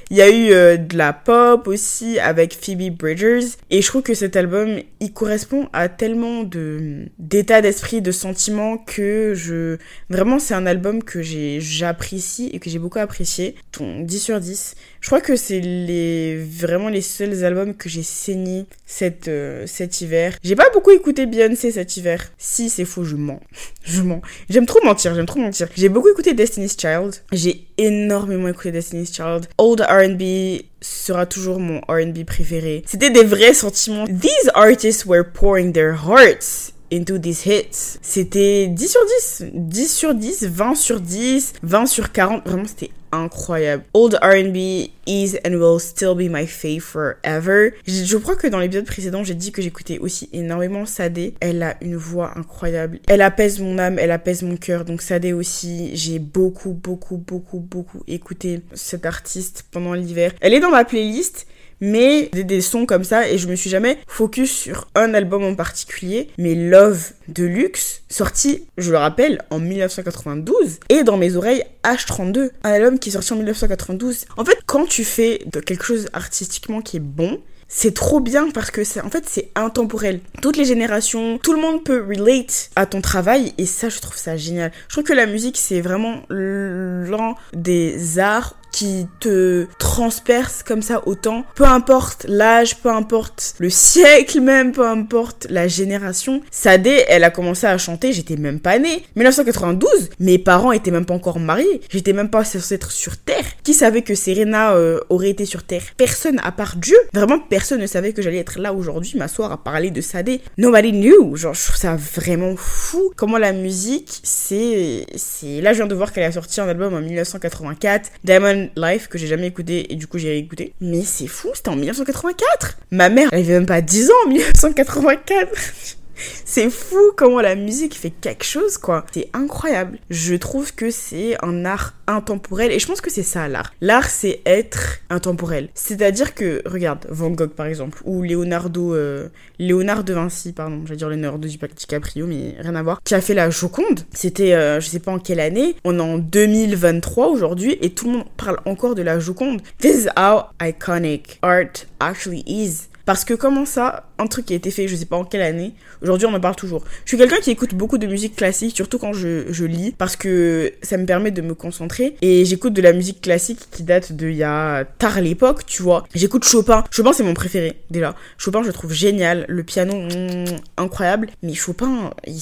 Il 0.10 0.18
y 0.18 0.22
a 0.22 0.30
eu 0.30 0.52
euh, 0.52 0.78
de 0.78 0.98
la 0.98 1.14
pop 1.14 1.68
aussi 1.68 2.20
avec 2.20 2.54
Phoebe 2.54 2.96
Bridgers 2.96 3.39
et 3.70 3.82
je 3.82 3.88
trouve 3.88 4.02
que 4.02 4.14
cet 4.14 4.36
album, 4.36 4.80
il 5.00 5.14
correspond 5.14 5.70
à 5.74 5.90
tellement 5.90 6.44
de 6.44 7.08
d'états 7.18 7.62
d'esprit, 7.62 8.02
de 8.02 8.12
sentiments 8.12 8.78
que 8.78 9.34
je 9.36 9.78
vraiment 10.10 10.40
c'est 10.40 10.54
un 10.54 10.66
album 10.66 11.04
que 11.04 11.22
j'apprécie 11.22 12.50
et 12.54 12.60
que 12.60 12.70
j'ai 12.70 12.80
beaucoup 12.80 13.00
apprécié. 13.00 13.56
Ton 13.72 14.02
10 14.02 14.20
sur 14.20 14.40
10. 14.40 14.76
Je 15.02 15.08
crois 15.08 15.22
que 15.22 15.36
c'est 15.36 15.62
les 15.62 16.38
vraiment 16.38 16.90
les 16.90 17.02
seuls 17.02 17.44
albums 17.46 17.74
que 17.74 17.88
j'ai 17.88 18.04
saigné 18.04 18.66
cet 18.86 19.28
euh, 19.28 19.66
cet 19.66 20.02
hiver. 20.02 20.38
J'ai 20.44 20.56
pas 20.56 20.70
beaucoup 20.74 20.92
écouté 20.92 21.26
Beyoncé 21.26 21.72
cet 21.72 21.96
hiver. 21.98 22.32
Si 22.38 22.70
c'est 22.70 22.86
faux, 22.86 23.04
je 23.04 23.16
mens. 23.16 23.40
je 23.84 24.02
mens. 24.02 24.22
J'aime 24.50 24.66
trop 24.66 24.84
mentir, 24.84 25.16
j'aime 25.16 25.26
trop 25.26 25.40
mentir. 25.40 25.70
J'ai 25.76 25.90
beaucoup 25.90 26.10
écouté 26.10 26.34
Destiny's 26.34 26.76
Child. 26.80 27.16
J'ai 27.32 27.66
énormément 27.78 28.50
écouté 28.50 28.72
Destiny's 28.72 29.14
Child. 29.14 29.48
Old 29.58 29.82
R&B 29.82 30.64
sera 30.82 31.26
toujours 31.26 31.60
mon 31.60 31.80
R&B 31.88 32.26
préféré. 32.26 32.84
C'était 32.86 33.10
des 33.10 33.24
vrais 33.24 33.54
sentiments. 33.54 34.06
These 34.06 34.52
artists 34.54 35.06
were 35.06 35.24
pouring 35.24 35.72
their 35.72 35.94
hearts 35.94 36.74
into 36.92 37.18
these 37.18 37.46
hits. 37.46 38.00
C'était 38.02 38.68
10 38.68 38.88
sur 38.88 39.02
10, 39.06 39.46
10 39.54 39.94
sur 39.94 40.14
10, 40.14 40.48
20 40.48 40.76
sur 40.76 41.00
10, 41.00 41.54
20 41.64 41.86
sur 41.86 42.12
40. 42.12 42.48
Vraiment, 42.48 42.66
c'était 42.66 42.92
incroyable. 43.12 43.84
Old 43.94 44.18
R&B 44.22 44.90
is 45.08 45.38
and 45.46 45.56
will 45.60 45.80
still 45.80 46.16
be 46.16 46.30
my 46.30 46.46
fave 46.46 46.82
forever. 46.82 47.72
Je 47.86 48.18
crois 48.18 48.36
que 48.36 48.48
dans 48.48 48.60
l'épisode 48.60 48.86
précédent, 48.86 49.24
j'ai 49.24 49.36
dit 49.36 49.52
que 49.52 49.62
j'écoutais 49.62 50.00
aussi 50.00 50.30
énormément 50.34 50.86
Sadé. 50.86 51.34
Elle 51.40 51.64
a 51.64 51.76
une 51.82 51.96
voix 51.96 52.38
incroyable. 52.38 53.00
Elle 53.08 53.22
apaise 53.22 53.60
mon 53.60 53.78
âme, 53.78 54.00
elle 54.00 54.12
apaise 54.12 54.44
mon 54.44 54.58
cœur. 54.58 54.86
Donc 54.86 55.02
Sadé 55.02 55.34
aussi, 55.34 55.96
j'ai 55.96 56.20
beaucoup, 56.20 56.74
beaucoup, 56.74 57.18
beaucoup, 57.18 57.60
beaucoup 57.60 58.04
écouté 58.08 58.62
cette 58.74 59.06
artiste 59.06 59.66
pendant 59.72 59.94
l'hiver. 59.94 60.34
Elle 60.42 60.54
est 60.54 60.60
dans 60.60 60.72
ma 60.72 60.86
playlist 60.86 61.48
mais 61.82 62.30
des, 62.34 62.62
sons 62.62 62.86
comme 62.86 63.04
ça 63.04 63.30
et 63.30 63.38
je 63.38 63.48
me 63.48 63.56
suis 63.56 63.70
jamais 63.70 64.00
focus 64.08 64.52
sur 64.52 64.88
un 64.96 65.14
album 65.14 65.44
en 65.44 65.56
particulier 65.56 66.30
mais 66.38 66.56
Love 66.56 67.12
Deluxe 67.28 68.02
sorti 68.10 68.64
je 68.78 68.92
le 68.92 68.98
rappelle 68.98 69.42
en 69.50 69.60
1992 69.60 70.80
et 70.90 71.04
dans 71.04 71.18
mes 71.18 71.36
oreilles 71.36 71.64
H32 71.84 72.50
un 72.64 72.72
album 72.72 73.00
qui 73.00 73.10
est 73.10 73.14
sorti 73.14 73.34
en 73.34 73.38
1992 73.38 74.26
en 74.38 74.46
fait 74.46 74.58
quand 74.66 74.86
tu 74.86 75.04
fais 75.04 75.42
de 75.52 75.60
quelque 75.60 75.86
chose 75.86 76.08
artistiquement 76.14 76.82
qui 76.82 76.98
est 76.98 77.02
bon 77.02 77.40
c'est 77.72 77.94
trop 77.94 78.20
bien 78.20 78.50
parce 78.50 78.72
que 78.72 78.82
en 79.06 79.10
fait 79.12 79.26
c'est 79.30 79.52
intemporel. 79.56 80.22
Toutes 80.42 80.58
les 80.58 80.66
générations, 80.66 81.38
tout 81.38 81.54
le 81.54 81.62
monde 81.62 81.84
peut 81.84 82.04
relate 82.04 82.72
à 82.76 82.88
ton 82.88 83.00
travail 83.00 83.54
et 83.60 83.68
ça 83.68 83.90
je 83.90 84.00
trouve 84.00 84.18
ça 84.18 84.36
génial. 84.36 84.72
Je 84.88 84.96
trouve 84.96 85.04
que 85.04 85.14
la 85.14 85.28
musique 85.28 85.56
c'est 85.56 85.80
vraiment 85.80 86.24
l'un 86.30 87.36
des 87.54 88.18
arts 88.18 88.56
qui 88.72 89.08
te 89.20 89.68
transperce 89.78 90.64
comme 90.64 90.82
ça 90.82 91.02
autant. 91.08 91.46
Peu 91.56 91.66
importe 91.66 92.26
l'âge, 92.28 92.78
peu 92.78 92.90
importe 92.90 93.56
le 93.60 93.70
siècle 93.70 94.42
même, 94.42 94.72
peu 94.72 94.88
importe 94.88 95.48
la 95.50 95.68
génération. 95.68 96.42
Sadé, 96.52 97.04
elle 97.08 97.24
a 97.24 97.30
commencé 97.30 97.68
à 97.68 97.78
chanter, 97.78 98.14
j'étais 98.14 98.38
même 98.38 98.60
pas 98.60 98.80
née. 98.80 99.04
1992, 99.16 100.10
mes 100.20 100.38
parents 100.38 100.72
étaient 100.72 100.92
même 100.92 101.06
pas 101.06 101.14
encore 101.14 101.40
mariés. 101.40 101.82
J'étais 101.90 102.14
même 102.14 102.30
pas 102.30 102.44
censée 102.44 102.76
être 102.76 102.92
sur 102.92 103.18
Terre. 103.18 103.46
Qui 103.64 103.74
savait 103.74 104.02
que 104.02 104.16
Serena 104.16 104.74
euh, 104.74 105.00
aurait 105.10 105.30
été 105.30 105.46
sur 105.46 105.64
Terre? 105.64 105.84
Personne 105.98 106.40
à 106.44 106.52
part 106.52 106.76
Dieu. 106.78 106.98
Vraiment, 107.14 107.40
personne 107.40 107.82
ne 107.82 107.88
savait 107.88 108.14
que 108.14 108.22
j'allais 108.22 108.38
être 108.38 108.60
là 108.60 108.74
aujourd'hui, 108.74 109.18
m'asseoir 109.18 109.52
à 109.52 109.64
parler 109.64 109.92
de 109.92 110.02
Sadé. 110.02 110.42
Nobody 110.58 110.92
knew. 110.92 111.36
Genre, 111.36 111.54
je 111.54 111.66
trouve 111.66 111.78
ça 111.78 111.96
vraiment 111.96 112.56
fou. 112.56 113.12
Comment 113.16 113.38
la 113.38 113.54
musique, 113.54 114.20
c'est... 114.24 115.06
Là, 115.44 115.74
je 115.74 115.78
viens 115.78 115.88
de 115.88 115.96
voir 115.96 116.12
qu'elle 116.12 116.24
a 116.24 116.32
sorti 116.32 116.62
un 116.62 116.68
album 116.68 116.94
en 116.94 117.02
1984. 117.02 118.12
Diamond 118.24 118.59
Life 118.76 119.08
que 119.08 119.18
j'ai 119.18 119.28
jamais 119.28 119.48
écouté 119.48 119.92
et 119.92 119.96
du 119.96 120.08
coup 120.08 120.18
j'ai 120.18 120.38
écouté. 120.38 120.74
Mais 120.82 121.04
c'est 121.04 121.28
fou, 121.28 121.50
c'était 121.54 121.70
en 121.70 121.76
1984. 121.76 122.78
Ma 122.92 123.10
mère, 123.10 123.30
elle 123.32 123.40
avait 123.40 123.54
même 123.54 123.66
pas 123.66 123.82
10 123.82 124.10
ans 124.10 124.14
en 124.26 124.30
1984. 124.30 125.98
C'est 126.46 126.70
fou 126.70 127.12
comment 127.16 127.42
la 127.42 127.56
musique 127.56 127.96
fait 127.96 128.10
quelque 128.10 128.44
chose, 128.44 128.78
quoi. 128.78 129.06
C'est 129.12 129.30
incroyable. 129.34 130.00
Je 130.10 130.36
trouve 130.36 130.74
que 130.74 130.92
c'est 130.92 131.38
un 131.44 131.66
art 131.66 131.94
intemporel 132.08 132.72
et 132.72 132.80
je 132.80 132.88
pense 132.88 133.02
que 133.02 133.12
c'est 133.12 133.24
ça 133.24 133.48
l'art. 133.48 133.74
L'art, 133.82 134.10
c'est 134.10 134.42
être 134.46 135.00
intemporel. 135.10 135.70
C'est-à-dire 135.74 136.34
que, 136.34 136.62
regarde, 136.66 137.06
Van 137.10 137.30
Gogh 137.30 137.52
par 137.52 137.68
exemple, 137.68 138.02
ou 138.06 138.24
Leonardo, 138.24 138.94
euh, 138.94 139.30
Léonard 139.60 140.04
de 140.04 140.14
Vinci, 140.14 140.54
pardon, 140.54 140.82
j'allais 140.86 140.98
dire 140.98 141.10
Leonardo 141.10 141.48
DiCaprio, 141.48 142.26
mais 142.26 142.56
rien 142.60 142.76
à 142.76 142.84
voir, 142.84 143.02
qui 143.04 143.16
a 143.16 143.22
fait 143.22 143.34
la 143.34 143.50
Joconde. 143.50 144.02
C'était, 144.14 144.54
euh, 144.54 144.80
je 144.80 144.88
sais 144.88 145.00
pas 145.00 145.12
en 145.12 145.20
quelle 145.20 145.40
année, 145.40 145.76
on 145.84 145.98
est 146.00 146.02
en 146.02 146.18
2023 146.18 147.28
aujourd'hui 147.28 147.78
et 147.82 147.92
tout 147.92 148.06
le 148.06 148.12
monde 148.18 148.26
parle 148.38 148.60
encore 148.66 148.96
de 148.96 149.02
la 149.02 149.20
Joconde. 149.20 149.62
This 149.80 150.06
is 150.06 150.08
how 150.18 150.46
iconic 150.62 151.40
art 151.42 151.86
actually 152.00 152.44
is. 152.48 152.88
Parce 153.06 153.26
que 153.26 153.34
comment 153.34 153.66
ça, 153.66 154.09
un 154.20 154.28
truc 154.28 154.46
qui 154.46 154.54
a 154.54 154.56
été 154.56 154.70
fait, 154.70 154.88
je 154.88 154.96
sais 154.96 155.06
pas 155.06 155.16
en 155.16 155.24
quelle 155.24 155.42
année, 155.42 155.74
aujourd'hui 156.02 156.28
on 156.28 156.34
en 156.34 156.40
parle 156.40 156.56
toujours. 156.56 156.84
Je 157.06 157.10
suis 157.10 157.18
quelqu'un 157.18 157.40
qui 157.42 157.52
écoute 157.52 157.74
beaucoup 157.74 157.98
de 157.98 158.06
musique 158.06 158.36
classique, 158.36 158.76
surtout 158.76 159.00
quand 159.00 159.14
je, 159.14 159.46
je, 159.52 159.66
lis, 159.66 159.94
parce 159.98 160.16
que 160.16 160.74
ça 160.82 160.98
me 160.98 161.06
permet 161.06 161.32
de 161.32 161.42
me 161.42 161.56
concentrer. 161.56 162.16
Et 162.22 162.46
j'écoute 162.46 162.74
de 162.74 162.82
la 162.82 162.94
musique 162.94 163.22
classique 163.22 163.60
qui 163.72 163.84
date 163.84 164.14
de 164.14 164.30
il 164.30 164.36
y 164.36 164.44
a 164.44 164.86
tard 164.86 165.22
l'époque, 165.22 165.66
tu 165.66 165.82
vois. 165.82 166.06
J'écoute 166.14 166.44
Chopin. 166.44 166.84
Chopin 166.92 167.14
c'est 167.14 167.24
mon 167.24 167.34
préféré, 167.34 167.82
déjà. 167.90 168.16
Chopin 168.38 168.62
je 168.64 168.72
trouve 168.72 168.94
génial, 168.94 169.46
le 169.48 169.64
piano 169.64 169.96
mm, 169.96 170.46
incroyable. 170.78 171.30
Mais 171.42 171.54
Chopin, 171.54 172.12
il, 172.28 172.42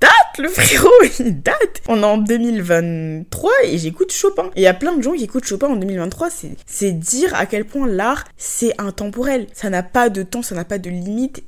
date 0.00 0.38
le 0.38 0.48
frérot, 0.50 0.90
il 1.18 1.42
date. 1.42 1.82
On 1.88 2.02
est 2.02 2.04
en 2.04 2.18
2023 2.18 3.50
et 3.64 3.78
j'écoute 3.78 4.12
Chopin. 4.12 4.50
Et 4.56 4.60
il 4.60 4.62
y 4.62 4.66
a 4.66 4.74
plein 4.74 4.96
de 4.96 5.02
gens 5.02 5.12
qui 5.12 5.24
écoutent 5.24 5.46
Chopin 5.46 5.68
en 5.68 5.76
2023, 5.76 6.28
c'est 6.66 6.92
dire 6.92 7.34
à 7.34 7.46
quel 7.46 7.64
point 7.64 7.86
l'art 7.86 8.24
c'est 8.36 8.74
intemporel. 8.80 9.46
Ça 9.52 9.70
n'a 9.70 9.82
pas 9.82 10.08
de 10.08 10.22
temps, 10.22 10.42
ça 10.42 10.54
n'a 10.54 10.64
pas 10.64 10.78
de 10.78 10.90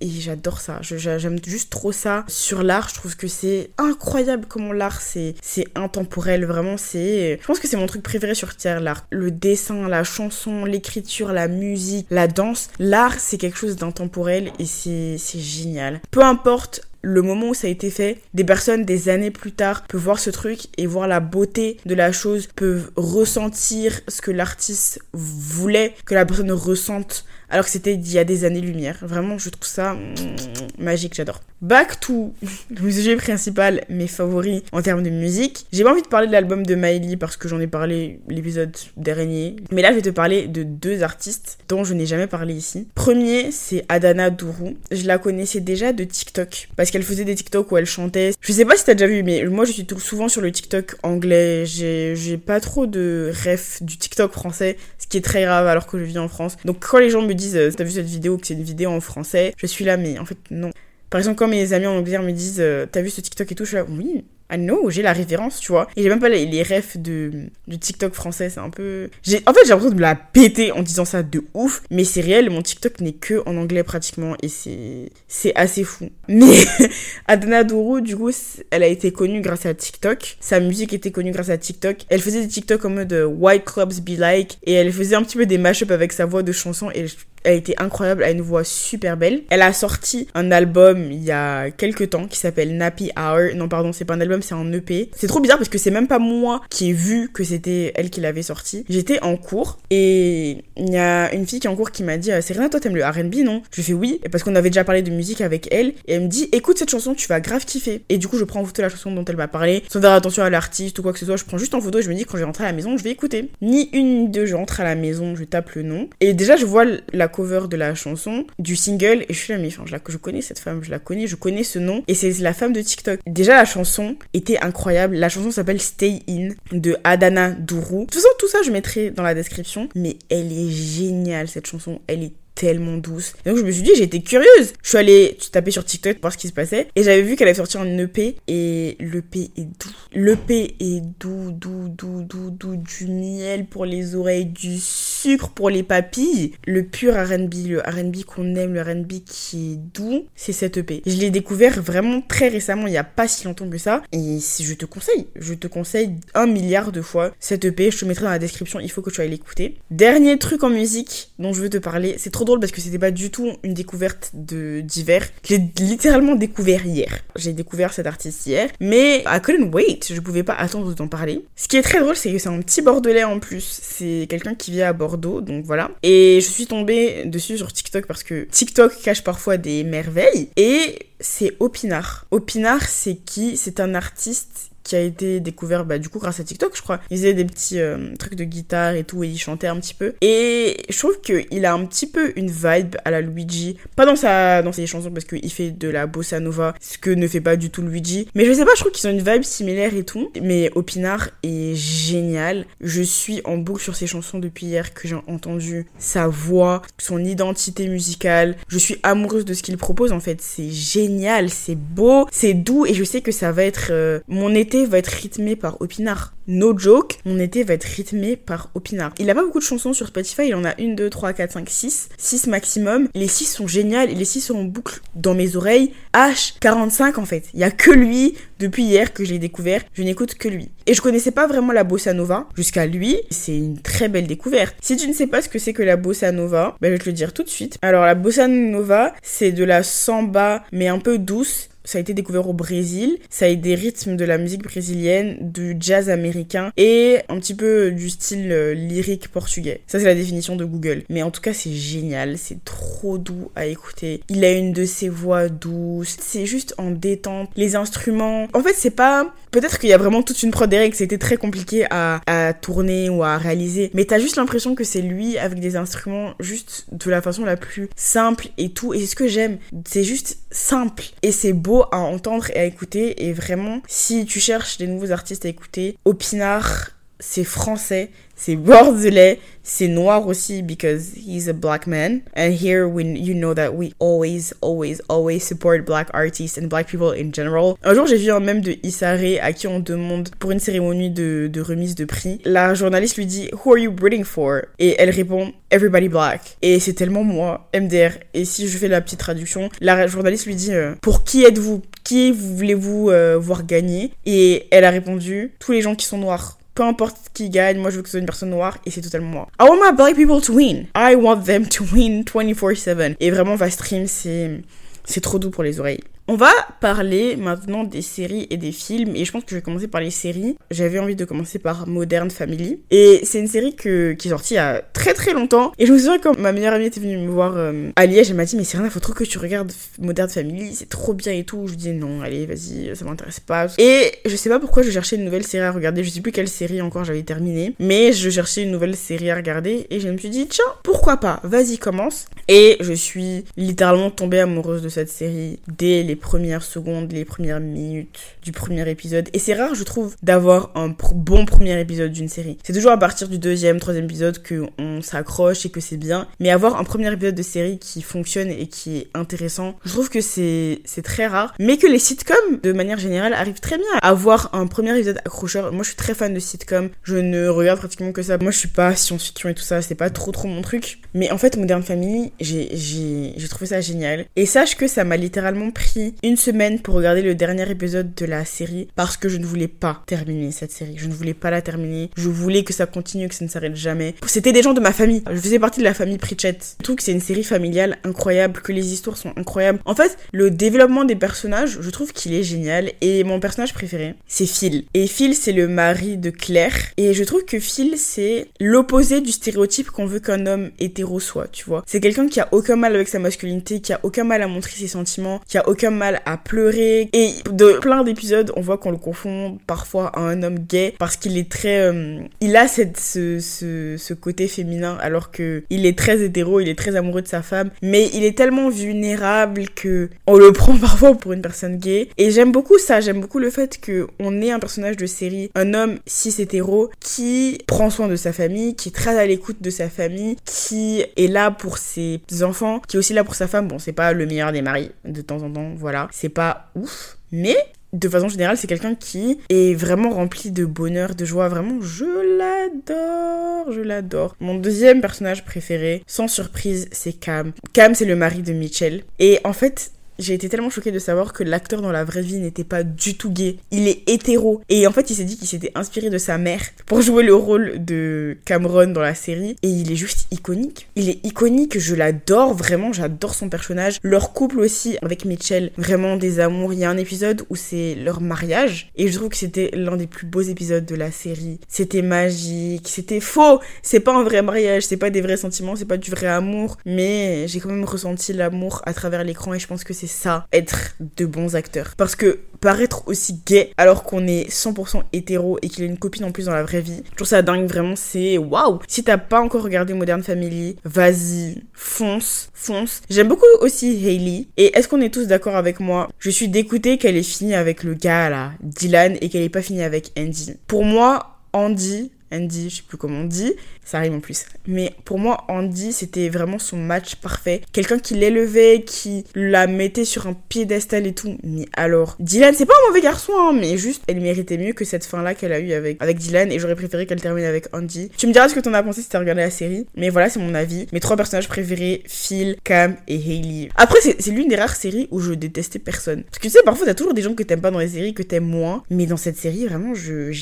et 0.01 0.09
j'adore 0.09 0.61
ça. 0.61 0.79
J'aime 0.83 1.39
juste 1.45 1.71
trop 1.71 1.93
ça. 1.93 2.25
Sur 2.29 2.63
l'art, 2.63 2.89
je 2.89 2.95
trouve 2.95 3.17
que 3.17 3.29
c'est 3.29 3.71
incroyable 3.79 4.47
comment 4.49 4.73
l'art 4.73 5.01
c'est 5.01 5.35
c'est 5.43 5.67
intemporel. 5.75 6.45
Vraiment, 6.45 6.77
c'est. 6.77 7.39
Je 7.41 7.47
pense 7.47 7.59
que 7.59 7.69
c'est 7.69 7.77
mon 7.77 7.87
truc 7.87 8.03
préféré 8.03 8.35
sur 8.35 8.57
Terre, 8.57 8.81
l'art. 8.81 9.07
Le 9.11 9.31
dessin, 9.31 9.89
la 9.89 10.05
chanson, 10.05 10.65
l'écriture, 10.65 11.33
la 11.33 11.49
musique, 11.49 12.07
la 12.11 12.29
danse. 12.29 12.69
L'art, 12.79 13.19
c'est 13.19 13.39
quelque 13.39 13.59
chose 13.59 13.77
d'intemporel 13.77 14.53
et 14.59 14.67
c'est 14.67 15.19
génial. 15.39 16.01
Peu 16.11 16.23
importe 16.23 16.83
le 17.03 17.23
moment 17.23 17.51
où 17.51 17.55
ça 17.55 17.69
a 17.69 17.71
été 17.71 17.89
fait, 17.91 18.21
des 18.35 18.43
personnes 18.43 18.85
des 18.85 19.09
années 19.09 19.31
plus 19.31 19.53
tard 19.53 19.85
peuvent 19.87 20.01
voir 20.01 20.19
ce 20.19 20.31
truc 20.31 20.67
et 20.77 20.87
voir 20.87 21.07
la 21.07 21.21
beauté 21.21 21.77
de 21.87 21.95
la 21.95 22.11
chose, 22.11 22.49
peuvent 22.57 22.91
ressentir 22.97 24.01
ce 24.09 24.21
que 24.21 24.33
l'artiste 24.33 25.01
voulait 25.13 25.95
que 26.05 26.15
la 26.15 26.27
personne 26.27 26.51
ressente 26.51 27.25
alors 27.51 27.65
que 27.65 27.71
c'était 27.71 27.95
il 27.95 28.13
y 28.13 28.19
a 28.19 28.25
des 28.25 28.45
années-lumière. 28.45 28.99
Vraiment, 29.03 29.39
je 29.39 29.51
trouve 29.51 29.67
ça 29.67 29.95
mm, 29.95 30.83
magique, 30.83 31.15
j'adore. 31.15 31.41
Back 31.63 32.01
to 32.01 32.35
le 32.71 32.91
sujet 32.91 33.17
principal, 33.17 33.85
mes 33.89 34.07
favoris 34.07 34.63
en 34.73 34.83
termes 34.83 35.03
de 35.03 35.11
musique. 35.11 35.67
J'ai 35.73 35.85
pas 35.85 35.93
envie 35.93 36.03
de 36.03 36.09
parler 36.09 36.27
de 36.27 36.33
l'album 36.33 36.67
de 36.67 36.75
Miley 36.75 37.17
parce 37.17 37.37
que 37.37 37.49
j'en 37.49 37.61
ai 37.61 37.67
parlé 37.67 38.21
l'épisode 38.29 38.77
dernier. 38.97 39.57
Mais 39.73 39.83
là, 39.83 39.91
je 39.91 39.97
vais 39.97 40.03
te 40.03 40.11
parler 40.11 40.49
de 40.49 40.63
deux 40.63 41.03
artistes 41.03 41.59
dont 41.69 41.85
je 41.85 41.95
n'ai 41.95 42.07
jamais 42.07 42.27
parlé 42.27 42.55
ici. 42.55 42.89
Premier, 42.95 43.51
c'est 43.53 43.85
Adana 43.89 44.31
Duru. 44.31 44.77
Je 44.91 45.07
la 45.07 45.19
connaissais 45.19 45.61
déjà 45.61 45.93
de 45.93 46.05
TikTok 46.05 46.69
parce 46.77 46.91
qu'elle 46.91 47.03
faisait 47.03 47.25
des 47.25 47.35
TikTok 47.35 47.71
où 47.73 47.77
elle 47.77 47.87
chantait. 47.87 48.33
Je 48.41 48.53
sais 48.53 48.65
pas 48.65 48.77
si 48.77 48.85
t'as 48.85 48.95
déjà 48.95 49.07
vu, 49.07 49.23
mais 49.23 49.45
moi, 49.45 49.65
je 49.65 49.73
suis 49.73 49.87
souvent 49.99 50.29
sur 50.29 50.41
le 50.41 50.53
TikTok 50.53 50.97
anglais. 51.03 51.65
J'ai 51.67 52.37
pas 52.37 52.61
trop 52.61 52.87
de 52.87 53.33
ref 53.45 53.83
du 53.83 53.97
TikTok 53.97 54.33
français, 54.33 54.77
ce 54.99 55.07
qui 55.07 55.17
est 55.17 55.23
très 55.23 55.43
grave 55.43 55.67
alors 55.67 55.87
que 55.87 55.99
je 55.99 56.05
vis 56.05 56.19
en 56.19 56.29
France. 56.29 56.57
Donc 56.65 56.85
quand 56.85 56.99
les 56.99 57.11
gens 57.11 57.23
me 57.23 57.35
disent 57.37 57.57
euh, 57.57 57.71
t'as 57.71 57.85
vu 57.85 57.91
cette 57.91 58.07
vidéo 58.07 58.39
que 58.39 58.47
c'est 58.47 58.55
une 58.55 58.63
vidéo 58.63 58.91
en 58.91 59.01
français, 59.01 59.55
je 59.57 59.67
suis 59.67 59.85
là 59.85 59.97
mais 59.97 60.19
en 60.19 60.25
fait 60.25 60.39
non. 60.51 60.71
Par 61.11 61.19
exemple 61.19 61.39
quand 61.39 61.49
mes 61.49 61.73
amis 61.73 61.87
en 61.87 61.97
anglais 61.97 62.19
me 62.19 62.33
disent 62.33 62.61
euh, 62.61 62.87
t'as 62.91 63.03
vu 63.03 63.11
ce 63.11 63.21
TikTok 63.21 63.51
et 63.53 63.55
tout, 63.55 63.65
je 63.65 63.69
suis 63.69 63.77
là 63.77 63.85
oui 63.89 64.25
ah 64.49 64.57
non, 64.57 64.89
j'ai 64.89 65.03
la 65.03 65.13
référence, 65.13 65.59
tu 65.59 65.73
vois. 65.73 65.89
Et 65.97 66.03
j'ai 66.03 66.09
même 66.09 66.21
pas 66.21 66.29
les, 66.29 66.63
refs 66.63 66.97
de, 66.97 67.33
TikTok 67.69 68.15
français, 68.15 68.49
c'est 68.51 68.61
un 68.61 68.71
peu... 68.71 69.09
En 69.47 69.53
fait, 69.53 69.61
j'ai 69.65 69.71
l'impression 69.71 69.91
de 69.91 69.97
me 69.97 70.01
la 70.01 70.15
péter 70.15 70.73
en 70.73 70.83
disant 70.83 71.05
ça 71.05 71.23
de 71.23 71.45
ouf, 71.55 71.83
mais 71.91 72.05
c'est 72.05 72.21
réel, 72.21 72.51
mon 72.51 72.63
TikTok 72.63 73.01
n'est 73.01 73.13
que 73.13 73.43
en 73.47 73.57
anglais 73.57 73.83
pratiquement, 73.83 74.37
et 74.43 74.49
c'est, 74.49 75.11
c'est 75.27 75.55
assez 75.57 75.83
fou. 75.83 76.11
Mais 76.29 76.55
Adana 77.27 77.65
Duru, 77.65 78.03
du 78.03 78.17
coup, 78.17 78.31
elle 78.71 78.83
a 78.83 78.87
été 78.87 79.13
connue 79.13 79.41
grâce 79.41 79.67
à 79.67 79.75
TikTok. 79.75 80.37
Sa 80.41 80.61
musique 80.61 80.93
était 80.93 81.11
connue 81.11 81.33
grâce 81.33 81.51
à 81.51 81.59
TikTok. 81.59 81.99
Elle 82.09 82.21
faisait 82.21 82.43
des 82.43 82.49
TikTok 82.49 82.85
en 82.85 82.91
mode 82.91 83.13
euh, 83.13 83.27
White 83.27 83.65
Clubs 83.65 84.01
Be 84.01 84.19
Like, 84.19 84.59
et 84.63 84.75
elle 84.75 84.93
faisait 84.93 85.17
un 85.17 85.23
petit 85.23 85.37
peu 85.37 85.47
des 85.47 85.59
mashups 85.59 85.91
avec 85.91 86.13
sa 86.13 86.25
voix 86.25 86.43
de 86.43 86.53
chanson, 86.53 86.91
et 86.95 87.07
elle 87.47 87.59
était 87.59 87.77
incroyable, 87.79 88.23
elle 88.23 88.29
a 88.29 88.33
une 88.33 88.43
voix 88.43 88.65
super 88.65 89.17
belle. 89.17 89.43
Elle 89.51 89.63
a 89.63 89.73
sorti 89.73 90.27
un 90.35 90.51
album 90.51 91.11
il 91.13 91.23
y 91.23 91.31
a 91.31 91.71
quelques 91.71 92.11
temps 92.11 92.27
qui 92.27 92.39
s'appelle 92.39 92.77
Nappy 92.77 93.11
Hour. 93.17 93.55
Non, 93.55 93.69
pardon, 93.69 93.93
c'est 93.93 94.05
pas 94.05 94.15
un 94.15 94.21
album, 94.21 94.43
c'est 94.43 94.55
un 94.55 94.73
EP. 94.73 95.11
C'est 95.17 95.29
trop 95.29 95.41
bizarre 95.41 95.59
parce 95.59 95.69
que 95.69 95.79
c'est 95.79 95.91
même 95.91 96.09
pas 96.09 96.19
moi 96.19 96.61
qui 96.71 96.91
ai 96.91 96.93
vu 96.93 97.31
que 97.33 97.45
c'était 97.45 97.93
elle 97.95 98.11
qui 98.11 98.21
l'avait 98.21 98.43
sorti. 98.43 98.85
J'étais 98.89 99.23
en 99.23 99.37
cours 99.37 99.79
et 99.91 100.65
il 100.77 100.91
y 100.91 100.99
a 100.99 101.33
une 101.33 101.47
fille 101.47 101.61
qui 101.61 101.67
est 101.67 101.71
en 101.71 101.77
cours 101.77 101.93
qui 101.93 102.03
m'a 102.03 102.17
dit 102.17 102.33
euh, 102.33 102.41
Serena, 102.41 102.69
toi 102.69 102.81
t'aimes 102.81 102.97
le 102.97 103.05
RB, 103.05 103.37
non? 103.45 103.63
Je 103.73 103.81
fais 103.81 103.93
oui, 103.93 104.21
parce 104.31 104.43
qu'on 104.43 104.57
avait 104.57 104.71
déjà 104.71 104.85
parlé 104.85 105.03
de 105.03 105.11
musique 105.11 105.41
avec 105.41 105.73
elle. 105.73 105.95
Et 106.07 106.15
elle 106.15 106.23
me 106.23 106.29
dit 106.29 106.49
Écoute 106.53 106.79
cette 106.79 106.91
chanson, 106.91 107.15
tu 107.15 107.29
vas 107.29 107.41
grave 107.41 107.65
kiffer. 107.65 108.03
Et 108.09 108.19
du 108.19 108.27
coup, 108.29 108.39
je 108.39 108.45
prends 108.45 108.61
en 108.61 108.65
photo 108.65 108.83
la 108.83 108.89
chanson 108.89 109.13
dont 109.13 109.25
elle 109.25 109.37
m'a 109.37 109.49
parlé, 109.49 109.85
sans 109.89 110.01
faire 110.01 110.13
attention 110.13 110.43
à 110.43 110.51
l'artiste 110.51 110.99
ou 110.99 111.03
quoi 111.03 111.13
que 111.13 111.19
ce 111.19 111.27
soit. 111.27 111.37
Je 111.37 111.45
prends 111.45 111.59
juste 111.59 111.75
en 111.75 111.81
photo 111.81 111.99
et 111.99 112.03
je 112.03 112.09
me 112.09 112.15
dis 112.15 112.25
Quand 112.25 112.33
je 112.33 112.39
vais 112.39 112.45
rentrer 112.45 112.65
à 112.65 112.69
la 112.69 112.73
maison, 112.73 112.97
je 112.97 113.05
vais 113.05 113.11
écouter. 113.11 113.51
Ni 113.63 113.89
une 113.93 114.23
ni 114.23 114.29
deux, 114.29 114.47
je 114.47 114.55
rentre 114.57 114.81
à 114.81 114.85
la 114.85 114.95
maison, 114.95 115.37
je 115.37 115.45
tape 115.45 115.71
le 115.75 115.83
nom. 115.83 116.09
Et 116.21 116.35
déjà, 116.35 116.57
je 116.57 116.67
vois 116.67 116.85
la 117.13 117.29
cover 117.37 117.69
de 117.69 117.77
la 117.77 117.95
chanson, 117.95 118.47
du 118.59 118.77
single, 118.77 119.27
et 119.29 119.35
je 119.35 119.39
suis 119.39 119.53
là, 119.53 119.59
mais 119.59 119.69
je, 119.69 119.93
la, 119.93 120.01
je 120.09 120.17
connais 120.17 120.41
cette 120.41 120.59
femme, 120.59 120.83
je 120.83 120.91
la 120.91 120.99
connais, 120.99 121.27
je 121.27 121.37
connais 121.37 121.65
ce 121.65 121.79
nom, 121.79 122.03
et 122.09 122.15
c'est 122.15 122.33
la 122.39 122.55
femme 122.55 122.73
de 122.73 122.81
TikTok. 122.81 123.21
Déjà, 123.27 123.57
la 123.57 123.67
chanson 123.67 124.17
était 124.33 124.59
incroyable. 124.59 125.17
La 125.17 125.29
chanson 125.29 125.51
s'appelle 125.51 125.81
Stay 125.81 126.23
In 126.29 126.49
de 126.73 126.97
Adana 127.05 127.51
Duru. 127.51 128.01
De 128.01 128.05
toute 128.05 128.15
façon, 128.15 128.29
tout 128.39 128.49
ça, 128.49 128.59
je 128.65 128.71
mettrai 128.71 129.11
dans 129.11 129.23
la 129.23 129.35
description, 129.35 129.89
mais 129.95 130.17
elle 130.31 130.51
est 130.51 130.71
géniale, 130.71 131.49
cette 131.49 131.67
chanson. 131.67 132.01
Elle 132.07 132.23
est 132.23 132.33
tellement 132.57 132.97
douce. 132.97 133.35
Et 133.45 133.51
donc 133.51 133.59
je 133.59 133.63
me 133.63 133.71
suis 133.71 133.83
dit, 133.83 133.93
j'étais 133.97 134.21
curieuse. 134.21 134.73
Je 134.83 134.89
suis 134.89 134.99
allée 134.99 135.39
taper 135.53 135.71
sur 135.71 135.85
TikTok 135.85 136.15
pour 136.15 136.23
voir 136.23 136.33
ce 136.33 136.39
qui 136.39 136.49
se 136.49 136.53
passait. 136.53 136.89
Et 136.97 137.05
j'avais 137.05 137.23
vu 137.23 137.37
qu'elle 137.37 137.47
avait 137.47 137.57
sorti 137.57 137.79
un 137.79 137.99
EP. 137.99 138.37
Et 138.49 138.97
l'EP 138.99 139.51
est 139.57 139.65
doux. 139.65 139.91
L'EP 140.13 140.75
est 140.81 141.03
doux, 141.21 141.53
doux, 141.53 141.89
doux, 141.89 142.23
doux, 142.23 142.51
doux. 142.51 142.77
Du 142.77 143.07
miel 143.07 143.67
pour 143.67 143.85
les 143.85 144.17
oreilles, 144.17 144.47
du 144.47 144.79
sucre 144.79 145.51
pour 145.51 145.71
les 145.71 145.83
papilles. 145.83 146.53
Le 146.67 146.85
pur 146.85 147.15
RB, 147.15 147.55
le 147.69 147.81
RB 147.81 148.25
qu'on 148.25 148.55
aime, 148.55 148.75
le 148.75 148.83
RB 148.83 149.25
qui 149.25 149.73
est 149.73 149.77
doux, 149.77 150.27
c'est 150.35 150.53
cette 150.53 150.79
EP. 150.79 151.03
Je 151.05 151.17
l'ai 151.17 151.31
découvert 151.31 151.81
vraiment 151.83 152.23
très 152.23 152.49
récemment, 152.49 152.87
il 152.87 152.93
n'y 152.93 152.97
a 152.97 153.05
pas 153.05 153.29
si 153.29 153.45
longtemps 153.45 153.69
que 153.69 153.79
ça. 153.79 154.03
Et 154.13 154.39
je 154.39 154.75
te 154.75 154.87
conseille, 154.87 155.27
je 155.37 155.55
te 155.55 155.67
conseille 155.67 156.17
un 156.35 156.47
milliard 156.47 156.91
de 156.91 157.03
fois 157.03 157.33
cette 157.39 157.67
EP. 157.67 157.91
Je 157.91 157.99
te 157.99 158.05
mettrai 158.07 158.25
dans 158.25 158.31
la 158.31 158.39
description, 158.39 158.81
il 158.81 158.91
faut 158.91 159.03
que 159.03 159.11
tu 159.11 159.21
ailles 159.21 159.31
l'écouter. 159.31 159.77
Dernier 159.91 160.39
truc 160.39 160.65
en 160.65 160.71
musique 160.71 161.33
dont 161.39 161.53
je 161.53 161.61
veux 161.61 161.71
te 161.71 161.79
parler, 161.79 162.15
c'est 162.19 162.31
trop 162.31 162.46
drôle 162.47 162.61
parce 162.61 162.73
que 162.73 162.81
c'était 162.81 162.99
pas 162.99 163.11
du 163.11 163.31
tout 163.31 163.53
une 163.63 163.75
découverte 163.75 164.31
de 164.33 164.81
d'hiver. 164.81 165.27
Je 165.45 165.57
l'ai 165.57 165.71
littéralement 165.79 166.35
découvert 166.35 166.87
hier. 166.87 167.21
J'ai 167.37 167.53
découvert 167.53 167.93
cet 167.93 168.07
artiste 168.07 168.47
hier, 168.47 168.71
mais 168.81 169.19
I 169.27 169.41
couldn't 169.43 169.71
wait. 169.75 170.01
Je 170.11 170.21
pouvais 170.21 170.43
pas 170.43 170.55
attendre 170.55 170.89
de 170.89 170.95
t'en 170.95 171.09
parler. 171.09 171.45
Ce 171.57 171.69
qui 171.69 171.77
est 171.77 171.83
très 171.83 172.01
drôle, 172.01 172.17
c'est 172.17 172.33
que 172.33 172.39
c'est 172.39 172.49
un 172.49 172.61
petit 172.63 172.81
bordelais 172.81 173.25
en 173.25 173.39
plus. 173.39 173.81
C'est 173.83 174.27
quelqu'un 174.31 174.55
qui 174.55 174.71
vit 174.71 174.83
à 174.83 174.93
Bordeaux, 174.93 175.41
donc 175.41 175.65
voilà. 175.65 175.91
Et 176.03 176.41
je 176.41 176.49
suis 176.49 176.67
tombée 176.67 177.25
dessus 177.27 177.59
sur 177.59 177.73
TikTok 177.73 178.07
parce 178.07 178.23
que 178.23 178.47
TikTok 178.51 178.93
cache 179.03 179.23
parfois 179.23 179.57
des 179.57 179.85
merveilles. 179.85 180.49
Et 180.57 180.99
c'est 181.21 181.57
Opinard. 181.61 182.27
Opinard, 182.31 182.83
c'est 182.89 183.17
qui? 183.17 183.57
C'est 183.57 183.81
un 183.81 183.95
artiste 183.95 184.66
qui 184.87 184.97
a 184.97 185.01
été 185.01 185.41
découvert 185.41 185.85
bah, 185.85 185.99
du 185.99 186.09
coup 186.09 186.19
grâce 186.19 186.41
à 186.41 186.45
TikTok, 186.45 186.77
je 186.77 186.83
crois. 186.83 187.01
Il 187.11 187.19
faisait 187.19 187.35
des 187.35 187.45
petits 187.45 187.81
euh, 187.81 188.15
trucs 188.19 188.37
de 188.37 188.45
guitare 188.45 188.95
et 188.95 189.05
tout, 189.05 189.25
et 189.25 189.29
il 189.29 189.39
chantait 189.39 189.67
un 189.67 189.77
petit 189.77 189.95
peu. 189.95 190.15
Et 190.21 190.77
je 190.89 190.99
trouve 190.99 191.21
qu'il 191.21 191.67
a 191.67 191.73
un 191.75 191.85
petit 191.85 192.07
peu 192.07 192.33
une 192.37 192.51
vibe 192.51 192.97
à 193.05 193.11
la 193.11 193.21
Luigi. 193.21 193.77
Pas 193.97 194.07
dans, 194.07 194.17
sa, 194.17 194.63
dans 194.63 194.73
ses 194.73 194.87
chansons, 194.87 195.11
parce 195.11 195.25
qu'il 195.25 195.53
fait 195.53 195.73
de 195.73 195.89
la 195.89 196.07
bossa 196.07 196.41
nova, 196.41 196.75
ce 196.81 196.99
que 196.99 197.11
ne 197.11 197.27
fait 197.27 197.41
pas 197.41 197.57
du 197.57 197.71
tout 197.71 197.83
Luigi. 197.83 198.29
Mais 198.35 198.45
je 198.45 198.53
sais 198.53 198.65
pas, 198.65 198.73
je 198.75 198.81
trouve 198.81 198.93
qu'ils 198.93 199.09
ont 199.09 199.13
une 199.13 199.23
vibe 199.23 199.43
similaire 199.43 199.95
et 199.95 200.05
tout. 200.05 200.31
Mais 200.41 200.71
Opinard 200.75 201.31
est 201.43 201.75
génial. 201.75 202.67
Je 202.81 203.03
suis 203.03 203.41
en 203.45 203.59
boucle 203.59 203.83
sur 203.83 203.97
ses 203.97 204.07
chansons 204.07 204.39
depuis 204.39 204.67
hier 204.67 204.95
que 204.95 205.09
j'ai 205.09 205.17
entendu 205.27 205.87
sa 205.99 206.29
voix, 206.29 206.83
son 206.99 207.25
identité 207.25 207.89
musicale. 207.89 208.57
Je 208.69 208.79
suis 208.79 208.99
amoureuse 209.03 209.45
de 209.45 209.55
ce 209.55 209.63
qu'il 209.63 209.77
propose 209.77 210.13
en 210.13 210.21
fait. 210.21 210.41
C'est 210.41 210.71
génial, 210.71 211.51
c'est 211.51 211.75
beau, 211.75 212.27
c'est 212.31 212.55
doux 212.55 212.87
et 212.87 212.95
je 212.95 213.05
sais 213.05 213.21
que 213.21 213.33
ça 213.33 213.53
va 213.53 213.65
être 213.65 213.89
euh, 213.91 214.21
mon 214.29 214.55
été 214.55 214.76
va 214.85 214.99
être 214.99 215.09
rythmé 215.09 215.57
par 215.57 215.81
Opinard. 215.81 216.35
No 216.49 216.79
joke, 216.79 217.19
mon 217.25 217.39
été 217.39 217.65
va 217.65 217.75
être 217.75 217.85
rythmé 217.85 218.37
par 218.37 218.71
Opinard. 218.75 219.13
Il 219.19 219.29
a 219.31 219.35
pas 219.35 219.43
beaucoup 219.43 219.59
de 219.59 219.65
chansons 219.65 219.93
sur 219.93 220.07
Spotify, 220.07 220.49
il 220.49 220.55
en 220.55 220.65
a 220.65 220.79
une, 220.81 220.95
deux, 220.95 221.11
trois, 221.11 221.33
quatre, 221.33 221.53
cinq, 221.53 221.69
six. 221.69 222.09
Six 222.19 222.47
maximum. 222.47 223.09
Les 223.15 223.27
six 223.29 223.47
sont 223.47 223.67
géniales 223.67 224.11
et 224.11 224.15
les 224.15 224.25
six 224.25 224.41
sont 224.41 224.57
en 224.57 224.65
boucle 224.65 225.01
dans 225.15 225.35
mes 225.35 225.57
oreilles. 225.57 225.93
H45 226.15 227.19
en 227.19 227.25
fait. 227.25 227.45
Il 227.55 227.61
y 227.61 227.65
a 227.65 227.71
que 227.71 227.91
lui 227.91 228.35
depuis 228.59 228.85
hier 228.85 229.13
que 229.13 229.25
j'ai 229.25 229.39
découvert. 229.39 229.83
Je 229.95 230.03
n'écoute 230.03 230.35
que 230.35 230.49
lui. 230.49 230.71
Et 230.87 230.95
je 230.95 231.03
connaissais 231.03 231.33
pas 231.33 231.47
vraiment 231.47 231.73
la 231.73 231.85
bossa 231.85 232.13
nova 232.13 232.49
jusqu'à 232.57 232.87
lui. 232.87 233.21
C'est 233.31 233.57
une 233.57 233.81
très 233.81 234.09
belle 234.09 234.27
découverte. 234.27 234.77
Si 234.81 234.97
tu 234.97 235.09
ne 235.09 235.13
sais 235.13 235.27
pas 235.27 235.43
ce 235.43 235.49
que 235.49 235.59
c'est 235.59 235.73
que 235.73 235.83
la 235.83 235.97
bossa 235.97 236.31
nova, 236.33 236.77
ben 236.81 236.89
je 236.89 236.93
vais 236.93 236.99
te 236.99 237.07
le 237.07 237.13
dire 237.13 237.33
tout 237.33 237.43
de 237.43 237.49
suite. 237.49 237.79
Alors 237.83 238.05
la 238.05 238.15
bossa 238.15 238.47
nova, 238.47 239.15
c'est 239.23 239.53
de 239.53 239.65
la 239.65 239.83
samba 239.83 240.65
mais 240.73 240.89
un 240.89 240.99
peu 240.99 241.19
douce 241.19 241.69
ça 241.87 241.99
a 241.99 242.01
été 242.01 242.13
découvert 242.13 242.49
au 242.49 242.53
Brésil. 242.53 243.19
Ça 243.31 243.47
a 243.47 243.55
des 243.55 243.75
rythmes 243.75 244.17
de 244.17 244.25
la 244.25 244.39
musique 244.39 244.63
brésilienne, 244.63 245.39
du 245.41 245.77
jazz 245.81 246.11
américain 246.11 246.73
et 246.77 247.21
un 247.29 247.39
petit 247.39 247.55
peu 247.55 247.91
du 247.93 248.11
style 248.11 248.53
euh, 248.53 248.75
lyrique 248.75 249.29
portugais. 249.29 249.81
Ça, 249.87 249.99
c'est 249.99 250.05
la 250.05 250.15
définition 250.15 250.57
de 250.57 250.65
Google. 250.65 251.05
Mais 251.09 251.23
en 251.23 251.31
tout 251.31 251.41
cas, 251.41 251.55
c'est 251.55 251.73
génial. 251.73 252.37
C'est 252.39 252.63
trop 252.65 253.19
doux 253.19 253.51
à 253.55 253.67
écouter. 253.67 254.21
Il 254.29 254.45
a 254.45 254.53
une 254.53 254.73
de 254.73 254.85
ses 254.85 255.09
voix 255.09 255.49
douces. 255.49 256.17
C'est 256.21 256.47
juste 256.47 256.75
en 256.77 256.91
détente. 256.91 257.51
Les 257.57 257.77
instruments. 257.77 258.49
En 258.53 258.63
fait, 258.63 258.75
c'est 258.77 258.91
pas. 258.91 259.33
Peut-être 259.53 259.79
qu'il 259.79 259.89
y 259.89 259.93
a 259.93 259.99
vraiment 259.99 260.23
toute 260.23 260.43
une 260.43 260.51
prod 260.51 260.69
derrière 260.69 260.91
que 260.91 260.97
c'était 260.97 261.19
très 261.19 261.37
compliqué 261.37 261.87
à, 261.91 262.21
à 262.27 262.53
tourner 262.53 263.09
ou 263.09 263.23
à 263.23 263.39
réaliser. 263.39 263.91
Mais 263.95 264.05
t'as 264.05 264.19
juste 264.19 264.37
l'impression 264.37 264.75
que 264.75 264.85
c'est 264.85 265.01
lui 265.01 265.39
avec 265.39 265.61
des 265.61 265.77
instruments 265.77 266.35
juste 266.41 266.87
de 266.93 267.11
la 267.11 267.23
façon 267.23 267.45
la 267.45 267.57
plus 267.57 267.89
simple 267.95 268.49
et 268.59 268.71
tout. 268.71 268.93
Et 268.93 269.01
c'est 269.01 269.07
ce 269.07 269.17
que 269.17 269.29
j'aime. 269.29 269.59
C'est 269.87 270.05
juste 270.05 270.39
simple. 270.51 271.05
Et 271.23 271.33
c'est 271.33 271.53
beau 271.53 271.76
à 271.85 271.99
entendre 271.99 272.51
et 272.51 272.59
à 272.59 272.65
écouter. 272.65 273.27
Et 273.27 273.33
vraiment, 273.33 273.81
si 273.87 274.27
tu 274.27 274.41
cherches 274.41 274.79
des 274.79 274.87
nouveaux 274.87 275.11
artistes 275.11 275.45
à 275.45 275.49
écouter, 275.49 275.99
Opinard, 276.05 276.91
c'est 277.19 277.45
français, 277.45 278.11
c'est 278.35 278.57
bordelais, 278.57 279.41
c'est 279.63 279.89
noir 279.89 280.27
aussi 280.27 280.63
because 280.63 281.15
he's 281.17 281.49
a 281.49 281.53
black 281.53 281.87
man. 281.87 282.21
And 282.37 282.51
here 282.51 282.87
we, 282.87 283.05
you 283.05 283.35
know 283.35 283.55
that 283.55 283.71
we 283.75 283.95
always, 283.99 284.55
always, 284.61 285.01
always 285.09 285.41
support 285.41 285.85
black 285.85 286.09
artists 286.13 286.59
and 286.59 286.69
black 286.69 286.87
people 286.89 287.13
in 287.13 287.33
general. 287.33 287.77
Un 287.83 287.95
jour, 287.95 288.07
j'ai 288.07 288.17
vu 288.17 288.31
un 288.31 288.41
mème 288.41 288.61
de 288.61 288.77
Issare 288.83 289.19
à 289.41 289.53
qui 289.53 289.67
on 289.67 289.81
demande 289.81 290.29
pour 290.39 290.51
une 290.51 290.61
cérémonie 290.61 291.11
de, 291.11 291.49
de 291.51 291.61
remise 291.61 291.95
de 291.95 292.05
prix. 292.05 292.41
La 292.45 292.75
journaliste 292.75 293.17
lui 293.17 293.27
dit 293.27 293.51
Who 293.53 293.73
are 293.73 293.79
you 293.79 293.95
rooting 294.01 294.25
for? 294.25 294.63
Et 294.79 294.97
elle 294.99 295.11
répond 295.11 295.53
Everybody 295.71 296.09
black. 296.09 296.59
Et 296.63 296.79
c'est 296.79 296.93
tellement 296.93 297.25
moi, 297.25 297.69
MDR. 297.75 298.19
Et 298.35 298.45
si 298.45 298.69
je 298.69 298.79
fais 298.79 298.89
la 298.89 299.01
petite 299.01 299.19
traduction, 299.19 299.69
la 299.81 300.07
journaliste 300.07 300.47
lui 300.47 300.55
dit 300.55 300.73
euh, 300.73 300.95
Pour 301.01 301.25
qui 301.25 301.45
êtes-vous? 301.45 301.83
Qui 302.05 302.31
voulez-vous 302.31 303.11
euh, 303.11 303.37
voir 303.37 303.67
gagner? 303.67 304.13
Et 304.27 304.67
elle 304.71 304.85
a 304.85 304.91
répondu 304.91 305.55
Tous 305.59 305.73
les 305.73 305.83
gens 305.83 305.97
qui 305.97 306.07
sont 306.07 306.19
noirs 306.19 306.59
peu 306.77 306.85
importe 306.85 307.17
qui 307.33 307.51
gagne, 307.51 307.79
moi 307.79 307.91
je 307.91 307.97
veux 307.97 308.03
que 308.03 308.09
ce 308.09 308.13
soit 308.13 308.21
une 308.21 308.27
personne 308.27 308.51
noire 308.51 308.79
et 308.87 308.91
c'est 308.91 309.01
totalement 309.01 309.31
moi. 309.31 309.49
I 309.61 309.65
want 309.65 309.81
my 309.83 309.97
black 309.97 310.15
people 310.15 310.41
to 310.41 310.53
win. 310.53 310.87
I 310.95 311.17
want 311.17 311.43
them 311.43 311.67
to 311.67 311.85
win 311.93 312.23
24/7. 312.23 313.17
Et 313.19 313.31
vraiment, 313.31 313.57
va 313.57 313.69
stream, 313.71 314.07
c'est 314.07 314.61
c'est 315.05 315.21
trop 315.21 315.39
doux 315.39 315.51
pour 315.51 315.65
les 315.65 315.81
oreilles. 315.81 316.03
On 316.29 316.35
va 316.35 316.51
parler 316.81 317.37
maintenant 317.37 317.85
des 317.85 318.03
séries 318.03 318.49
et 318.51 318.57
des 318.57 318.73
films 318.73 319.15
et 319.15 319.25
je 319.25 319.31
pense 319.31 319.45
que 319.45 319.51
je 319.51 319.55
vais 319.57 319.63
commencer 319.63 319.87
par 319.87 320.01
les 320.01 320.11
séries. 320.11 320.57
J'avais 320.73 320.99
envie 320.99 321.15
de 321.15 321.25
commencer 321.25 321.61
par 321.61 321.87
Modern 321.87 322.31
Family 322.31 322.81
et 322.91 323.21
c'est 323.23 323.39
une 323.39 323.47
série 323.47 323.77
que, 323.77 324.13
qui 324.13 324.27
est 324.27 324.31
sortie 324.33 324.55
il 324.55 324.57
y 324.57 324.59
a 324.59 324.83
très 324.93 325.15
très 325.15 325.33
longtemps 325.33 325.71
et 325.79 325.87
je 325.87 325.93
me 325.93 325.99
souviens 325.99 326.19
quand 326.19 326.37
ma 326.37 326.51
meilleure 326.51 326.75
amie 326.75 326.87
était 326.87 326.99
venue 326.99 327.17
me 327.17 327.31
voir 327.31 327.55
euh, 327.57 327.91
à 327.95 328.07
Liège, 328.07 328.31
elle 328.31 328.37
m'a 328.37 328.45
dit 328.45 328.57
mais 328.57 328.65
Serena 328.65 328.91
faut 328.91 328.99
trop 328.99 329.13
que 329.13 329.23
tu 329.23 329.39
regardes 329.39 329.71
Modern 330.01 330.29
Family, 330.29 330.75
c'est 330.75 330.89
trop 330.89 331.15
bien 331.15 331.33
et 331.33 331.45
tout. 331.45 331.69
Je 331.69 331.73
lui 331.73 331.77
dis 331.77 331.93
non, 331.93 332.21
allez 332.23 332.45
vas-y, 332.45 332.97
ça 332.97 333.05
m'intéresse 333.05 333.39
pas. 333.39 333.69
Et 333.79 334.11
je 334.27 334.35
sais 334.35 334.49
pas 334.49 334.59
pourquoi 334.59 334.83
je 334.83 334.91
cherchais 334.91 335.15
une 335.15 335.25
nouvelle 335.25 335.47
série 335.47 335.65
à 335.65 335.71
regarder, 335.71 336.03
je 336.03 336.11
sais 336.11 336.23
plus 336.23 336.33
quelle 336.33 336.49
série 336.49 336.83
encore 336.83 337.05
j'avais 337.05 337.23
terminé, 337.23 337.77
mais 337.79 338.13
je 338.13 338.29
cherchais 338.31 338.65
une 338.65 338.73
nouvelle 338.73 338.97
série 338.97 339.31
à 339.31 339.37
regarder 339.37 339.87
et 339.91 340.01
je 340.01 340.09
me 340.09 340.19
suis 340.19 340.31
dit 340.31 340.49
tiens, 340.49 340.65
pourquoi 340.83 341.19
pas, 341.19 341.39
vas-y 341.45 341.79
commence. 341.79 342.27
Et 342.49 342.79
je 342.81 342.93
suis 342.93 343.45
littéralement 343.57 344.11
tombée 344.11 344.41
amoureuse 344.41 344.83
de 344.83 344.89
cette 344.89 345.09
série 345.09 345.61
dès 345.79 346.03
les 346.03 346.16
premières 346.17 346.63
secondes, 346.63 347.13
les 347.13 347.25
premières 347.25 347.61
minutes 347.61 348.19
du 348.43 348.53
premier 348.53 348.89
épisode. 348.91 349.29
Et 349.33 349.39
c'est 349.39 349.55
rare, 349.55 349.75
je 349.75 349.85
trouve, 349.85 350.17
d'avoir 350.23 350.73
un 350.75 350.95
bon 351.15 351.45
premier 351.45 351.79
épisode 351.81 352.13
d'une 352.13 352.29
série. 352.29 352.59
C'est 352.65 352.73
toujours 352.73 352.93
à 352.93 352.99
partir 352.99 353.29
du 353.29 353.39
deuxième, 353.39 353.79
troisième 353.81 354.07
épisode 354.07 354.43
que 354.43 354.65
on 354.79 355.03
s'accroche 355.03 355.67
et 355.67 355.71
que 355.71 355.81
c'est 355.81 355.97
bien. 355.97 356.27
Mais 356.41 356.51
avoir 356.51 356.79
un 356.79 356.85
premier 356.85 357.13
épisode 357.13 357.35
de 357.35 357.43
série 357.43 357.79
qui 357.79 358.03
fonctionne 358.03 358.51
et 358.51 358.67
qui 358.67 358.99
est 358.99 359.09
intéressant, 359.15 359.77
je 359.85 359.93
trouve 359.93 360.11
que 360.11 360.21
c'est 360.21 360.81
très 361.05 361.27
rare. 361.27 361.55
Mais 361.59 361.77
que 361.77 361.87
les 361.87 361.99
sitcoms, 361.99 362.61
de 362.63 362.73
manière 362.73 362.99
générale, 362.99 363.33
arrivent 363.33 363.61
très 363.61 363.79
bien 363.79 363.87
à 364.01 364.09
avoir 364.09 364.55
un 364.55 364.67
premier 364.67 364.95
épisode 364.97 365.19
accrocheur. 365.19 365.73
Moi, 365.73 365.83
je 365.83 365.89
suis 365.89 365.97
très 365.97 366.15
fan 366.15 366.35
de 366.35 366.41
sitcoms. 366.41 366.91
Je 367.03 367.17
ne 367.17 367.49
regarde 367.49 367.79
pratiquement 367.79 368.13
que 368.13 368.23
ça. 368.23 368.39
Moi, 368.39 368.51
je 368.51 368.59
suis 368.59 368.69
pas 368.69 368.95
science-fiction 368.95 369.49
et 369.49 369.55
tout 369.55 369.63
ça. 369.63 369.83
C'est 369.83 369.95
pas 369.95 370.11
trop 370.11 370.33
trop 370.33 370.49
mon 370.49 370.63
truc. 370.63 371.01
Mais 371.15 371.31
en 371.31 371.39
fait, 371.39 371.57
Modern 371.57 371.83
Family, 371.83 372.33
j'ai 372.41 373.49
trouvé 373.49 373.67
ça 373.67 373.81
génial. 373.81 374.27
Et 374.37 374.47
sache 374.47 374.77
que 374.77 374.87
ça 374.87 375.05
m'a 375.05 375.17
littéralement 375.17 375.71
pris 375.71 376.06
une 376.23 376.37
semaine 376.37 376.81
pour 376.81 376.95
regarder 376.95 377.23
le 377.23 377.35
dernier 377.35 377.71
épisode 377.71 378.15
de 378.15 378.27
la 378.27 378.45
série 378.45 378.89
parce 378.95 379.17
que 379.17 379.29
je 379.29 379.39
ne 379.39 379.45
voulais 379.45 379.69
pas 379.69 380.03
terminer 380.07 380.53
cette 380.53 380.73
série. 380.73 380.95
Je 380.97 381.09
ne 381.09 381.13
voulais 381.13 381.35
pas 381.35 381.51
la 381.51 381.63
terminer. 381.63 382.11
Je 382.17 382.29
voulais 382.29 382.65
que 382.65 382.73
ça 382.73 382.87
continue, 382.87 383.29
que 383.29 383.35
ça 383.35 383.45
ne 383.45 383.51
s'arrête 383.51 383.77
jamais. 383.77 384.15
C'était 384.27 384.53
des 384.53 384.63
gens 384.63 384.75
de 384.75 384.81
ma 384.81 384.93
famille. 384.93 385.23
Je 385.31 385.39
faisais 385.39 385.59
partie 385.59 385.81
de 385.81 385.85
la 385.85 385.95
famille 385.95 386.19
Pritchett. 386.19 386.77
Je 386.79 386.85
trouve 386.85 386.97
que 386.97 387.03
c'est 387.03 387.13
une 387.13 387.21
série 387.21 387.45
familiale 387.45 387.99
incroyable, 388.05 388.61
que 388.61 388.73
les 388.73 388.93
histoires 388.93 389.17
sont 389.17 389.33
incroyables. 389.37 389.81
En 389.85 389.95
fait, 389.95 390.17
le 390.33 390.51
développement 390.51 391.05
des 391.05 391.17
personnages, 391.17 391.79
je 391.81 391.91
trouve 391.91 392.13
qu'il 392.13 392.35
est 392.35 392.43
génial. 392.43 392.93
Et 393.01 393.25
mon 393.25 393.41
personnage 393.41 393.75
préféré, 393.75 394.15
c'est 394.27 394.47
Phil. 394.47 394.85
Et 394.95 395.07
Phil, 395.07 395.35
c'est 395.35 395.53
le 395.53 395.69
mari 395.69 396.17
de 396.17 396.31
Claire. 396.31 396.77
Et 396.97 397.15
je 397.15 397.25
trouve 397.25 397.45
que 397.45 397.59
Phil, 397.59 397.95
c'est 397.97 398.49
l'opposé 398.61 399.21
du 399.21 399.33
stéréotype 399.33 399.91
qu'on 399.91 400.07
veut 400.07 400.21
qu'un 400.21 400.47
homme 400.47 400.71
hétéro 400.79 401.21
soit, 401.21 401.49
tu 401.49 401.65
vois. 401.65 401.83
C'est 401.87 402.01
quelqu'un 402.01 402.29
qui 402.29 402.41
a 402.41 402.49
aucun 402.53 402.77
mal 402.77 402.95
avec 402.95 403.09
sa 403.09 403.19
masculinité, 403.19 403.81
qui 403.81 403.93
a 403.93 404.01
aucun 404.03 404.25
mal 404.25 404.43
à 404.43 404.49
montrer 404.49 404.73
ses 404.77 404.89
sentiments, 404.89 405.41
qui 405.47 405.59
a 405.59 405.69
aucun 405.69 405.91
mal 405.97 406.21
à 406.25 406.37
pleurer. 406.37 407.09
Et 407.13 407.31
de 407.51 407.79
plein 407.81 408.05
d'épisodes, 408.05 408.53
on 408.57 408.61
voit 408.61 408.79
qu'on 408.79 408.91
le 408.91 408.97
confond 408.97 409.59
parfois 409.67 410.13
à 410.15 410.21
un 410.21 410.43
homme 410.43 410.59
gay 410.59 410.95
parce 410.99 411.17
qu'il 411.17 411.37
est 411.39 411.51
très... 411.51 411.81
Euh, 411.81 412.21
il 412.41 412.57
a 412.57 412.69
cette, 412.69 412.99
ce, 412.99 413.39
ce, 413.41 414.15
côté 414.15 414.49
féminin 414.49 414.97
alors 415.01 415.31
que 415.31 415.65
il 415.71 415.87
est 415.87 415.99
très 415.99 416.23
hétéro, 416.23 416.61
il 416.61 416.69
est 416.69 416.79
très 416.79 416.97
amoureux 416.97 417.23
de 417.23 417.29
sa 417.29 417.43
femme, 417.43 417.71
mais 417.83 418.09
il 418.15 418.25
est 418.25 418.37
tellement 418.37 418.69
vulnérable 418.71 419.69
que 419.75 420.09
on 420.27 420.37
le 420.37 420.53
prend 420.53 420.77
parfois 420.77 421.15
pour 421.15 421.33
une 421.33 421.43
personne 421.43 421.77
gay. 421.77 422.09
Et 422.19 422.31
j'aime 422.31 422.53
beaucoup 422.53 422.79
ça, 422.79 423.01
j'aime 423.01 423.21
beaucoup 423.21 423.39
le 423.39 423.51
fait 423.51 423.79
que 423.81 424.07
on 424.21 424.41
ait 424.41 424.51
un 424.51 424.59
personnage 424.59 424.97
de 424.97 425.07
série, 425.07 425.51
un 425.55 425.75
homme 425.75 425.99
cis 426.07 426.35
hétéro 426.41 426.91
qui 427.01 427.59
prend 427.67 427.91
soin 427.91 428.09
de 428.09 428.17
sa 428.17 428.33
famille, 428.33 428.75
qui 428.75 428.89
est 428.91 428.93
très 428.93 429.19
à 429.19 429.27
l'écoute 429.27 429.61
de 429.61 429.71
sa 429.71 429.89
famille, 429.89 430.37
qui 430.45 431.05
est 431.17 431.29
là 431.29 431.51
pour 431.51 431.79
ses 431.79 432.21
enfants, 432.43 432.81
qui 432.87 432.97
est 432.97 432.99
aussi 432.99 433.13
là 433.13 433.25
pour 433.25 433.35
sa 433.35 433.47
femme. 433.47 433.69
Bon, 433.69 433.79
c'est 433.79 433.93
pas 433.93 434.13
le 434.13 434.27
meilleur 434.27 434.53
des 434.53 434.63
maris, 434.63 434.91
de 435.05 435.21
temps 435.21 435.43
en 435.43 435.51
temps, 435.51 435.73
voilà. 435.77 435.86
C'est 436.13 436.29
pas 436.29 436.71
ouf, 436.75 437.19
mais 437.33 437.57
de 437.93 438.09
façon 438.09 438.29
générale, 438.29 438.57
c'est 438.57 438.67
quelqu'un 438.67 438.95
qui 438.95 439.39
est 439.49 439.75
vraiment 439.75 440.11
rempli 440.11 440.51
de 440.51 440.65
bonheur, 440.65 441.15
de 441.15 441.25
joie. 441.25 441.49
Vraiment, 441.49 441.81
je 441.81 442.39
l'adore, 442.39 443.73
je 443.73 443.81
l'adore. 443.81 444.37
Mon 444.41 444.55
deuxième 444.55 445.01
personnage 445.01 445.45
préféré, 445.45 446.03
sans 446.07 446.29
surprise, 446.29 446.89
c'est 446.93 447.13
Cam. 447.13 447.53
Cam, 447.73 447.95
c'est 447.95 448.05
le 448.05 448.17
mari 448.17 448.43
de 448.43 448.53
Mitchell. 448.53 449.05
Et 449.19 449.41
en 449.45 449.53
fait, 449.53 449.93
j'ai 450.19 450.35
été 450.35 450.49
tellement 450.49 450.71
choquée 450.71 450.93
de 450.93 450.99
savoir 450.99 451.33
que 451.33 451.45
l'acteur 451.45 451.83
dans 451.83 451.93
la 451.93 452.05
vraie 452.05 452.23
vie 452.23 452.39
n'était 452.39 452.65
pas 452.65 452.83
du 452.83 453.17
tout 453.17 453.31
gay. 453.31 453.57
Il 453.71 453.89
est 453.89 454.09
hétéro. 454.09 454.63
Et 454.69 454.87
en 454.87 454.93
fait, 454.93 455.11
il 455.11 455.17
s'est 455.17 455.25
dit 455.25 455.37
qu'il 455.37 455.49
s'était 455.49 455.73
inspiré 455.75 456.11
de 456.11 456.19
sa 456.19 456.39
mère 456.39 456.61
pour 456.87 457.03
jouer 457.03 457.23
le 457.23 457.35
rôle 457.35 457.85
de 457.85 458.37
Cameron 458.45 458.89
dans 458.89 459.01
la 459.01 459.15
série. 459.15 459.57
Et 459.63 459.69
il 459.69 459.93
est 459.93 459.97
juste 459.97 460.27
iconique. 460.31 460.89
Il 460.97 461.09
est 461.09 461.25
iconique, 461.25 461.79
je 461.79 461.95
l'adore 461.95 462.55
vraiment, 462.55 462.93
j'adore 462.93 463.35
son 463.35 463.49
personnage. 463.49 463.99
Leur 464.03 464.33
couple 464.33 464.61
aussi 464.61 464.97
avec 465.03 465.25
Mitchell, 465.25 465.71
vraiment 465.77 466.17
des 466.17 466.41
amours. 466.41 466.73
Il 466.73 466.79
y 466.79 466.85
a 466.85 466.91
un 466.91 466.97
épisode 466.97 467.45
où 467.51 467.57
c'est 467.57 467.95
leur 467.95 468.21
mariage. 468.21 468.91
Et 468.97 469.09
je 469.09 469.17
trouve 469.17 469.29
que 469.29 469.37
c'était 469.37 469.71
l'un 469.75 469.97
des 469.97 470.07
plus 470.07 470.27
beaux 470.27 470.43
épisodes 470.43 470.85
de 470.85 470.95
la 470.95 471.11
série. 471.11 471.61
C'était 471.69 472.03
magique, 472.03 472.89
c'était 472.89 473.21
faux. 473.21 473.61
C'est 473.83 474.01
pas 474.01 474.15
un 474.15 474.23
vrai 474.23 474.43
mariage, 474.43 474.85
c'est 474.85 474.97
pas 474.97 475.11
des 475.11 475.21
vrais 475.21 475.37
sentiments, 475.37 475.77
c'est 475.77 475.85
pas 475.85 475.97
du 475.97 476.11
vrai 476.11 476.27
amour. 476.27 476.79
Mais 476.87 477.47
j'ai 477.49 477.61
quand 477.61 477.71
même 477.71 477.85
ressenti 477.85 478.33
l'amour 478.33 478.83
à 478.87 478.95
travers 478.95 479.25
l'écran 479.25 479.55
et 479.55 479.59
je 479.59 479.67
pense 479.67 479.85
que 479.85 479.95
c'est 479.95 480.06
ça, 480.07 480.47
être 480.53 480.97
de 481.17 481.27
bons 481.27 481.57
acteurs. 481.57 481.95
Parce 481.97 482.17
que 482.17 482.41
paraître 482.61 483.07
aussi 483.07 483.41
gay 483.47 483.71
alors 483.77 484.03
qu'on 484.03 484.27
est 484.27 484.51
100% 484.51 485.03
hétéro 485.13 485.59
et 485.63 485.69
qu'il 485.69 485.85
a 485.85 485.87
une 485.87 485.99
copine 485.99 486.25
en 486.25 486.33
plus 486.33 486.47
dans 486.47 486.55
la 486.55 486.63
vraie 486.63 486.81
vie, 486.81 487.03
je 487.11 487.17
trouve 487.17 487.29
ça 487.29 487.43
dingue 487.43 487.67
vraiment, 487.67 487.97
c'est 487.97 488.39
waouh. 488.39 488.81
Si 488.89 489.05
t'as 489.05 489.19
pas 489.19 489.41
encore 489.41 489.63
regardé 489.63 489.95
Modern 489.95 490.23
Family, 490.23 490.77
vas-y, 490.85 491.63
fonce, 491.73 492.49
fonce. 492.55 493.03
J'aime 493.11 493.29
beaucoup 493.29 493.45
aussi 493.61 494.07
Hailey. 494.07 494.49
Et 494.57 494.77
est-ce 494.77 494.89
qu'on 494.89 495.01
est 495.01 495.13
tous 495.13 495.27
d'accord 495.27 495.57
avec 495.57 495.81
moi? 495.81 496.09
Je 496.19 496.31
suis 496.31 496.49
dégoûtée 496.49 496.99
qu'elle 496.99 497.17
ait 497.17 497.23
fini 497.23 497.55
avec 497.55 497.83
le 497.83 497.95
gars 497.95 498.31
là, 498.31 498.53
Dylan, 498.61 499.17
et 499.21 499.29
qu'elle 499.29 499.43
ait 499.43 499.49
pas 499.49 499.63
fini 499.63 499.83
avec 499.83 500.13
Andy. 500.19 500.57
Pour 500.67 500.85
moi, 500.85 501.39
Andy, 501.53 502.11
Andy, 502.33 502.71
je 502.71 502.77
sais 502.77 502.83
plus 502.87 502.97
comment 502.97 503.21
on 503.21 503.25
dit, 503.25 503.55
ça 503.85 503.99
arrive 503.99 504.15
en 504.15 504.21
plus. 504.21 504.45
Mais 504.67 504.93
pour 505.05 505.19
moi, 505.19 505.45
Andy, 505.49 505.93
c'était 505.93 506.29
vraiment 506.29 506.59
son 506.59 506.77
match 506.77 507.17
parfait. 507.17 507.61
Quelqu'un 507.73 507.99
qui 507.99 508.15
l'élevait, 508.15 508.83
qui 508.83 509.25
la 509.35 509.67
mettait 509.67 510.05
sur 510.05 510.27
un 510.27 510.35
piédestal 510.49 511.07
et 511.07 511.13
tout. 511.13 511.37
Mais 511.43 511.67
alors, 511.75 512.17
Dylan, 512.19 512.55
c'est 512.55 512.67
pas 512.67 512.75
un 512.85 512.89
mauvais 512.89 513.01
garçon, 513.01 513.33
hein, 513.37 513.53
mais 513.53 513.77
juste, 513.77 514.03
elle 514.09 514.21
méritait 514.21 514.59
mieux 514.59 514.73
que 514.73 514.85
cette 514.85 515.05
fin-là 515.05 515.35
qu'elle 515.35 515.53
a 515.53 515.61
eue 515.61 515.73
avec, 515.73 516.03
avec 516.03 516.19
Dylan, 516.19 516.51
et 516.51 516.59
j'aurais 516.59 516.75
préféré 516.75 517.07
qu'elle 517.07 517.21
termine 517.21 517.45
avec 517.45 517.75
Andy. 517.75 518.11
Tu 518.17 518.27
me 518.27 518.33
diras 518.33 518.49
ce 518.49 518.55
que 518.55 518.61
t'en 518.61 518.75
as 518.75 518.83
pensé 518.83 519.03
si 519.03 519.09
t'as 519.09 519.19
regardé 519.19 519.43
la 519.43 519.51
série, 519.51 519.87
mais 519.95 520.11
voilà, 520.11 520.29
c'est 520.29 520.41
mon 520.41 520.55
avis. 520.55 520.87
Mes 520.93 521.01
trois 521.01 521.17
personnages 521.17 521.49
préférés, 521.49 522.03
Phil, 522.07 522.57
Cam 522.65 522.97
et 523.07 523.17
Hailey. 523.17 523.69
Après, 523.77 524.01
c'est 524.01 524.31
l'une 524.31 524.49
des 524.49 524.57
rares 524.57 524.77
séries 524.77 525.09
où 525.11 525.21
je 525.21 525.33
détestais 525.33 525.79
personne. 525.79 526.25
Parce 526.25 526.39
que 526.39 526.49
tu 526.49 526.51
sais, 526.51 526.61
parfois, 526.65 526.87
t'as 526.87 526.95
toujours 526.95 527.15
des 527.15 527.23
gens 527.23 527.35
que 527.35 527.43
t'aimes 527.43 527.61
pas 527.61 527.71
dans 527.71 527.79
les 527.79 527.89
séries, 527.89 528.15
que 528.15 528.23
t'aimes 528.23 528.45
moins, 528.45 528.83
mais 528.91 529.07
dans 529.07 529.17
cette 529.17 529.37
série, 529.37 529.67
vraiment, 529.67 529.95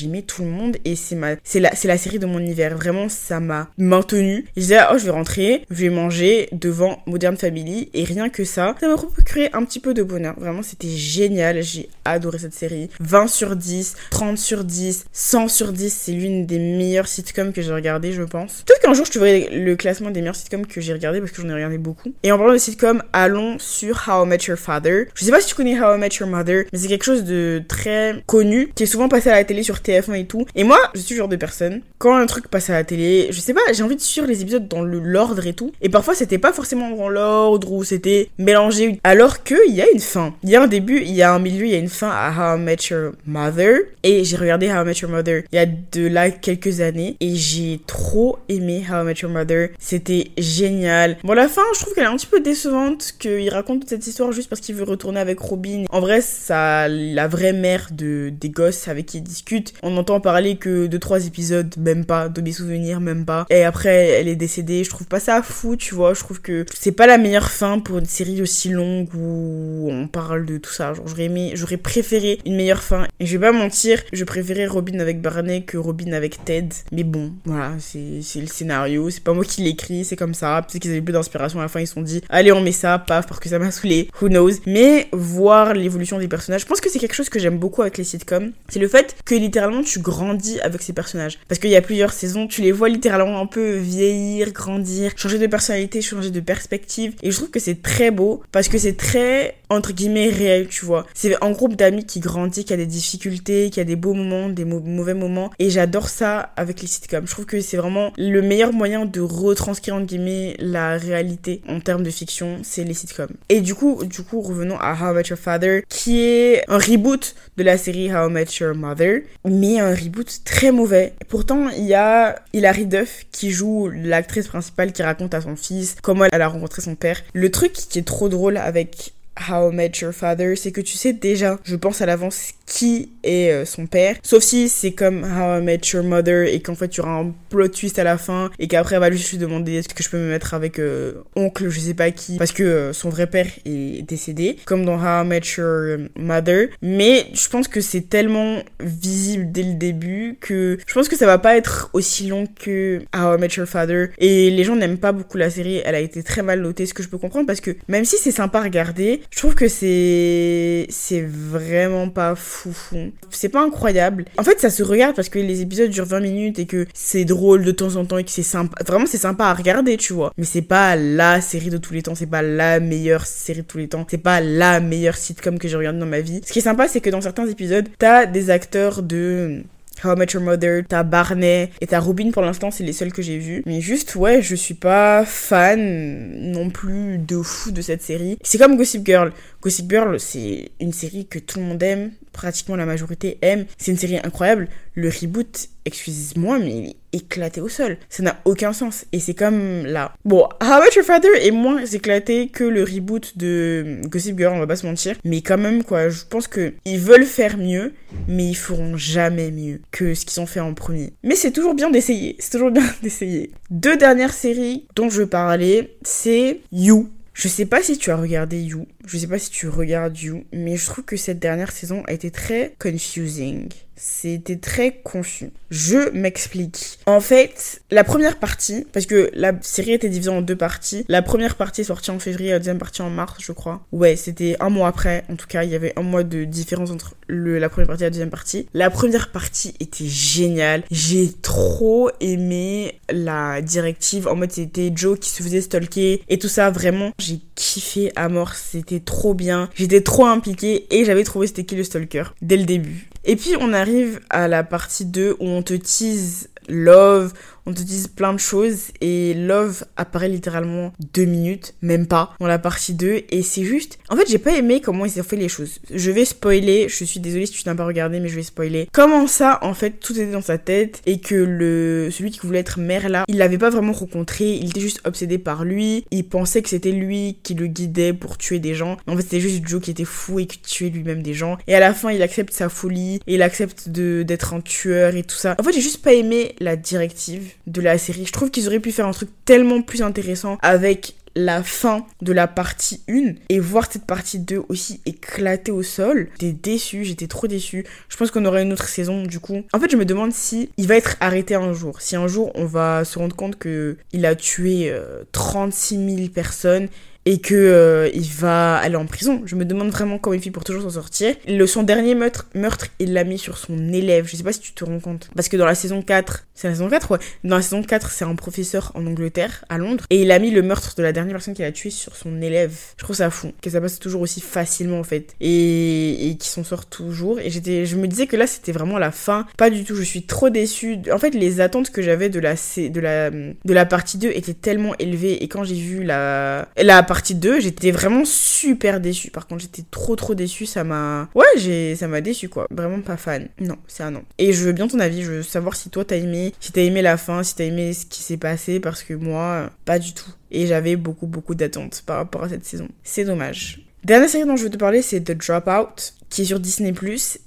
mets 0.07 0.21
tout 0.21 0.43
le 0.43 0.49
monde, 0.49 0.77
et 0.85 0.95
c'est 0.95 1.15
ma, 1.15 1.35
c'est 1.43 1.59
la, 1.59 1.74
c'est 1.75 1.87
la 1.87 1.97
série 1.97 2.19
de 2.19 2.25
mon 2.25 2.39
univers. 2.39 2.75
Vraiment, 2.75 3.09
ça 3.09 3.39
m'a 3.39 3.67
maintenu. 3.77 4.45
Je 4.55 4.61
disais, 4.61 4.79
oh, 4.91 4.97
je 4.97 5.05
vais 5.05 5.11
rentrer, 5.11 5.65
je 5.69 5.75
vais 5.75 5.89
manger 5.89 6.49
devant 6.51 7.01
Modern 7.05 7.37
Family. 7.37 7.89
Et 7.93 8.03
rien 8.03 8.29
que 8.29 8.43
ça, 8.43 8.75
ça 8.79 8.87
m'a 8.87 8.95
procuré 8.95 9.49
un 9.53 9.63
petit 9.65 9.79
peu 9.79 9.93
de 9.93 10.03
bonheur. 10.03 10.35
Vraiment, 10.39 10.63
c'était 10.63 10.89
génial. 10.89 11.61
J'ai 11.61 11.89
adoré 12.03 12.39
cette 12.39 12.53
série. 12.53 12.89
20 12.99 13.27
sur 13.27 13.55
10, 13.55 13.95
30 14.11 14.37
sur 14.37 14.63
10, 14.63 15.05
100 15.11 15.47
sur 15.47 15.71
10. 15.71 15.93
C'est 15.93 16.11
l'une 16.11 16.45
des 16.45 16.59
meilleures 16.59 17.07
sitcoms 17.07 17.53
que 17.53 17.61
j'ai 17.61 17.73
regardées, 17.73 18.11
je 18.11 18.23
pense. 18.23 18.63
Peut-être 18.65 18.81
qu'un 18.81 18.93
jour, 18.93 19.05
je 19.05 19.11
te 19.11 19.19
ferai 19.19 19.49
le 19.51 19.75
classement 19.75 20.11
des 20.11 20.21
meilleures 20.21 20.35
sitcoms 20.35 20.65
que 20.65 20.81
j'ai 20.81 20.93
regardées 20.93 21.19
parce 21.19 21.31
que 21.31 21.41
j'en 21.41 21.49
ai 21.49 21.53
regardé 21.53 21.77
beaucoup. 21.77 22.13
Et 22.23 22.31
en 22.31 22.37
parlant 22.37 22.53
de 22.53 22.57
sitcoms, 22.57 23.03
allons 23.13 23.57
sur 23.59 24.05
How 24.07 24.25
I 24.25 24.27
Met 24.27 24.37
Your 24.47 24.57
Father. 24.57 25.07
Je 25.13 25.25
sais 25.25 25.31
pas 25.31 25.41
si 25.41 25.47
tu 25.47 25.55
connais 25.55 25.79
How 25.79 25.95
I 25.95 25.99
Met 25.99 26.09
Your 26.19 26.29
Mother, 26.29 26.65
mais 26.71 26.79
c'est 26.79 26.87
quelque 26.87 27.03
chose 27.03 27.23
de 27.23 27.61
très 27.67 28.23
connu 28.25 28.71
qui 28.75 28.83
est 28.83 28.87
souvent 28.87 29.09
passé 29.09 29.29
à 29.29 29.33
la 29.35 29.43
télé 29.43 29.63
sur 29.63 29.77
TF1 29.77 30.15
et 30.15 30.25
tout. 30.25 30.45
Et 30.55 30.63
moi, 30.63 30.79
je 30.93 31.01
suis 31.01 31.15
le 31.15 31.19
genre 31.19 31.27
de 31.27 31.35
personne 31.35 31.64
quand 31.97 32.15
un 32.15 32.25
truc 32.25 32.49
passe 32.49 32.69
à 32.69 32.73
la 32.73 32.83
télé, 32.83 33.27
je 33.31 33.39
sais 33.39 33.53
pas, 33.53 33.61
j'ai 33.73 33.83
envie 33.83 33.95
de 33.95 34.01
suivre 34.01 34.27
les 34.27 34.41
épisodes 34.41 34.67
dans 34.67 34.83
l'ordre 34.83 35.45
et 35.47 35.53
tout. 35.53 35.71
Et 35.81 35.89
parfois, 35.89 36.15
c'était 36.15 36.37
pas 36.37 36.53
forcément 36.53 36.89
dans 36.89 37.09
l'ordre 37.09 37.71
ou 37.71 37.83
c'était 37.83 38.29
mélangé. 38.37 38.99
Alors 39.03 39.43
qu'il 39.43 39.73
y 39.73 39.81
a 39.81 39.89
une 39.89 39.99
fin. 39.99 40.33
Il 40.43 40.49
y 40.49 40.55
a 40.55 40.61
un 40.61 40.67
début, 40.67 41.01
il 41.01 41.13
y 41.13 41.21
a 41.21 41.33
un 41.33 41.39
milieu, 41.39 41.65
il 41.65 41.71
y 41.71 41.75
a 41.75 41.79
une 41.79 41.89
fin 41.89 42.09
à 42.09 42.31
How 42.31 42.57
I 42.57 42.61
Met 42.61 42.77
Your 42.89 43.13
Mother. 43.25 43.79
Et 44.03 44.23
j'ai 44.23 44.37
regardé 44.37 44.69
How 44.69 44.81
I 44.81 44.85
Met 44.85 44.93
Your 45.01 45.11
Mother 45.11 45.43
il 45.51 45.55
y 45.55 45.59
a 45.59 45.65
de 45.65 46.07
là 46.07 46.31
quelques 46.31 46.81
années. 46.81 47.17
Et 47.19 47.35
j'ai 47.35 47.79
trop 47.87 48.39
aimé 48.49 48.83
How 48.89 49.01
I 49.01 49.05
Met 49.05 49.15
Your 49.21 49.31
Mother. 49.31 49.69
C'était 49.79 50.31
génial. 50.37 51.17
Bon, 51.23 51.33
la 51.33 51.47
fin, 51.47 51.63
je 51.73 51.81
trouve 51.81 51.93
qu'elle 51.93 52.03
est 52.03 52.07
un 52.07 52.17
petit 52.17 52.27
peu 52.27 52.41
décevante. 52.41 53.13
Qu'il 53.19 53.49
raconte 53.49 53.81
toute 53.81 53.89
cette 53.89 54.07
histoire 54.07 54.31
juste 54.31 54.49
parce 54.49 54.61
qu'il 54.61 54.75
veut 54.75 54.83
retourner 54.83 55.19
avec 55.19 55.39
Robin. 55.39 55.85
En 55.89 55.99
vrai, 55.99 56.21
ça, 56.21 56.87
la 56.87 57.27
vraie 57.27 57.53
mère 57.53 57.89
de, 57.91 58.31
des 58.31 58.49
gosses 58.49 58.87
avec 58.87 59.07
qui 59.07 59.17
il 59.17 59.23
discute. 59.23 59.73
On 59.83 59.95
entend 59.97 60.19
parler 60.19 60.57
que 60.57 60.87
de 60.87 60.97
trois 60.97 61.25
épisodes, 61.25 61.54
même 61.77 62.05
pas, 62.05 62.29
de 62.29 62.41
mes 62.41 62.51
souvenirs, 62.51 62.99
même 62.99 63.25
pas. 63.25 63.45
Et 63.49 63.63
après, 63.63 64.09
elle 64.09 64.27
est 64.27 64.35
décédée. 64.35 64.83
Je 64.83 64.89
trouve 64.89 65.07
pas 65.07 65.19
ça 65.19 65.41
fou, 65.41 65.75
tu 65.75 65.95
vois. 65.95 66.13
Je 66.13 66.19
trouve 66.19 66.41
que 66.41 66.65
c'est 66.73 66.91
pas 66.91 67.07
la 67.07 67.17
meilleure 67.17 67.51
fin 67.51 67.79
pour 67.79 67.97
une 67.97 68.05
série 68.05 68.41
aussi 68.41 68.69
longue 68.69 69.07
où 69.15 69.89
on 69.91 70.07
parle 70.07 70.45
de 70.45 70.57
tout 70.57 70.71
ça. 70.71 70.93
Genre, 70.93 71.07
j'aurais 71.07 71.25
aimé, 71.25 71.51
j'aurais 71.55 71.77
préféré 71.77 72.39
une 72.45 72.55
meilleure 72.55 72.83
fin. 72.83 73.07
Et 73.19 73.25
je 73.25 73.37
vais 73.37 73.47
pas 73.47 73.51
mentir, 73.51 74.01
je 74.13 74.23
préférais 74.23 74.67
Robin 74.67 74.99
avec 74.99 75.21
Barney 75.21 75.63
que 75.63 75.77
Robin 75.77 76.13
avec 76.13 76.43
Ted. 76.45 76.69
Mais 76.91 77.03
bon, 77.03 77.33
voilà, 77.45 77.71
c'est 77.79 78.41
le 78.41 78.47
scénario. 78.47 79.09
C'est 79.09 79.23
pas 79.23 79.33
moi 79.33 79.43
qui 79.43 79.61
l'écris, 79.61 80.05
c'est 80.05 80.15
comme 80.15 80.33
ça. 80.33 80.63
Peut-être 80.67 80.81
qu'ils 80.81 80.91
avaient 80.91 81.01
plus 81.01 81.13
d'inspiration 81.13 81.59
à 81.59 81.63
la 81.63 81.67
fin, 81.67 81.79
ils 81.79 81.87
se 81.87 81.93
sont 81.93 82.01
dit, 82.01 82.21
allez, 82.29 82.51
on 82.51 82.61
met 82.61 82.71
ça, 82.71 82.99
paf, 82.99 83.27
parce 83.27 83.39
que 83.39 83.49
ça 83.49 83.59
m'a 83.59 83.71
saoulé. 83.71 84.09
Who 84.21 84.29
knows? 84.29 84.51
Mais 84.65 85.07
voir 85.11 85.73
l'évolution 85.73 86.19
des 86.19 86.27
personnages, 86.27 86.61
je 86.61 86.65
pense 86.65 86.81
que 86.81 86.89
c'est 86.89 86.99
quelque 86.99 87.15
chose 87.15 87.29
que 87.29 87.39
j'aime 87.39 87.57
beaucoup 87.57 87.81
avec 87.81 87.97
les 87.97 88.03
sitcoms. 88.03 88.51
C'est 88.69 88.79
le 88.79 88.87
fait 88.87 89.15
que 89.25 89.35
littéralement 89.35 89.83
tu 89.83 89.99
grandis 89.99 90.59
avec 90.61 90.81
ces 90.81 90.93
personnages. 90.93 91.39
Parce 91.47 91.59
qu'il 91.59 91.69
y 91.69 91.75
a 91.75 91.81
plusieurs 91.81 92.11
saisons, 92.11 92.47
tu 92.47 92.61
les 92.61 92.71
vois 92.71 92.89
littéralement 92.89 93.39
un 93.39 93.45
peu 93.45 93.75
vieillir, 93.75 94.51
grandir, 94.51 95.11
changer 95.15 95.37
de 95.37 95.47
personnalité, 95.47 96.01
changer 96.01 96.31
de 96.31 96.39
perspective. 96.39 97.13
Et 97.21 97.31
je 97.31 97.37
trouve 97.37 97.51
que 97.51 97.59
c'est 97.59 97.81
très 97.81 98.09
beau 98.09 98.41
parce 98.51 98.67
que 98.67 98.77
c'est 98.79 98.97
très, 98.97 99.55
entre 99.69 99.93
guillemets, 99.93 100.29
réel, 100.29 100.67
tu 100.67 100.85
vois. 100.85 101.05
C'est 101.13 101.35
un 101.43 101.51
groupe 101.51 101.75
d'amis 101.75 102.05
qui 102.05 102.19
grandit, 102.19 102.65
qui 102.65 102.73
a 102.73 102.77
des 102.77 102.85
difficultés, 102.85 103.69
qui 103.69 103.79
a 103.79 103.83
des 103.83 103.95
beaux 103.95 104.13
moments, 104.13 104.49
des 104.49 104.65
mauvais 104.65 105.13
moments. 105.13 105.51
Et 105.59 105.69
j'adore 105.69 106.09
ça 106.09 106.51
avec 106.55 106.81
les 106.81 106.87
sitcoms. 106.87 107.25
Je 107.25 107.31
trouve 107.31 107.45
que 107.45 107.61
c'est 107.61 107.77
vraiment 107.77 108.11
le 108.17 108.41
meilleur 108.41 108.73
moyen 108.73 109.05
de 109.05 109.21
retranscrire, 109.21 109.95
entre 109.95 110.05
guillemets, 110.05 110.55
la 110.59 110.97
réalité 110.97 111.61
en 111.67 111.79
termes 111.79 112.03
de 112.03 112.09
fiction, 112.09 112.59
c'est 112.63 112.83
les 112.83 112.93
sitcoms. 112.93 113.33
Et 113.49 113.61
du 113.61 113.75
coup, 113.75 114.03
du 114.05 114.21
coup, 114.21 114.41
revenons 114.41 114.77
à 114.79 114.93
How 114.93 115.11
I 115.11 115.15
Met 115.15 115.23
Your 115.29 115.39
Father, 115.39 115.83
qui 115.89 116.21
est 116.21 116.63
un 116.69 116.77
reboot 116.77 117.35
de 117.57 117.63
la 117.63 117.77
série 117.77 118.13
How 118.13 118.29
I 118.29 118.31
Met 118.31 118.45
Your 118.59 118.75
Mother, 118.75 119.21
mais 119.45 119.79
un 119.79 119.93
reboot 119.93 120.41
très 120.43 120.71
mauvais. 120.71 121.13
Pourtant, 121.27 121.69
il 121.69 121.85
y 121.85 121.93
a 121.93 122.35
Hilary 122.53 122.85
Duff 122.85 123.25
qui 123.31 123.51
joue 123.51 123.89
l'actrice 123.89 124.47
principale 124.47 124.91
qui 124.91 125.03
raconte 125.03 125.33
à 125.33 125.41
son 125.41 125.55
fils 125.55 125.95
comment 126.01 126.25
elle 126.31 126.41
a 126.41 126.47
rencontré 126.47 126.81
son 126.81 126.95
père. 126.95 127.21
Le 127.33 127.51
truc 127.51 127.73
qui 127.73 127.99
est 127.99 128.07
trop 128.07 128.29
drôle 128.29 128.57
avec 128.57 129.13
How 129.49 129.71
I 129.71 129.75
Met 129.75 129.91
Your 130.01 130.13
Father, 130.13 130.55
c'est 130.55 130.71
que 130.71 130.81
tu 130.81 130.97
sais 130.97 131.13
déjà, 131.13 131.59
je 131.63 131.75
pense 131.75 132.01
à 132.01 132.05
l'avance, 132.05 132.53
qui 132.65 133.09
est 133.23 133.51
euh, 133.51 133.65
son 133.65 133.85
père. 133.85 134.15
Sauf 134.23 134.43
si 134.43 134.69
c'est 134.69 134.91
comme 134.91 135.23
How 135.23 135.59
I 135.59 135.63
Met 135.63 135.81
Your 135.93 136.03
Mother 136.03 136.47
et 136.47 136.61
qu'en 136.61 136.75
fait 136.75 136.89
tu 136.89 137.01
auras 137.01 137.19
un 137.19 137.33
plot 137.49 137.67
twist 137.69 137.99
à 137.99 138.03
la 138.03 138.17
fin 138.17 138.49
et 138.59 138.67
qu'après 138.67 138.95
elle 138.95 139.01
va 139.01 139.11
juste 139.11 139.31
lui 139.31 139.37
demander 139.37 139.75
est-ce 139.75 139.89
que 139.89 140.03
je 140.03 140.09
peux 140.09 140.17
me 140.17 140.29
mettre 140.29 140.53
avec 140.53 140.79
euh, 140.79 141.13
oncle, 141.35 141.69
je 141.69 141.79
sais 141.79 141.93
pas 141.93 142.11
qui, 142.11 142.37
parce 142.37 142.51
que 142.51 142.63
euh, 142.63 142.93
son 142.93 143.09
vrai 143.09 143.27
père 143.27 143.47
est 143.65 144.01
décédé, 144.07 144.57
comme 144.65 144.85
dans 144.85 144.95
How 144.95 145.23
I 145.23 145.27
Met 145.27 145.41
Your 145.57 146.07
Mother. 146.15 146.69
Mais 146.81 147.27
je 147.33 147.47
pense 147.49 147.67
que 147.67 147.81
c'est 147.81 148.09
tellement 148.09 148.59
visible 148.79 149.51
dès 149.51 149.63
le 149.63 149.73
début 149.73 150.37
que 150.39 150.77
je 150.85 150.93
pense 150.93 151.07
que 151.07 151.15
ça 151.15 151.25
va 151.25 151.37
pas 151.37 151.55
être 151.55 151.89
aussi 151.93 152.27
long 152.27 152.47
que 152.47 153.01
How 153.15 153.35
I 153.35 153.39
Met 153.39 153.49
Your 153.57 153.67
Father. 153.67 154.09
Et 154.17 154.49
les 154.49 154.63
gens 154.63 154.75
n'aiment 154.75 154.97
pas 154.97 155.11
beaucoup 155.11 155.37
la 155.37 155.49
série, 155.49 155.81
elle 155.85 155.95
a 155.95 155.99
été 155.99 156.23
très 156.23 156.41
mal 156.41 156.61
notée, 156.61 156.85
ce 156.85 156.93
que 156.93 157.03
je 157.03 157.09
peux 157.09 157.17
comprendre 157.17 157.45
parce 157.45 157.61
que 157.61 157.71
même 157.87 158.05
si 158.05 158.17
c'est 158.17 158.31
sympa 158.31 158.59
à 158.59 158.63
regarder, 158.63 159.21
je 159.31 159.37
trouve 159.37 159.55
que 159.55 159.67
c'est 159.67 160.85
c'est 160.89 161.21
vraiment 161.21 162.09
pas 162.09 162.35
fou 162.35 162.71
fou. 162.71 163.11
C'est 163.29 163.49
pas 163.49 163.63
incroyable. 163.63 164.25
En 164.37 164.43
fait, 164.43 164.59
ça 164.59 164.69
se 164.69 164.83
regarde 164.83 165.15
parce 165.15 165.29
que 165.29 165.39
les 165.39 165.61
épisodes 165.61 165.89
durent 165.89 166.05
20 166.05 166.19
minutes 166.19 166.59
et 166.59 166.65
que 166.65 166.85
c'est 166.93 167.25
drôle 167.25 167.63
de 167.63 167.71
temps 167.71 167.95
en 167.95 168.05
temps 168.05 168.17
et 168.17 168.23
que 168.23 168.31
c'est 168.31 168.43
sympa. 168.43 168.77
Vraiment, 168.85 169.05
c'est 169.05 169.17
sympa 169.17 169.45
à 169.45 169.53
regarder, 169.53 169.97
tu 169.97 170.13
vois. 170.13 170.31
Mais 170.37 170.45
c'est 170.45 170.61
pas 170.61 170.95
la 170.95 171.41
série 171.41 171.69
de 171.69 171.77
tous 171.77 171.93
les 171.93 172.03
temps, 172.03 172.15
c'est 172.15 172.25
pas 172.25 172.41
la 172.41 172.79
meilleure 172.79 173.25
série 173.25 173.61
de 173.61 173.67
tous 173.67 173.77
les 173.77 173.87
temps, 173.87 174.05
c'est 174.09 174.17
pas 174.17 174.41
la 174.41 174.79
meilleure 174.79 175.17
sitcom 175.17 175.59
que 175.59 175.67
j'ai 175.67 175.77
regardé 175.77 175.99
dans 175.99 176.05
ma 176.05 176.21
vie. 176.21 176.41
Ce 176.45 176.51
qui 176.51 176.59
est 176.59 176.63
sympa, 176.63 176.87
c'est 176.87 177.01
que 177.01 177.09
dans 177.09 177.21
certains 177.21 177.47
épisodes, 177.47 177.87
t'as 177.97 178.25
des 178.25 178.49
acteurs 178.49 179.01
de 179.03 179.63
How 180.03 180.13
I 180.13 180.19
Met 180.19 180.27
Your 180.33 180.43
Mother, 180.43 180.83
t'as 180.87 181.03
Barney 181.03 181.69
et 181.81 181.87
t'as 181.87 181.99
Robin 181.99 182.31
pour 182.31 182.41
l'instant, 182.41 182.71
c'est 182.71 182.83
les 182.83 182.93
seuls 182.93 183.13
que 183.13 183.21
j'ai 183.21 183.37
vus. 183.37 183.63
Mais 183.65 183.81
juste, 183.81 184.15
ouais, 184.15 184.41
je 184.41 184.55
suis 184.55 184.73
pas 184.73 185.25
fan 185.25 186.51
non 186.51 186.69
plus 186.69 187.17
de 187.17 187.41
fou 187.41 187.71
de 187.71 187.81
cette 187.81 188.01
série. 188.01 188.37
C'est 188.43 188.57
comme 188.57 188.77
Gossip 188.77 189.05
Girl. 189.05 189.31
Gossip 189.65 189.89
Girl, 189.89 190.19
c'est 190.19 190.69
une 190.79 190.93
série 190.93 191.25
que 191.25 191.39
tout 191.39 191.57
le 191.57 191.65
monde 191.65 191.81
aime 191.81 192.11
pratiquement 192.31 192.75
la 192.75 192.85
majorité 192.85 193.39
aime. 193.41 193.65
C'est 193.79 193.89
une 193.89 193.97
série 193.97 194.19
incroyable. 194.23 194.67
Le 194.93 195.09
reboot, 195.09 195.69
excusez-moi, 195.85 196.59
mais 196.59 196.71
il 196.71 196.87
est 196.89 196.95
éclaté 197.13 197.61
au 197.61 197.67
sol. 197.67 197.97
Ça 198.07 198.21
n'a 198.21 198.39
aucun 198.45 198.73
sens. 198.73 199.05
Et 199.11 199.19
c'est 199.19 199.33
comme 199.33 199.83
là. 199.85 200.13
Bon, 200.23 200.43
How 200.61 200.73
About 200.73 200.93
Your 200.95 201.03
Father 201.03 201.29
est 201.41 201.49
moins 201.49 201.83
éclaté 201.83 202.49
que 202.49 202.63
le 202.63 202.83
reboot 202.83 203.39
de 203.39 204.01
Gossip 204.05 204.37
Girl, 204.37 204.53
on 204.53 204.59
va 204.59 204.67
pas 204.67 204.75
se 204.75 204.85
mentir. 204.85 205.15
Mais 205.23 205.41
quand 205.41 205.57
même, 205.57 205.83
quoi, 205.83 206.09
je 206.09 206.25
pense 206.29 206.47
que 206.47 206.73
ils 206.85 206.99
veulent 206.99 207.25
faire 207.25 207.57
mieux, 207.57 207.93
mais 208.27 208.45
ils 208.45 208.57
feront 208.57 208.97
jamais 208.97 209.49
mieux 209.49 209.81
que 209.89 210.13
ce 210.13 210.27
qu'ils 210.27 210.41
ont 210.41 210.45
fait 210.45 210.59
en 210.59 210.75
premier. 210.75 211.13
Mais 211.23 211.35
c'est 211.35 211.51
toujours 211.51 211.73
bien 211.73 211.89
d'essayer. 211.89 212.35
C'est 212.37 212.51
toujours 212.51 212.69
bien 212.69 212.85
d'essayer. 213.01 213.49
Deux 213.71 213.97
dernières 213.97 214.33
séries 214.33 214.85
dont 214.95 215.09
je 215.09 215.23
parler, 215.23 215.97
c'est 216.03 216.59
You. 216.71 217.09
Je 217.35 217.49
sais 217.49 217.65
pas 217.65 217.83
si 217.83 217.97
tu 217.97 218.11
as 218.11 218.15
regardé 218.15 218.61
You, 218.61 218.87
je 219.05 219.17
sais 219.17 219.27
pas 219.27 219.37
si 219.37 219.49
tu 219.49 219.67
regardes 219.67 220.17
You, 220.17 220.45
mais 220.53 220.77
je 220.77 220.85
trouve 220.85 221.03
que 221.03 221.17
cette 221.17 221.37
dernière 221.37 221.73
saison 221.73 222.01
a 222.07 222.13
été 222.13 222.31
très 222.31 222.73
confusing. 222.79 223.67
C'était 223.95 224.57
très 224.57 224.99
confus. 225.03 225.51
Je 225.69 226.09
m'explique. 226.11 226.99
En 227.05 227.19
fait, 227.19 227.81
la 227.91 228.03
première 228.03 228.37
partie, 228.37 228.85
parce 228.91 229.05
que 229.05 229.29
la 229.33 229.53
série 229.61 229.93
était 229.93 230.09
divisée 230.09 230.29
en 230.29 230.41
deux 230.41 230.55
parties, 230.55 231.05
la 231.07 231.21
première 231.21 231.55
partie 231.55 231.81
est 231.81 231.85
sortie 231.85 232.11
en 232.11 232.19
février, 232.19 232.51
la 232.51 232.59
deuxième 232.59 232.77
partie 232.77 233.01
en 233.01 233.09
mars, 233.09 233.35
je 233.39 233.51
crois. 233.51 233.85
Ouais, 233.91 234.15
c'était 234.15 234.57
un 234.59 234.69
mois 234.69 234.87
après. 234.87 235.23
En 235.29 235.35
tout 235.35 235.47
cas, 235.47 235.63
il 235.63 235.69
y 235.69 235.75
avait 235.75 235.93
un 235.97 236.01
mois 236.01 236.23
de 236.23 236.43
différence 236.43 236.91
entre 236.91 237.15
la 237.27 237.69
première 237.69 237.87
partie 237.87 238.03
et 238.03 238.07
la 238.07 238.11
deuxième 238.11 238.29
partie. 238.29 238.67
La 238.73 238.89
première 238.89 239.31
partie 239.31 239.73
était 239.79 240.07
géniale. 240.07 240.83
J'ai 240.91 241.31
trop 241.41 242.09
aimé 242.19 242.99
la 243.09 243.61
directive. 243.61 244.27
En 244.27 244.35
mode, 244.35 244.51
c'était 244.51 244.91
Joe 244.93 245.19
qui 245.19 245.29
se 245.29 245.41
faisait 245.41 245.61
stalker 245.61 246.21
et 246.27 246.37
tout 246.37 246.47
ça. 246.47 246.69
Vraiment, 246.69 247.11
j'ai 247.17 247.39
kiffé 247.55 248.11
à 248.15 248.29
mort. 248.29 248.53
C'était 248.53 248.99
trop 248.99 249.33
bien. 249.33 249.69
J'étais 249.75 250.01
trop 250.01 250.25
impliquée 250.25 250.87
et 250.91 251.05
j'avais 251.05 251.23
trouvé 251.23 251.47
c'était 251.47 251.63
qui 251.63 251.75
le 251.75 251.83
stalker 251.83 252.23
dès 252.41 252.57
le 252.57 252.65
début. 252.65 253.09
Et 253.25 253.35
puis 253.35 253.55
on 253.59 253.73
arrive 253.73 254.19
à 254.29 254.47
la 254.47 254.63
partie 254.63 255.05
2 255.05 255.37
où 255.39 255.47
on 255.47 255.63
te 255.63 255.73
tease 255.73 256.49
love, 256.69 257.33
on 257.65 257.73
te 257.73 257.81
dit 257.81 258.05
plein 258.15 258.33
de 258.33 258.39
choses 258.39 258.87
et 259.01 259.33
Love 259.33 259.85
apparaît 259.97 260.29
littéralement 260.29 260.93
deux 261.13 261.25
minutes, 261.25 261.75
même 261.81 262.07
pas, 262.07 262.33
dans 262.39 262.47
la 262.47 262.59
partie 262.59 262.93
2 262.93 263.23
et 263.29 263.41
c'est 263.41 263.63
juste... 263.63 263.99
En 264.09 264.15
fait, 264.15 264.29
j'ai 264.29 264.37
pas 264.37 264.55
aimé 264.55 264.81
comment 264.81 265.05
ils 265.05 265.19
ont 265.19 265.23
fait 265.23 265.35
les 265.35 265.49
choses. 265.49 265.79
Je 265.93 266.11
vais 266.11 266.25
spoiler, 266.25 266.87
je 266.89 267.03
suis 267.03 267.19
désolée 267.19 267.45
si 267.45 267.53
tu 267.53 267.67
n'as 267.67 267.75
pas 267.75 267.85
regardé, 267.85 268.19
mais 268.19 268.29
je 268.29 268.35
vais 268.35 268.43
spoiler. 268.43 268.87
Comment 268.91 269.27
ça, 269.27 269.59
en 269.61 269.73
fait, 269.73 269.91
tout 269.99 270.13
était 270.13 270.31
dans 270.31 270.41
sa 270.41 270.57
tête 270.57 271.01
et 271.05 271.19
que 271.19 271.35
le 271.35 272.09
celui 272.11 272.31
qui 272.31 272.39
voulait 272.39 272.59
être 272.59 272.79
maire 272.79 273.09
là, 273.09 273.23
il 273.27 273.37
l'avait 273.37 273.57
pas 273.57 273.69
vraiment 273.69 273.93
rencontré, 273.93 274.55
il 274.55 274.69
était 274.69 274.79
juste 274.79 275.01
obsédé 275.05 275.37
par 275.37 275.65
lui, 275.65 276.05
il 276.11 276.27
pensait 276.27 276.61
que 276.61 276.69
c'était 276.69 276.91
lui 276.91 277.37
qui 277.43 277.53
le 277.53 277.67
guidait 277.67 278.13
pour 278.13 278.37
tuer 278.37 278.59
des 278.59 278.75
gens. 278.75 278.97
En 279.07 279.15
fait, 279.15 279.23
c'était 279.23 279.39
juste 279.39 279.67
Joe 279.67 279.81
qui 279.81 279.91
était 279.91 280.05
fou 280.05 280.39
et 280.39 280.45
qui 280.45 280.59
tuait 280.59 280.89
lui-même 280.89 281.23
des 281.23 281.33
gens. 281.33 281.57
Et 281.67 281.75
à 281.75 281.79
la 281.79 281.93
fin, 281.93 282.11
il 282.11 282.21
accepte 282.21 282.53
sa 282.53 282.69
folie 282.69 283.19
et 283.27 283.35
il 283.35 283.41
accepte 283.41 283.89
d'être 283.89 284.53
un 284.53 284.61
tueur 284.61 285.15
et 285.15 285.23
tout 285.23 285.35
ça. 285.35 285.55
En 285.59 285.63
fait, 285.63 285.73
j'ai 285.73 285.81
juste 285.81 286.01
pas 286.01 286.13
aimé 286.13 286.55
la 286.59 286.75
directive 286.75 287.54
de 287.67 287.81
la 287.81 287.97
série. 287.97 288.25
Je 288.25 288.31
trouve 288.31 288.51
qu'ils 288.51 288.67
auraient 288.67 288.79
pu 288.79 288.91
faire 288.91 289.07
un 289.07 289.11
truc 289.11 289.29
tellement 289.45 289.81
plus 289.81 290.01
intéressant 290.01 290.57
avec 290.61 291.15
la 291.35 291.63
fin 291.63 292.05
de 292.21 292.31
la 292.31 292.47
partie 292.47 293.01
1 293.09 293.33
et 293.49 293.59
voir 293.59 293.91
cette 293.91 294.05
partie 294.05 294.39
2 294.39 294.63
aussi 294.69 295.01
éclater 295.05 295.71
au 295.71 295.83
sol. 295.83 296.29
J'étais 296.39 296.53
déçue, 296.53 297.03
j'étais 297.03 297.27
trop 297.27 297.47
déçue. 297.47 297.85
Je 298.07 298.17
pense 298.17 298.31
qu'on 298.31 298.45
aura 298.45 298.61
une 298.61 298.71
autre 298.71 298.87
saison 298.87 299.23
du 299.23 299.39
coup. 299.39 299.61
En 299.73 299.79
fait, 299.79 299.91
je 299.91 299.97
me 299.97 300.05
demande 300.05 300.31
si 300.31 300.69
il 300.77 300.87
va 300.87 300.95
être 300.95 301.17
arrêté 301.19 301.55
un 301.55 301.73
jour. 301.73 302.01
Si 302.01 302.15
un 302.15 302.27
jour 302.27 302.51
on 302.55 302.65
va 302.65 303.03
se 303.03 303.19
rendre 303.19 303.35
compte 303.35 303.57
que 303.57 303.97
il 304.13 304.25
a 304.25 304.35
tué 304.35 304.93
36 305.33 305.97
euh, 305.97 306.17
000 306.17 306.29
personnes 306.29 306.87
et 307.25 307.39
que 307.39 307.55
euh, 307.55 308.09
il 308.13 308.29
va 308.29 308.77
aller 308.77 308.95
en 308.95 309.07
prison. 309.07 309.41
Je 309.45 309.55
me 309.55 309.65
demande 309.65 309.89
vraiment 309.89 310.19
comment 310.19 310.35
il 310.35 310.41
fait 310.41 310.51
pour 310.51 310.63
toujours 310.63 310.83
s'en 310.83 310.91
sortir. 310.91 311.35
Le, 311.47 311.65
son 311.65 311.81
dernier 311.81 312.13
meurtre, 312.13 312.47
meurtre, 312.53 312.87
il 312.99 313.13
l'a 313.13 313.23
mis 313.23 313.39
sur 313.39 313.57
son 313.57 313.91
élève. 313.91 314.27
Je 314.27 314.35
sais 314.35 314.43
pas 314.43 314.53
si 314.53 314.59
tu 314.59 314.73
te 314.73 314.83
rends 314.85 314.99
compte. 314.99 315.29
Parce 315.35 315.49
que 315.49 315.57
dans 315.57 315.65
la 315.65 315.73
saison 315.73 316.03
4, 316.03 316.45
c'est 316.53 316.67
la 316.67 316.75
saison 316.75 316.87
4, 316.87 317.11
ouais. 317.11 317.17
Dans 317.43 317.55
la 317.55 317.61
saison 317.63 317.81
4, 317.81 318.11
c'est 318.11 318.25
un 318.25 318.35
professeur 318.35 318.91
en 318.93 319.07
Angleterre, 319.07 319.65
à 319.69 319.79
Londres. 319.79 320.05
Et 320.11 320.21
il 320.21 320.31
a 320.31 320.37
mis 320.37 320.51
le 320.51 320.61
meurtre 320.61 320.93
de 320.95 321.01
la 321.01 321.11
dernière 321.11 321.33
personne 321.33 321.55
qu'il 321.55 321.65
a 321.65 321.71
tué 321.71 321.89
sur 321.89 322.15
son 322.15 322.41
élève. 322.43 322.77
Je 322.97 323.03
trouve 323.03 323.15
ça 323.15 323.31
fou. 323.31 323.51
Que 323.59 323.71
ça 323.71 323.81
passe 323.81 323.97
toujours 323.97 324.21
aussi 324.21 324.39
facilement, 324.39 324.99
en 324.99 325.03
fait. 325.03 325.35
Et, 325.41 326.29
et 326.29 326.37
qu'il 326.37 326.49
s'en 326.49 326.63
sort 326.63 326.85
toujours. 326.85 327.39
Et 327.39 327.49
j'étais, 327.49 327.87
je 327.87 327.95
me 327.95 328.07
disais 328.07 328.27
que 328.27 328.35
là, 328.35 328.45
c'était 328.45 328.71
vraiment 328.71 328.99
la 328.99 329.11
fin. 329.11 329.47
Pas 329.57 329.71
du 329.71 329.83
tout. 329.83 329.95
Je 329.95 330.03
suis 330.03 330.27
trop 330.27 330.51
déçue. 330.51 330.99
En 331.11 331.17
fait, 331.17 331.31
les 331.31 331.59
attentes 331.59 331.89
que 331.89 332.03
j'avais 332.03 332.29
de 332.29 332.39
la, 332.39 332.53
de 332.53 332.99
la, 332.99 333.31
de 333.31 333.73
la 333.73 333.85
partie 333.87 334.19
2 334.19 334.29
étaient 334.29 334.53
tellement 334.53 334.93
élevées. 334.99 335.43
Et 335.43 335.47
quand 335.47 335.63
j'ai 335.63 335.75
vu 335.75 336.03
la, 336.03 336.67
la 336.77 337.01
partie 337.01 337.14
partie 337.15 337.33
2, 337.33 337.61
j'étais 337.61 337.91
vraiment 337.91 338.25
super 338.25 338.99
déçue. 338.99 339.31
Par 339.31 339.47
contre, 339.47 339.61
j'étais 339.61 339.83
trop 339.89 340.17
trop 340.17 340.35
déçue, 340.35 340.65
ça 340.65 340.83
m'a 340.83 341.29
Ouais, 341.33 341.45
j'ai 341.55 341.95
ça 341.95 342.09
m'a 342.09 342.19
déçu 342.19 342.49
quoi. 342.49 342.67
Vraiment 342.69 342.99
pas 342.99 343.15
fan. 343.15 343.47
Non, 343.61 343.77
c'est 343.87 344.03
un 344.03 344.11
non. 344.11 344.23
Et 344.37 344.51
je 344.51 344.65
veux 344.65 344.73
bien 344.73 344.89
ton 344.89 344.99
avis, 344.99 345.23
je 345.23 345.31
veux 345.31 345.41
savoir 345.41 345.77
si 345.77 345.89
toi 345.89 346.03
t'as 346.03 346.17
aimé, 346.17 346.53
si 346.59 346.73
t'as 346.73 346.81
aimé 346.81 347.01
la 347.01 347.15
fin, 347.15 347.41
si 347.41 347.55
t'as 347.55 347.63
aimé 347.63 347.93
ce 347.93 348.05
qui 348.05 348.21
s'est 348.21 348.35
passé 348.35 348.81
parce 348.81 349.01
que 349.01 349.13
moi 349.13 349.69
pas 349.85 349.97
du 349.97 350.13
tout. 350.13 350.29
Et 350.51 350.67
j'avais 350.67 350.97
beaucoup 350.97 351.25
beaucoup 351.25 351.55
d'attentes 351.55 352.03
par 352.05 352.17
rapport 352.17 352.43
à 352.43 352.49
cette 352.49 352.65
saison. 352.65 352.89
C'est 353.01 353.23
dommage. 353.23 353.85
Dernière 354.03 354.29
série 354.29 354.45
dont 354.45 354.57
je 354.57 354.63
veux 354.63 354.69
te 354.69 354.77
parler, 354.77 355.01
c'est 355.01 355.21
The 355.21 355.31
Dropout, 355.31 356.15
qui 356.35 356.41
est 356.41 356.45
sur 356.45 356.59
Disney+. 356.59 356.93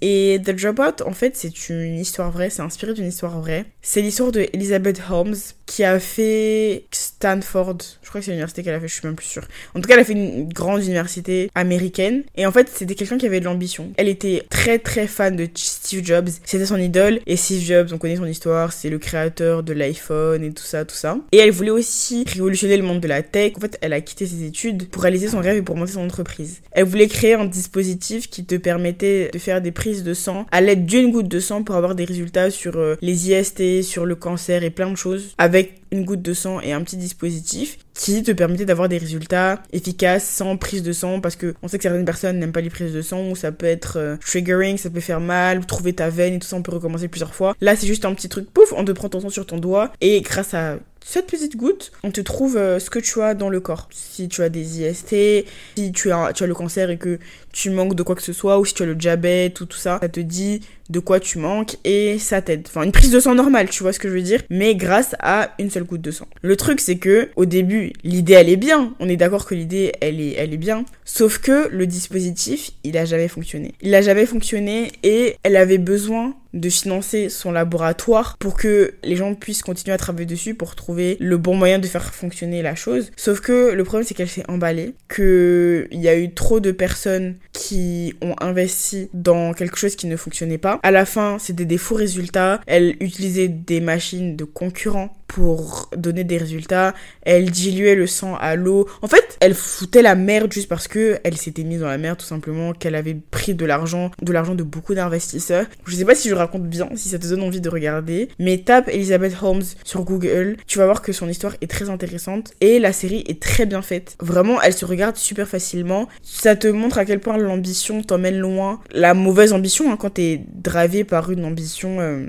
Et 0.01 0.41
The 0.43 0.51
Dropout, 0.53 1.03
en 1.03 1.12
fait, 1.12 1.36
c'est 1.36 1.68
une 1.68 1.99
histoire 1.99 2.30
vraie, 2.30 2.49
c'est 2.49 2.62
inspiré 2.62 2.95
d'une 2.95 3.07
histoire 3.07 3.39
vraie. 3.39 3.66
C'est 3.82 4.01
l'histoire 4.01 4.32
de 4.32 4.47
Elizabeth 4.55 5.03
Holmes, 5.11 5.36
qui 5.66 5.84
a 5.84 6.01
fait 6.01 6.84
Stanford. 6.91 7.76
Je 8.03 8.09
crois 8.09 8.22
que 8.22 8.24
c'est 8.24 8.30
l'université 8.30 8.62
qu'elle 8.62 8.74
a 8.74 8.80
fait, 8.80 8.89
je 8.89 8.95
suis 8.95 9.07
même 9.07 9.14
plus 9.14 9.26
sûre. 9.26 9.47
En 9.74 9.80
tout 9.80 9.89
cas, 9.89 9.95
elle 9.95 10.01
a 10.01 10.05
fait 10.05 10.14
une 10.14 10.49
grande 10.49 10.82
université 10.82 11.51
américaine. 11.55 12.22
Et 12.34 12.47
en 12.47 12.53
fait, 12.53 12.70
c'était 12.74 12.95
quelqu'un 12.95 13.18
qui 13.18 13.26
avait 13.26 13.41
de 13.41 13.45
l'ambition. 13.45 13.93
Elle 13.99 14.09
était 14.09 14.45
très 14.49 14.78
très 14.78 15.07
fan 15.07 15.36
de 15.36 15.47
Steve 15.55 16.03
Jobs. 16.03 16.30
C'était 16.45 16.64
son 16.64 16.78
idole. 16.78 17.20
Et 17.26 17.36
Steve 17.36 17.61
Jobs, 17.61 17.89
on 17.93 17.99
connaît 17.99 18.16
son 18.16 18.24
histoire, 18.24 18.72
c'est 18.72 18.89
le 18.89 18.99
créateur 18.99 19.62
de 19.62 19.74
l'iPhone 19.74 20.43
et 20.43 20.53
tout 20.53 20.64
ça, 20.64 20.86
tout 20.86 20.97
ça. 20.97 21.18
Et 21.32 21.36
elle 21.36 21.51
voulait 21.51 21.70
aussi 21.70 22.24
révolutionner 22.26 22.78
le 22.78 22.84
monde 22.84 23.01
de 23.01 23.09
la 23.09 23.22
tech. 23.22 23.53
En 23.59 23.61
fait, 23.61 23.76
elle 23.82 23.93
a 23.93 24.01
quitté 24.01 24.26
ses 24.26 24.45
études 24.45 24.89
pour 24.89 25.03
réaliser 25.03 25.28
son 25.28 25.41
rêve 25.41 25.59
et 25.59 25.62
pour 25.62 25.76
monter 25.76 25.93
son 25.93 26.05
entreprise. 26.05 26.62
Elle 26.72 26.84
voulait 26.84 27.09
créer 27.09 27.34
un 27.34 27.45
dispositif 27.45 28.30
qui 28.30 28.47
te 28.47 28.55
permettait 28.79 29.31
de 29.33 29.39
faire 29.41 29.61
des 29.61 29.72
prises 29.72 30.05
de 30.05 30.14
sang 30.14 30.47
à 30.53 30.61
l'aide 30.61 30.87
d'une 30.87 31.11
goutte 31.11 31.26
de 31.26 31.41
sang 31.41 31.64
pour 31.64 31.74
avoir 31.74 31.97
des 31.97 32.05
résultats 32.05 32.49
sur 32.51 32.76
euh, 32.76 32.95
les 33.03 33.31
IST, 33.31 33.83
sur 33.83 34.07
le 34.07 34.14
cancer 34.14 34.62
et 34.62 34.70
plein 34.70 34.89
de 34.89 34.97
choses 34.97 35.35
avec 35.37 35.83
une 35.91 36.05
goutte 36.05 36.22
de 36.22 36.33
sang 36.33 36.61
et 36.61 36.72
un 36.72 36.83
petit 36.83 36.97
dispositif 36.97 37.79
qui 37.95 38.22
te 38.22 38.31
permettait 38.31 38.66
d'avoir 38.66 38.89
des 38.89 38.99
résultats 38.99 39.61
efficaces 39.72 40.29
sans 40.29 40.57
prise 40.57 40.85
de 40.85 40.93
sang 40.93 41.20
parce 41.20 41.35
que 41.35 41.55
on 41.62 41.66
sait 41.66 41.79
que 41.79 41.83
certaines 41.83 42.05
personnes 42.05 42.39
n'aiment 42.39 42.53
pas 42.53 42.61
les 42.61 42.70
prises 42.70 42.93
de 42.93 43.03
sang 43.03 43.29
ou 43.31 43.35
ça 43.35 43.51
peut 43.51 43.66
être 43.66 43.99
euh, 43.99 44.16
triggering, 44.24 44.76
ça 44.76 44.91
peut 44.91 45.01
faire 45.01 45.20
mal, 45.20 45.66
trouver 45.66 45.93
ta 45.93 46.09
veine 46.09 46.35
et 46.35 46.39
tout 46.39 46.47
ça, 46.47 46.55
on 46.55 46.62
peut 46.62 46.72
recommencer 46.72 47.09
plusieurs 47.09 47.35
fois. 47.35 47.57
Là, 47.61 47.74
c'est 47.74 47.89
juste 47.89 48.05
un 48.05 48.14
petit 48.14 48.29
truc, 48.29 48.49
pouf, 48.49 48.72
on 48.76 48.85
te 48.85 48.93
prend 48.93 49.09
ton 49.09 49.18
sang 49.18 49.31
sur 49.31 49.45
ton 49.45 49.59
doigt 49.59 49.93
et 50.01 50.20
grâce 50.20 50.55
à 50.55 50.79
cette 51.11 51.26
petite 51.26 51.56
goutte, 51.56 51.90
on 52.04 52.11
te 52.11 52.20
trouve 52.20 52.59
euh, 52.59 52.78
ce 52.78 52.90
que 52.90 52.98
tu 52.98 53.22
as 53.22 53.32
dans 53.32 53.48
le 53.48 53.61
corps. 53.61 53.88
Si 53.90 54.28
tu 54.28 54.42
as 54.42 54.50
des 54.50 54.82
IST, 54.82 55.46
si 55.74 55.92
tu 55.92 56.12
as, 56.12 56.34
tu 56.34 56.44
as 56.44 56.46
le 56.46 56.54
cancer 56.54 56.90
et 56.90 56.98
que 56.98 57.18
tu 57.50 57.70
manques 57.70 57.94
de 57.94 58.02
quoi 58.02 58.14
que 58.14 58.20
ce 58.20 58.34
soit, 58.34 58.59
ou 58.59 58.66
si 58.66 58.74
tu 58.74 58.82
as 58.82 58.86
le 58.86 58.94
diabète 58.94 59.59
ou 59.62 59.64
tout 59.64 59.78
ça, 59.78 59.98
ça 60.02 60.09
te 60.11 60.20
dit 60.20 60.61
de 60.89 60.99
quoi 60.99 61.20
tu 61.20 61.39
manques 61.39 61.76
et 61.84 62.18
ça 62.18 62.43
t'aide. 62.43 62.64
Enfin, 62.66 62.82
une 62.82 62.93
prise 62.93 63.11
de 63.11 63.20
sang 63.20 63.34
normale, 63.34 63.68
tu 63.68 63.82
vois 63.82 63.93
ce 63.93 63.99
que 63.99 64.09
je 64.09 64.14
veux 64.14 64.22
dire, 64.22 64.43
mais 64.51 64.74
grâce 64.74 65.14
à 65.20 65.55
une 65.59 65.70
seule 65.70 65.84
goutte 65.84 66.01
de 66.01 66.11
sang. 66.11 66.26
Le 66.43 66.57
truc, 66.57 66.80
c'est 66.80 66.99
que, 66.99 67.28
au 67.36 67.45
début, 67.45 67.93
l'idée, 68.05 68.34
elle 68.34 68.49
est 68.49 68.57
bien. 68.57 68.95
On 69.01 69.09
est 69.09 69.16
d'accord 69.16 69.47
que 69.47 69.55
l'idée, 69.55 69.93
elle 70.01 70.20
est, 70.20 70.34
elle 70.34 70.53
est 70.53 70.59
bien. 70.59 70.84
Sauf 71.05 71.39
que 71.39 71.68
le 71.68 71.86
dispositif, 71.86 72.70
il 72.84 72.97
a 72.97 73.05
jamais 73.05 73.28
fonctionné. 73.28 73.74
Il 73.80 73.95
a 73.95 74.03
jamais 74.03 74.26
fonctionné 74.26 74.93
et 75.03 75.36
elle 75.43 75.57
avait 75.57 75.78
besoin 75.78 76.34
de 76.55 76.68
financer 76.68 77.28
son 77.28 77.53
laboratoire 77.53 78.36
pour 78.39 78.57
que 78.57 78.95
les 79.05 79.16
gens 79.16 79.34
puissent 79.34 79.62
continuer 79.62 79.95
à 79.95 79.99
travailler 79.99 80.26
dessus 80.26 80.55
pour 80.55 80.74
trouver 80.74 81.16
le 81.20 81.36
bon 81.36 81.55
moyen 81.55 81.78
de 81.78 81.86
faire 81.86 82.14
fonctionner 82.14 82.62
la 82.62 82.74
chose. 82.74 83.11
Sauf 83.16 83.41
que 83.41 83.72
le 83.72 83.84
problème 83.84 84.07
c'est 84.07 84.14
qu'elle 84.14 84.28
s'est 84.28 84.49
emballée, 84.49 84.95
qu'il 85.14 85.89
y 85.93 86.09
a 86.09 86.16
eu 86.16 86.32
trop 86.32 86.61
de 86.61 86.72
personnes 86.72 87.36
qui 87.53 88.14
ont 88.22 88.34
investi 88.41 89.09
dans 89.12 89.53
quelque 89.53 89.76
chose 89.76 89.97
qui 89.97 90.07
ne 90.07 90.16
fonctionnait 90.16 90.59
pas 90.59 90.78
à 90.83 90.91
la 90.91 91.05
fin, 91.05 91.39
c'était 91.39 91.64
des 91.64 91.79
faux 91.79 91.95
résultats. 91.95 92.61
Elle 92.66 92.97
utilisait 93.01 93.49
des 93.49 93.81
machines 93.81 94.37
de 94.37 94.45
concurrents 94.45 95.18
pour 95.29 95.91
donner 95.97 96.24
des 96.24 96.39
résultats. 96.39 96.95
Elle 97.22 97.51
diluait 97.51 97.95
le 97.95 98.07
sang 98.07 98.35
à 98.37 98.57
l'eau. 98.57 98.89
En 99.03 99.07
fait, 99.07 99.37
elle 99.41 99.55
foutait 99.55 100.03
la 100.03 100.14
merde 100.14 100.53
juste 100.53 100.68
parce 100.68 100.89
que 100.89 101.18
elle 101.22 101.37
s'était 101.37 101.62
mise 101.62 101.81
dans 101.81 101.87
la 101.87 101.99
merde 101.99 102.18
tout 102.18 102.26
simplement, 102.26 102.72
qu'elle 102.72 102.95
avait 102.95 103.16
pris 103.31 103.55
de 103.55 103.64
l'argent, 103.64 104.11
de 104.20 104.33
l'argent 104.33 104.55
de 104.55 104.62
beaucoup 104.62 104.95
d'investisseurs. 104.95 105.66
Je 105.87 105.95
sais 105.95 106.05
pas 106.05 106.14
si 106.14 106.29
je 106.29 106.35
raconte 106.35 106.64
bien, 106.64 106.89
si 106.97 107.11
ça 107.11 107.18
te 107.18 107.26
donne 107.26 107.43
envie 107.43 107.61
de 107.61 107.68
regarder, 107.68 108.29
mais 108.39 108.59
tape 108.59 108.89
Elizabeth 108.89 109.37
Holmes 109.41 109.62
sur 109.85 110.03
Google, 110.05 110.57
tu 110.66 110.79
vas 110.79 110.87
voir 110.87 111.03
que 111.03 111.12
son 111.12 111.29
histoire 111.29 111.55
est 111.61 111.70
très 111.70 111.91
intéressante 111.91 112.53
et 112.61 112.79
la 112.79 112.93
série 112.93 113.24
est 113.29 113.41
très 113.41 113.66
bien 113.66 113.83
faite. 113.83 114.16
Vraiment, 114.20 114.61
elle 114.62 114.72
se 114.72 114.85
regarde 114.85 115.16
super 115.16 115.47
facilement. 115.47 116.09
Ça 116.22 116.57
te 116.57 116.68
montre 116.68 116.99
à 116.99 117.05
quel 117.05 117.20
point 117.20 117.37
l'ambition 117.37 118.03
t'emmène 118.03 118.39
loin. 118.39 118.81
La 118.93 119.14
mauvaise 119.14 119.53
ambition, 119.53 119.93
hein, 119.93 119.97
quand 119.97 120.11
t'es 120.14 120.41
dravé 120.55 121.05
par 121.05 121.31
une 121.31 121.45
ambition 121.45 122.01
euh, 122.01 122.26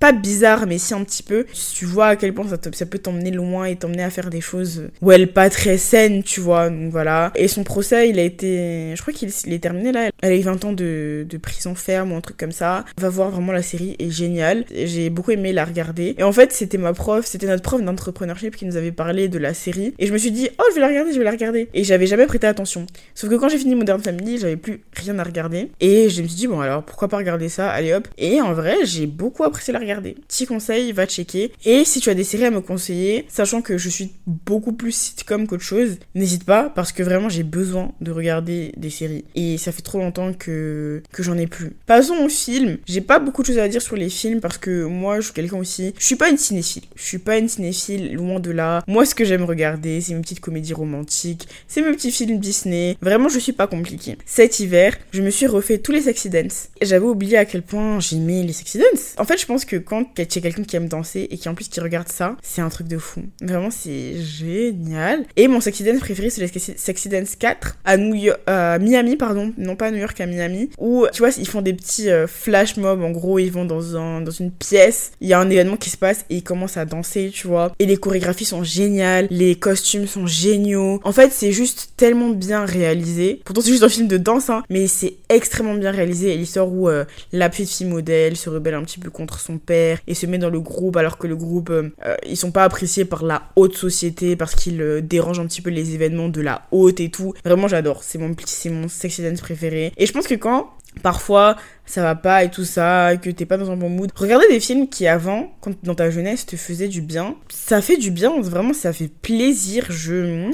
pas 0.00 0.12
bizarre, 0.12 0.66
mais 0.66 0.78
si 0.78 0.94
un 0.94 1.04
petit 1.04 1.22
peu, 1.22 1.46
tu 1.74 1.84
vois 1.84 2.08
à 2.08 2.16
quel 2.16 2.23
point 2.32 2.46
ça, 2.48 2.56
ça 2.72 2.86
peut 2.86 2.98
t'emmener 2.98 3.30
loin 3.30 3.64
et 3.64 3.76
t'emmener 3.76 4.02
à 4.02 4.10
faire 4.10 4.30
des 4.30 4.40
choses 4.40 4.88
où 5.02 5.12
elle 5.12 5.32
pas 5.32 5.50
très 5.50 5.78
saines, 5.78 6.22
tu 6.22 6.40
vois. 6.40 6.70
Donc 6.70 6.90
voilà. 6.90 7.32
Et 7.34 7.48
son 7.48 7.64
procès, 7.64 8.08
il 8.08 8.18
a 8.18 8.22
été. 8.22 8.92
Je 8.94 9.00
crois 9.02 9.12
qu'il 9.12 9.28
est 9.28 9.58
terminé 9.58 9.92
là. 9.92 10.10
Elle 10.22 10.32
a 10.32 10.36
eu 10.36 10.42
20 10.42 10.64
ans 10.64 10.72
de, 10.72 11.26
de 11.28 11.36
prison 11.38 11.74
ferme 11.74 12.12
ou 12.12 12.16
un 12.16 12.20
truc 12.20 12.36
comme 12.36 12.52
ça. 12.52 12.84
Va 12.98 13.08
voir 13.08 13.30
vraiment 13.30 13.52
la 13.52 13.62
série 13.62 13.96
est 13.98 14.10
géniale. 14.10 14.64
J'ai 14.72 15.10
beaucoup 15.10 15.30
aimé 15.30 15.52
la 15.52 15.64
regarder. 15.64 16.14
Et 16.18 16.22
en 16.22 16.32
fait, 16.32 16.52
c'était 16.52 16.78
ma 16.78 16.92
prof, 16.92 17.24
c'était 17.26 17.46
notre 17.46 17.62
prof 17.62 17.82
d'entrepreneurship 17.82 18.56
qui 18.56 18.66
nous 18.66 18.76
avait 18.76 18.92
parlé 18.92 19.28
de 19.28 19.38
la 19.38 19.54
série. 19.54 19.94
Et 19.98 20.06
je 20.06 20.12
me 20.12 20.18
suis 20.18 20.30
dit, 20.30 20.48
oh, 20.58 20.64
je 20.70 20.74
vais 20.74 20.80
la 20.80 20.88
regarder, 20.88 21.12
je 21.12 21.18
vais 21.18 21.24
la 21.24 21.30
regarder. 21.30 21.68
Et 21.74 21.84
j'avais 21.84 22.06
jamais 22.06 22.26
prêté 22.26 22.46
attention. 22.46 22.86
Sauf 23.14 23.30
que 23.30 23.36
quand 23.36 23.48
j'ai 23.48 23.58
fini 23.58 23.74
Modern 23.74 24.00
Family, 24.00 24.38
j'avais 24.38 24.56
plus 24.56 24.82
rien 24.94 25.18
à 25.18 25.24
regarder. 25.24 25.70
Et 25.80 26.08
je 26.10 26.22
me 26.22 26.28
suis 26.28 26.36
dit, 26.36 26.46
bon, 26.46 26.60
alors 26.60 26.82
pourquoi 26.84 27.08
pas 27.08 27.16
regarder 27.16 27.48
ça? 27.48 27.70
Allez 27.70 27.92
hop. 27.92 28.08
Et 28.18 28.40
en 28.40 28.52
vrai, 28.52 28.76
j'ai 28.84 29.06
beaucoup 29.06 29.44
apprécié 29.44 29.72
la 29.72 29.78
regarder. 29.78 30.16
Petit 30.28 30.46
conseil, 30.46 30.92
va 30.92 31.06
checker. 31.06 31.52
Et 31.64 31.84
si 31.84 32.00
tu 32.00 32.10
as 32.10 32.13
des 32.14 32.24
séries 32.24 32.46
à 32.46 32.50
me 32.50 32.60
conseiller, 32.60 33.26
sachant 33.28 33.62
que 33.62 33.78
je 33.78 33.88
suis 33.88 34.12
beaucoup 34.26 34.72
plus 34.72 34.92
sitcom 34.92 35.46
qu'autre 35.46 35.62
chose, 35.62 35.98
n'hésite 36.14 36.44
pas 36.44 36.70
parce 36.70 36.92
que 36.92 37.02
vraiment 37.02 37.28
j'ai 37.28 37.42
besoin 37.42 37.92
de 38.00 38.10
regarder 38.10 38.72
des 38.76 38.90
séries. 38.90 39.24
Et 39.34 39.58
ça 39.58 39.72
fait 39.72 39.82
trop 39.82 39.98
longtemps 39.98 40.32
que, 40.32 41.02
que 41.12 41.22
j'en 41.22 41.36
ai 41.36 41.46
plus. 41.46 41.72
Passons 41.86 42.16
au 42.24 42.28
film. 42.28 42.78
J'ai 42.86 43.00
pas 43.00 43.18
beaucoup 43.18 43.42
de 43.42 43.48
choses 43.48 43.58
à 43.58 43.68
dire 43.68 43.82
sur 43.82 43.96
les 43.96 44.08
films 44.08 44.40
parce 44.40 44.58
que 44.58 44.84
moi, 44.84 45.16
je 45.20 45.26
suis 45.26 45.32
quelqu'un 45.32 45.58
aussi. 45.58 45.94
Je 45.98 46.04
suis 46.04 46.16
pas 46.16 46.30
une 46.30 46.38
cinéphile. 46.38 46.84
Je 46.96 47.02
suis 47.02 47.18
pas 47.18 47.38
une 47.38 47.48
cinéphile, 47.48 48.14
loin 48.14 48.40
de 48.40 48.50
là. 48.50 48.82
Moi, 48.86 49.06
ce 49.06 49.14
que 49.14 49.24
j'aime 49.24 49.44
regarder, 49.44 50.00
c'est 50.00 50.14
mes 50.14 50.20
petites 50.20 50.40
comédies 50.40 50.74
romantiques, 50.74 51.48
c'est 51.68 51.82
mes 51.82 51.92
petits 51.92 52.10
films 52.10 52.38
Disney. 52.38 52.96
Vraiment, 53.00 53.28
je 53.28 53.38
suis 53.38 53.52
pas 53.52 53.66
compliquée. 53.66 54.16
Cet 54.26 54.60
hiver, 54.60 54.96
je 55.12 55.22
me 55.22 55.30
suis 55.30 55.46
refait 55.46 55.78
tous 55.78 55.92
les 55.92 56.02
Sexy 56.02 56.30
Dance. 56.30 56.68
J'avais 56.82 57.04
oublié 57.04 57.36
à 57.36 57.44
quel 57.44 57.62
point 57.62 58.00
j'aimais 58.00 58.42
les 58.42 58.52
Sexy 58.52 58.78
Dance. 58.78 59.14
En 59.18 59.24
fait, 59.24 59.38
je 59.38 59.46
pense 59.46 59.64
que 59.64 59.76
quand 59.76 60.04
tu 60.14 60.22
es 60.22 60.26
quelqu'un 60.26 60.64
qui 60.64 60.76
aime 60.76 60.88
danser 60.88 61.28
et 61.30 61.38
qui 61.38 61.48
en 61.48 61.54
plus 61.54 61.68
qui 61.68 61.80
regarde 61.80 62.03
ça, 62.08 62.36
c'est 62.42 62.60
un 62.60 62.68
truc 62.68 62.88
de 62.88 62.98
fou. 62.98 63.22
Vraiment, 63.42 63.70
c'est 63.70 64.20
génial. 64.20 65.24
Et 65.36 65.48
mon 65.48 65.60
Sexy 65.60 65.84
Dance 65.84 66.00
préféré, 66.00 66.30
c'est 66.30 66.40
les 66.40 66.76
Sexy 66.76 67.08
Dance 67.08 67.36
4 67.36 67.78
à 67.84 67.96
New 67.96 68.14
à 68.46 68.78
Miami, 68.78 69.16
pardon. 69.16 69.52
Non 69.58 69.76
pas 69.76 69.86
à 69.86 69.90
New 69.90 69.98
York, 69.98 70.20
à 70.20 70.26
Miami. 70.26 70.70
Où, 70.78 71.06
tu 71.12 71.20
vois, 71.20 71.30
ils 71.36 71.48
font 71.48 71.62
des 71.62 71.74
petits 71.74 72.10
euh, 72.10 72.26
flash 72.26 72.76
mobs. 72.76 73.02
En 73.02 73.10
gros, 73.10 73.38
ils 73.38 73.50
vont 73.50 73.64
dans, 73.64 74.20
dans 74.20 74.30
une 74.30 74.50
pièce. 74.50 75.12
Il 75.20 75.28
y 75.28 75.32
a 75.32 75.40
un 75.40 75.50
événement 75.50 75.76
qui 75.76 75.90
se 75.90 75.96
passe 75.96 76.24
et 76.30 76.36
ils 76.36 76.42
commencent 76.42 76.76
à 76.76 76.84
danser, 76.84 77.30
tu 77.32 77.46
vois. 77.46 77.72
Et 77.78 77.86
les 77.86 77.96
chorégraphies 77.96 78.44
sont 78.44 78.64
géniales. 78.64 79.26
Les 79.30 79.56
costumes 79.56 80.06
sont 80.06 80.26
géniaux. 80.26 81.00
En 81.04 81.12
fait, 81.12 81.32
c'est 81.32 81.52
juste 81.52 81.92
tellement 81.96 82.30
bien 82.30 82.64
réalisé. 82.64 83.40
Pourtant, 83.44 83.60
c'est 83.60 83.70
juste 83.70 83.84
un 83.84 83.88
film 83.88 84.08
de 84.08 84.16
danse, 84.16 84.50
hein. 84.50 84.62
Mais 84.70 84.86
c'est 84.86 85.14
extrêmement 85.28 85.74
bien 85.74 85.90
réalisé. 85.90 86.34
Et 86.34 86.36
l'histoire 86.36 86.68
où 86.68 86.88
euh, 86.88 87.04
la 87.32 87.48
petite 87.48 87.70
fille 87.70 87.86
modèle 87.86 88.36
se 88.36 88.50
rebelle 88.50 88.74
un 88.74 88.84
petit 88.84 88.98
peu 88.98 89.10
contre 89.10 89.40
son 89.40 89.58
père 89.58 89.98
et 90.06 90.14
se 90.14 90.26
met 90.26 90.38
dans 90.38 90.50
le 90.50 90.60
groupe 90.60 90.96
alors 90.96 91.18
que 91.18 91.26
le 91.26 91.36
groupe, 91.36 91.70
euh, 91.70 91.90
ils 92.26 92.36
sont 92.36 92.50
pas 92.50 92.64
appréciés 92.64 93.04
par 93.04 93.24
la 93.24 93.42
haute 93.56 93.76
société 93.76 94.36
parce 94.36 94.54
qu'ils 94.54 95.00
dérangent 95.02 95.40
un 95.40 95.46
petit 95.46 95.62
peu 95.62 95.70
les 95.70 95.94
événements 95.94 96.28
de 96.28 96.40
la 96.40 96.66
haute 96.70 97.00
et 97.00 97.10
tout. 97.10 97.34
Vraiment, 97.44 97.68
j'adore. 97.68 98.02
C'est 98.02 98.18
mon, 98.18 98.34
c'est 98.44 98.70
mon 98.70 98.88
sexy 98.88 99.22
dance 99.22 99.40
préféré. 99.40 99.92
Et 99.96 100.06
je 100.06 100.12
pense 100.12 100.26
que 100.26 100.34
quand 100.34 100.70
parfois 101.02 101.56
ça 101.86 102.02
va 102.02 102.14
pas 102.14 102.44
et 102.44 102.50
tout 102.50 102.64
ça, 102.64 103.16
que 103.16 103.30
t'es 103.30 103.46
pas 103.46 103.56
dans 103.56 103.70
un 103.70 103.76
bon 103.76 103.90
mood. 103.90 104.10
Regardez 104.14 104.46
des 104.48 104.60
films 104.60 104.88
qui 104.88 105.06
avant, 105.06 105.52
quand, 105.60 105.74
dans 105.82 105.94
ta 105.94 106.10
jeunesse, 106.10 106.46
te 106.46 106.56
faisaient 106.56 106.88
du 106.88 107.02
bien. 107.02 107.36
Ça 107.48 107.82
fait 107.82 107.96
du 107.96 108.10
bien, 108.10 108.40
vraiment 108.40 108.72
ça 108.72 108.92
fait 108.92 109.08
plaisir. 109.08 109.86
Je 109.90 110.50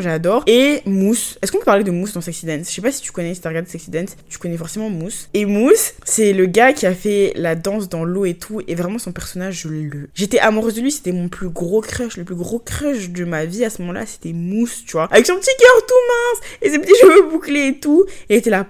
j'adore. 0.00 0.44
Et 0.46 0.82
Mousse. 0.86 1.38
Est-ce 1.42 1.52
qu'on 1.52 1.58
peut 1.58 1.64
parler 1.64 1.84
de 1.84 1.90
Mousse 1.90 2.12
dans 2.12 2.20
Sexy 2.20 2.46
Dance? 2.46 2.68
Je 2.68 2.74
sais 2.74 2.82
pas 2.82 2.92
si 2.92 3.02
tu 3.02 3.12
connais, 3.12 3.34
si 3.34 3.40
t'as 3.40 3.48
regardé 3.48 3.68
Sexy 3.68 3.90
Dance, 3.90 4.16
tu 4.28 4.38
connais 4.38 4.56
forcément 4.56 4.90
Mousse. 4.90 5.28
Et 5.34 5.44
Mousse, 5.44 5.94
c'est 6.04 6.32
le 6.32 6.46
gars 6.46 6.72
qui 6.72 6.86
a 6.86 6.94
fait 6.94 7.32
la 7.36 7.54
danse 7.54 7.88
dans 7.88 8.04
l'eau 8.04 8.24
et 8.24 8.34
tout. 8.34 8.60
Et 8.66 8.74
vraiment, 8.74 8.98
son 8.98 9.12
personnage, 9.12 9.62
je 9.62 9.68
le. 9.68 10.08
J'étais 10.14 10.38
amoureuse 10.38 10.74
de 10.74 10.80
lui, 10.80 10.90
c'était 10.90 11.12
mon 11.12 11.28
plus 11.28 11.48
gros 11.48 11.80
crush. 11.80 12.16
Le 12.16 12.24
plus 12.24 12.34
gros 12.34 12.58
crush 12.58 13.10
de 13.10 13.24
ma 13.24 13.44
vie 13.44 13.64
à 13.64 13.70
ce 13.70 13.82
moment-là, 13.82 14.06
c'était 14.06 14.32
Mousse, 14.32 14.84
tu 14.86 14.92
vois. 14.92 15.08
Avec 15.10 15.26
son 15.26 15.36
petit 15.36 15.50
cœur 15.58 15.86
tout 15.86 15.94
mince 16.08 16.48
et 16.62 16.70
ses 16.70 16.78
petits 16.78 16.98
cheveux 17.00 17.30
bouclés 17.30 17.68
et 17.68 17.78
tout. 17.78 18.04
Et 18.28 18.34
il 18.34 18.38
était 18.38 18.50
là. 18.50 18.66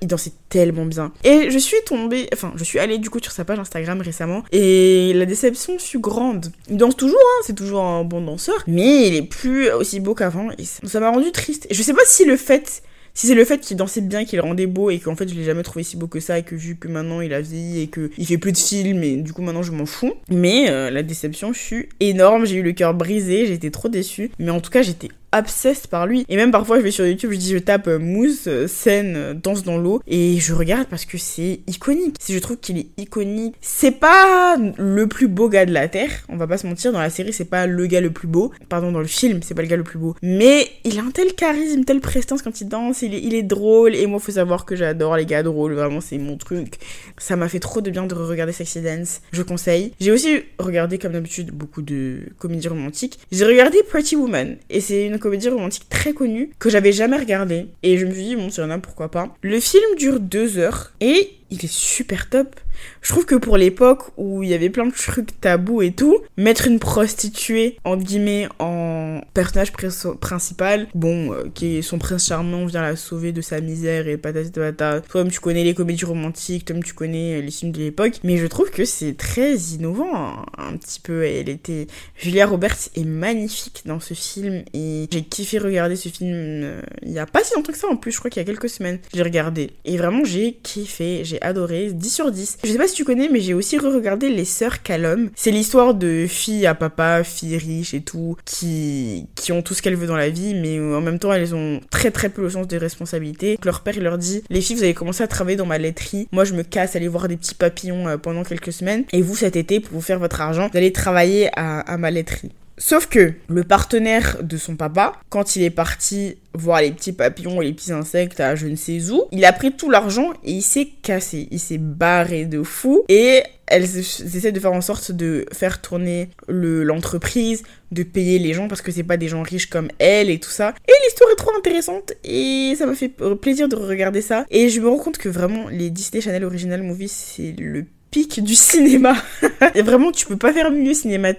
Il 0.00 0.08
dansait 0.08 0.32
tellement 0.48 0.86
bien. 0.86 1.12
Et 1.24 1.50
je 1.50 1.58
suis 1.58 1.76
tombée. 1.86 2.28
Enfin, 2.32 2.52
je 2.56 2.64
suis 2.64 2.78
allée 2.78 2.98
du 2.98 3.10
coup 3.10 3.18
sur 3.22 3.32
sa 3.32 3.44
page 3.44 3.58
Instagram 3.58 4.00
récemment. 4.00 4.44
Et 4.52 5.12
la 5.14 5.26
déception 5.26 5.78
fut 5.78 5.98
grande. 5.98 6.52
Il 6.70 6.76
danse 6.76 6.96
toujours, 6.96 7.18
hein. 7.18 7.42
C'est 7.46 7.54
toujours 7.54 7.82
un 7.82 8.04
bon 8.04 8.20
danseur. 8.20 8.62
Mais 8.66 9.08
il 9.08 9.14
est 9.14 9.22
plus 9.22 9.70
aussi 9.70 10.00
beau 10.00 10.14
qu'avant 10.14 10.48
ça 10.64 11.00
m'a 11.00 11.10
rendu 11.10 11.32
triste. 11.32 11.66
Je 11.70 11.82
sais 11.82 11.94
pas 11.94 12.04
si 12.06 12.24
le 12.24 12.36
fait 12.36 12.82
si 13.16 13.26
c'est 13.28 13.34
le 13.34 13.46
fait 13.46 13.58
qu'il 13.58 13.78
dansait 13.78 14.02
bien, 14.02 14.26
qu'il 14.26 14.38
rendait 14.40 14.66
beau 14.66 14.90
et 14.90 14.98
qu'en 14.98 15.16
fait 15.16 15.26
je 15.26 15.34
l'ai 15.34 15.44
jamais 15.44 15.62
trouvé 15.62 15.82
si 15.82 15.96
beau 15.96 16.06
que 16.06 16.20
ça 16.20 16.38
et 16.38 16.42
que 16.42 16.54
vu 16.54 16.76
que 16.76 16.86
maintenant 16.86 17.22
il 17.22 17.32
a 17.32 17.40
vieilli 17.40 17.80
et 17.80 17.86
qu'il 17.88 18.26
fait 18.26 18.36
plus 18.36 18.52
de 18.52 18.58
films 18.58 19.02
et 19.02 19.16
du 19.16 19.32
coup 19.32 19.40
maintenant 19.40 19.62
je 19.62 19.72
m'en 19.72 19.86
fous. 19.86 20.12
Mais 20.28 20.68
euh, 20.68 20.90
la 20.90 21.02
déception 21.02 21.54
fut 21.54 21.88
énorme, 21.98 22.44
j'ai 22.44 22.56
eu 22.56 22.62
le 22.62 22.72
cœur 22.72 22.92
brisé, 22.92 23.46
j'étais 23.46 23.70
trop 23.70 23.88
déçue. 23.88 24.30
Mais 24.38 24.50
en 24.50 24.60
tout 24.60 24.70
cas 24.70 24.82
j'étais 24.82 25.08
obsesse 25.38 25.86
par 25.86 26.06
lui. 26.06 26.24
Et 26.28 26.36
même 26.36 26.50
parfois, 26.50 26.78
je 26.78 26.82
vais 26.82 26.90
sur 26.90 27.06
YouTube, 27.06 27.32
je 27.32 27.36
dis, 27.36 27.52
je 27.52 27.58
tape 27.58 27.88
euh, 27.88 27.98
mousse, 27.98 28.46
euh, 28.46 28.66
scène, 28.66 29.14
euh, 29.16 29.34
danse 29.34 29.62
dans 29.62 29.78
l'eau, 29.78 30.00
et 30.06 30.38
je 30.38 30.54
regarde 30.54 30.86
parce 30.88 31.04
que 31.04 31.18
c'est 31.18 31.60
iconique. 31.66 32.16
Si 32.20 32.32
je 32.32 32.38
trouve 32.38 32.56
qu'il 32.58 32.78
est 32.78 32.88
iconique, 32.96 33.54
c'est 33.60 33.92
pas 33.92 34.56
le 34.78 35.06
plus 35.06 35.28
beau 35.28 35.48
gars 35.48 35.66
de 35.66 35.72
la 35.72 35.88
Terre, 35.88 36.10
on 36.28 36.36
va 36.36 36.46
pas 36.46 36.58
se 36.58 36.66
mentir, 36.66 36.92
dans 36.92 37.00
la 37.00 37.10
série, 37.10 37.32
c'est 37.32 37.44
pas 37.44 37.66
le 37.66 37.86
gars 37.86 38.00
le 38.00 38.10
plus 38.10 38.28
beau. 38.28 38.52
Pardon, 38.68 38.92
dans 38.92 39.00
le 39.00 39.06
film, 39.06 39.40
c'est 39.42 39.54
pas 39.54 39.62
le 39.62 39.68
gars 39.68 39.76
le 39.76 39.84
plus 39.84 39.98
beau. 39.98 40.14
Mais 40.22 40.68
il 40.84 40.98
a 40.98 41.02
un 41.02 41.10
tel 41.10 41.34
charisme, 41.34 41.84
telle 41.84 42.00
prestance 42.00 42.42
quand 42.42 42.60
il 42.60 42.68
danse, 42.68 43.02
il 43.02 43.14
est, 43.14 43.22
il 43.22 43.34
est 43.34 43.42
drôle, 43.42 43.94
et 43.94 44.06
moi, 44.06 44.20
faut 44.20 44.32
savoir 44.32 44.64
que 44.64 44.76
j'adore 44.76 45.16
les 45.16 45.26
gars 45.26 45.42
drôles, 45.42 45.74
vraiment, 45.74 46.00
c'est 46.00 46.18
mon 46.18 46.36
truc. 46.36 46.74
Ça 47.18 47.36
m'a 47.36 47.48
fait 47.48 47.60
trop 47.60 47.80
de 47.80 47.90
bien 47.90 48.06
de 48.06 48.14
regarder 48.14 48.52
Sexy 48.52 48.80
Dance, 48.80 49.20
je 49.32 49.42
conseille. 49.42 49.92
J'ai 50.00 50.10
aussi 50.10 50.40
regardé, 50.58 50.98
comme 50.98 51.12
d'habitude, 51.12 51.50
beaucoup 51.50 51.82
de 51.82 52.20
comédies 52.38 52.68
romantiques. 52.68 53.18
J'ai 53.32 53.44
regardé 53.44 53.82
Pretty 53.88 54.16
Woman, 54.16 54.56
et 54.70 54.80
c'est 54.80 55.06
une 55.06 55.18
comédie 55.26 55.48
romantique 55.48 55.88
très 55.88 56.12
connue 56.12 56.50
que 56.60 56.70
j'avais 56.70 56.92
jamais 56.92 57.16
regardé. 57.16 57.66
Et 57.82 57.98
je 57.98 58.06
me 58.06 58.12
suis 58.12 58.22
dit, 58.22 58.36
bon, 58.36 58.48
c'est 58.48 58.62
y 58.62 58.78
pourquoi 58.78 59.10
pas. 59.10 59.34
Le 59.42 59.58
film 59.58 59.96
dure 59.96 60.20
deux 60.20 60.58
heures 60.58 60.92
et 61.00 61.32
il 61.50 61.64
est 61.64 61.72
super 61.72 62.28
top. 62.28 62.56
Je 63.00 63.12
trouve 63.12 63.24
que 63.24 63.34
pour 63.34 63.56
l'époque 63.56 64.02
où 64.16 64.42
il 64.42 64.48
y 64.48 64.54
avait 64.54 64.70
plein 64.70 64.86
de 64.86 64.92
trucs 64.92 65.40
tabous 65.40 65.82
et 65.82 65.92
tout, 65.92 66.18
mettre 66.36 66.66
une 66.66 66.78
prostituée, 66.78 67.78
entre 67.84 68.04
guillemets, 68.04 68.48
en 68.58 69.20
personnage 69.34 69.72
principal, 69.72 70.88
bon, 70.94 71.32
euh, 71.32 71.44
qui 71.54 71.76
est 71.76 71.82
son 71.82 71.98
prince 71.98 72.26
charmant, 72.26 72.66
vient 72.66 72.82
la 72.82 72.96
sauver 72.96 73.32
de 73.32 73.40
sa 73.40 73.60
misère 73.60 74.08
et 74.08 74.16
patati 74.16 74.50
patata. 74.50 75.00
Toi, 75.00 75.24
tu 75.24 75.40
connais 75.40 75.64
les 75.64 75.74
comédies 75.74 76.04
romantiques, 76.04 76.64
toi, 76.66 76.76
tu 76.84 76.92
connais 76.92 77.40
les 77.40 77.50
films 77.50 77.72
de 77.72 77.78
l'époque, 77.78 78.20
mais 78.24 78.36
je 78.36 78.46
trouve 78.46 78.70
que 78.70 78.84
c'est 78.84 79.16
très 79.16 79.56
innovant, 79.56 80.44
un, 80.58 80.76
petit 80.76 81.00
peu. 81.00 81.24
Elle 81.24 81.48
était. 81.48 81.86
Julia 82.16 82.46
Roberts 82.46 82.90
est 82.94 83.04
magnifique 83.04 83.82
dans 83.86 84.00
ce 84.00 84.14
film 84.14 84.64
et 84.74 85.08
j'ai 85.10 85.22
kiffé 85.22 85.58
regarder 85.58 85.96
ce 85.96 86.08
film 86.08 86.32
euh, 86.34 86.82
il 87.02 87.12
y 87.12 87.18
a 87.18 87.26
pas 87.26 87.42
si 87.44 87.54
longtemps 87.54 87.72
que 87.72 87.78
ça 87.78 87.88
en 87.88 87.96
plus, 87.96 88.12
je 88.12 88.18
crois 88.18 88.30
qu'il 88.30 88.40
y 88.40 88.44
a 88.44 88.46
quelques 88.46 88.68
semaines. 88.68 88.98
J'ai 89.14 89.22
regardé 89.22 89.70
et 89.84 89.96
vraiment 89.96 90.24
j'ai 90.24 90.54
kiffé, 90.62 91.24
adoré, 91.40 91.90
10 91.92 92.10
sur 92.10 92.30
10. 92.30 92.58
Je 92.64 92.68
sais 92.70 92.78
pas 92.78 92.88
si 92.88 92.94
tu 92.94 93.04
connais, 93.04 93.28
mais 93.28 93.40
j'ai 93.40 93.54
aussi 93.54 93.78
re-regardé 93.78 94.28
Les 94.28 94.44
Sœurs 94.44 94.82
Callum. 94.82 95.30
C'est 95.34 95.50
l'histoire 95.50 95.94
de 95.94 96.26
filles 96.28 96.66
à 96.66 96.74
papa, 96.74 97.24
filles 97.24 97.56
riches 97.58 97.94
et 97.94 98.00
tout, 98.00 98.36
qui, 98.44 99.26
qui 99.34 99.52
ont 99.52 99.62
tout 99.62 99.74
ce 99.74 99.82
qu'elles 99.82 99.96
veulent 99.96 100.08
dans 100.08 100.16
la 100.16 100.30
vie, 100.30 100.54
mais 100.54 100.78
en 100.80 101.00
même 101.00 101.18
temps, 101.18 101.32
elles 101.32 101.54
ont 101.54 101.80
très 101.90 102.10
très 102.10 102.28
peu 102.28 102.42
le 102.42 102.50
sens 102.50 102.66
des 102.66 102.78
responsabilités. 102.78 103.58
Leur 103.64 103.80
père, 103.80 103.98
leur 104.00 104.18
dit 104.18 104.42
Les 104.50 104.60
filles, 104.60 104.76
vous 104.76 104.84
allez 104.84 104.94
commencer 104.94 105.22
à 105.22 105.28
travailler 105.28 105.56
dans 105.56 105.66
ma 105.66 105.78
laiterie. 105.78 106.28
Moi, 106.32 106.44
je 106.44 106.54
me 106.54 106.62
casse, 106.62 106.96
aller 106.96 107.08
voir 107.08 107.28
des 107.28 107.36
petits 107.36 107.54
papillons 107.54 108.08
euh, 108.08 108.16
pendant 108.16 108.42
quelques 108.42 108.72
semaines. 108.72 109.04
Et 109.12 109.22
vous, 109.22 109.36
cet 109.36 109.56
été, 109.56 109.80
pour 109.80 109.94
vous 109.94 110.00
faire 110.00 110.18
votre 110.18 110.40
argent, 110.40 110.68
vous 110.70 110.78
allez 110.78 110.92
travailler 110.92 111.50
à 111.56 111.96
ma 111.98 112.10
laiterie. 112.10 112.52
Sauf 112.78 113.06
que 113.06 113.32
le 113.48 113.64
partenaire 113.64 114.42
de 114.42 114.56
son 114.56 114.76
papa, 114.76 115.14
quand 115.30 115.56
il 115.56 115.62
est 115.62 115.70
parti 115.70 116.36
voir 116.52 116.80
les 116.80 116.90
petits 116.90 117.12
papillons 117.12 117.62
et 117.62 117.66
les 117.66 117.72
petits 117.72 117.92
insectes 117.92 118.40
à 118.40 118.54
je 118.54 118.66
ne 118.66 118.76
sais 118.76 119.10
où, 119.10 119.24
il 119.32 119.44
a 119.44 119.52
pris 119.52 119.72
tout 119.72 119.90
l'argent 119.90 120.32
et 120.44 120.52
il 120.52 120.62
s'est 120.62 120.88
cassé. 121.02 121.48
Il 121.50 121.60
s'est 121.60 121.78
barré 121.78 122.44
de 122.44 122.62
fou. 122.62 123.04
Et 123.08 123.42
elles 123.66 123.98
essaient 123.98 124.52
de 124.52 124.60
faire 124.60 124.72
en 124.72 124.80
sorte 124.80 125.10
de 125.10 125.46
faire 125.52 125.80
tourner 125.80 126.30
l'entreprise, 126.48 127.62
de 127.92 128.02
payer 128.02 128.38
les 128.38 128.52
gens 128.52 128.68
parce 128.68 128.82
que 128.82 128.92
c'est 128.92 129.02
pas 129.02 129.16
des 129.16 129.28
gens 129.28 129.42
riches 129.42 129.68
comme 129.68 129.88
elle 129.98 130.30
et 130.30 130.38
tout 130.38 130.50
ça. 130.50 130.74
Et 130.86 130.92
l'histoire 131.04 131.30
est 131.32 131.36
trop 131.36 131.56
intéressante 131.56 132.12
et 132.24 132.74
ça 132.78 132.86
m'a 132.86 132.94
fait 132.94 133.10
plaisir 133.40 133.68
de 133.68 133.76
regarder 133.76 134.22
ça. 134.22 134.44
Et 134.50 134.68
je 134.68 134.80
me 134.80 134.88
rends 134.88 134.98
compte 134.98 135.18
que 135.18 135.28
vraiment 135.28 135.68
les 135.68 135.90
Disney 135.90 136.20
Channel 136.20 136.44
Original 136.44 136.82
Movies 136.82 137.08
c'est 137.08 137.54
le 137.58 137.86
du 138.24 138.54
cinéma. 138.54 139.14
et 139.74 139.82
vraiment, 139.82 140.10
tu 140.10 140.26
peux 140.26 140.36
pas 140.36 140.52
faire 140.52 140.70
mieux 140.70 140.94
cinémat 140.94 141.34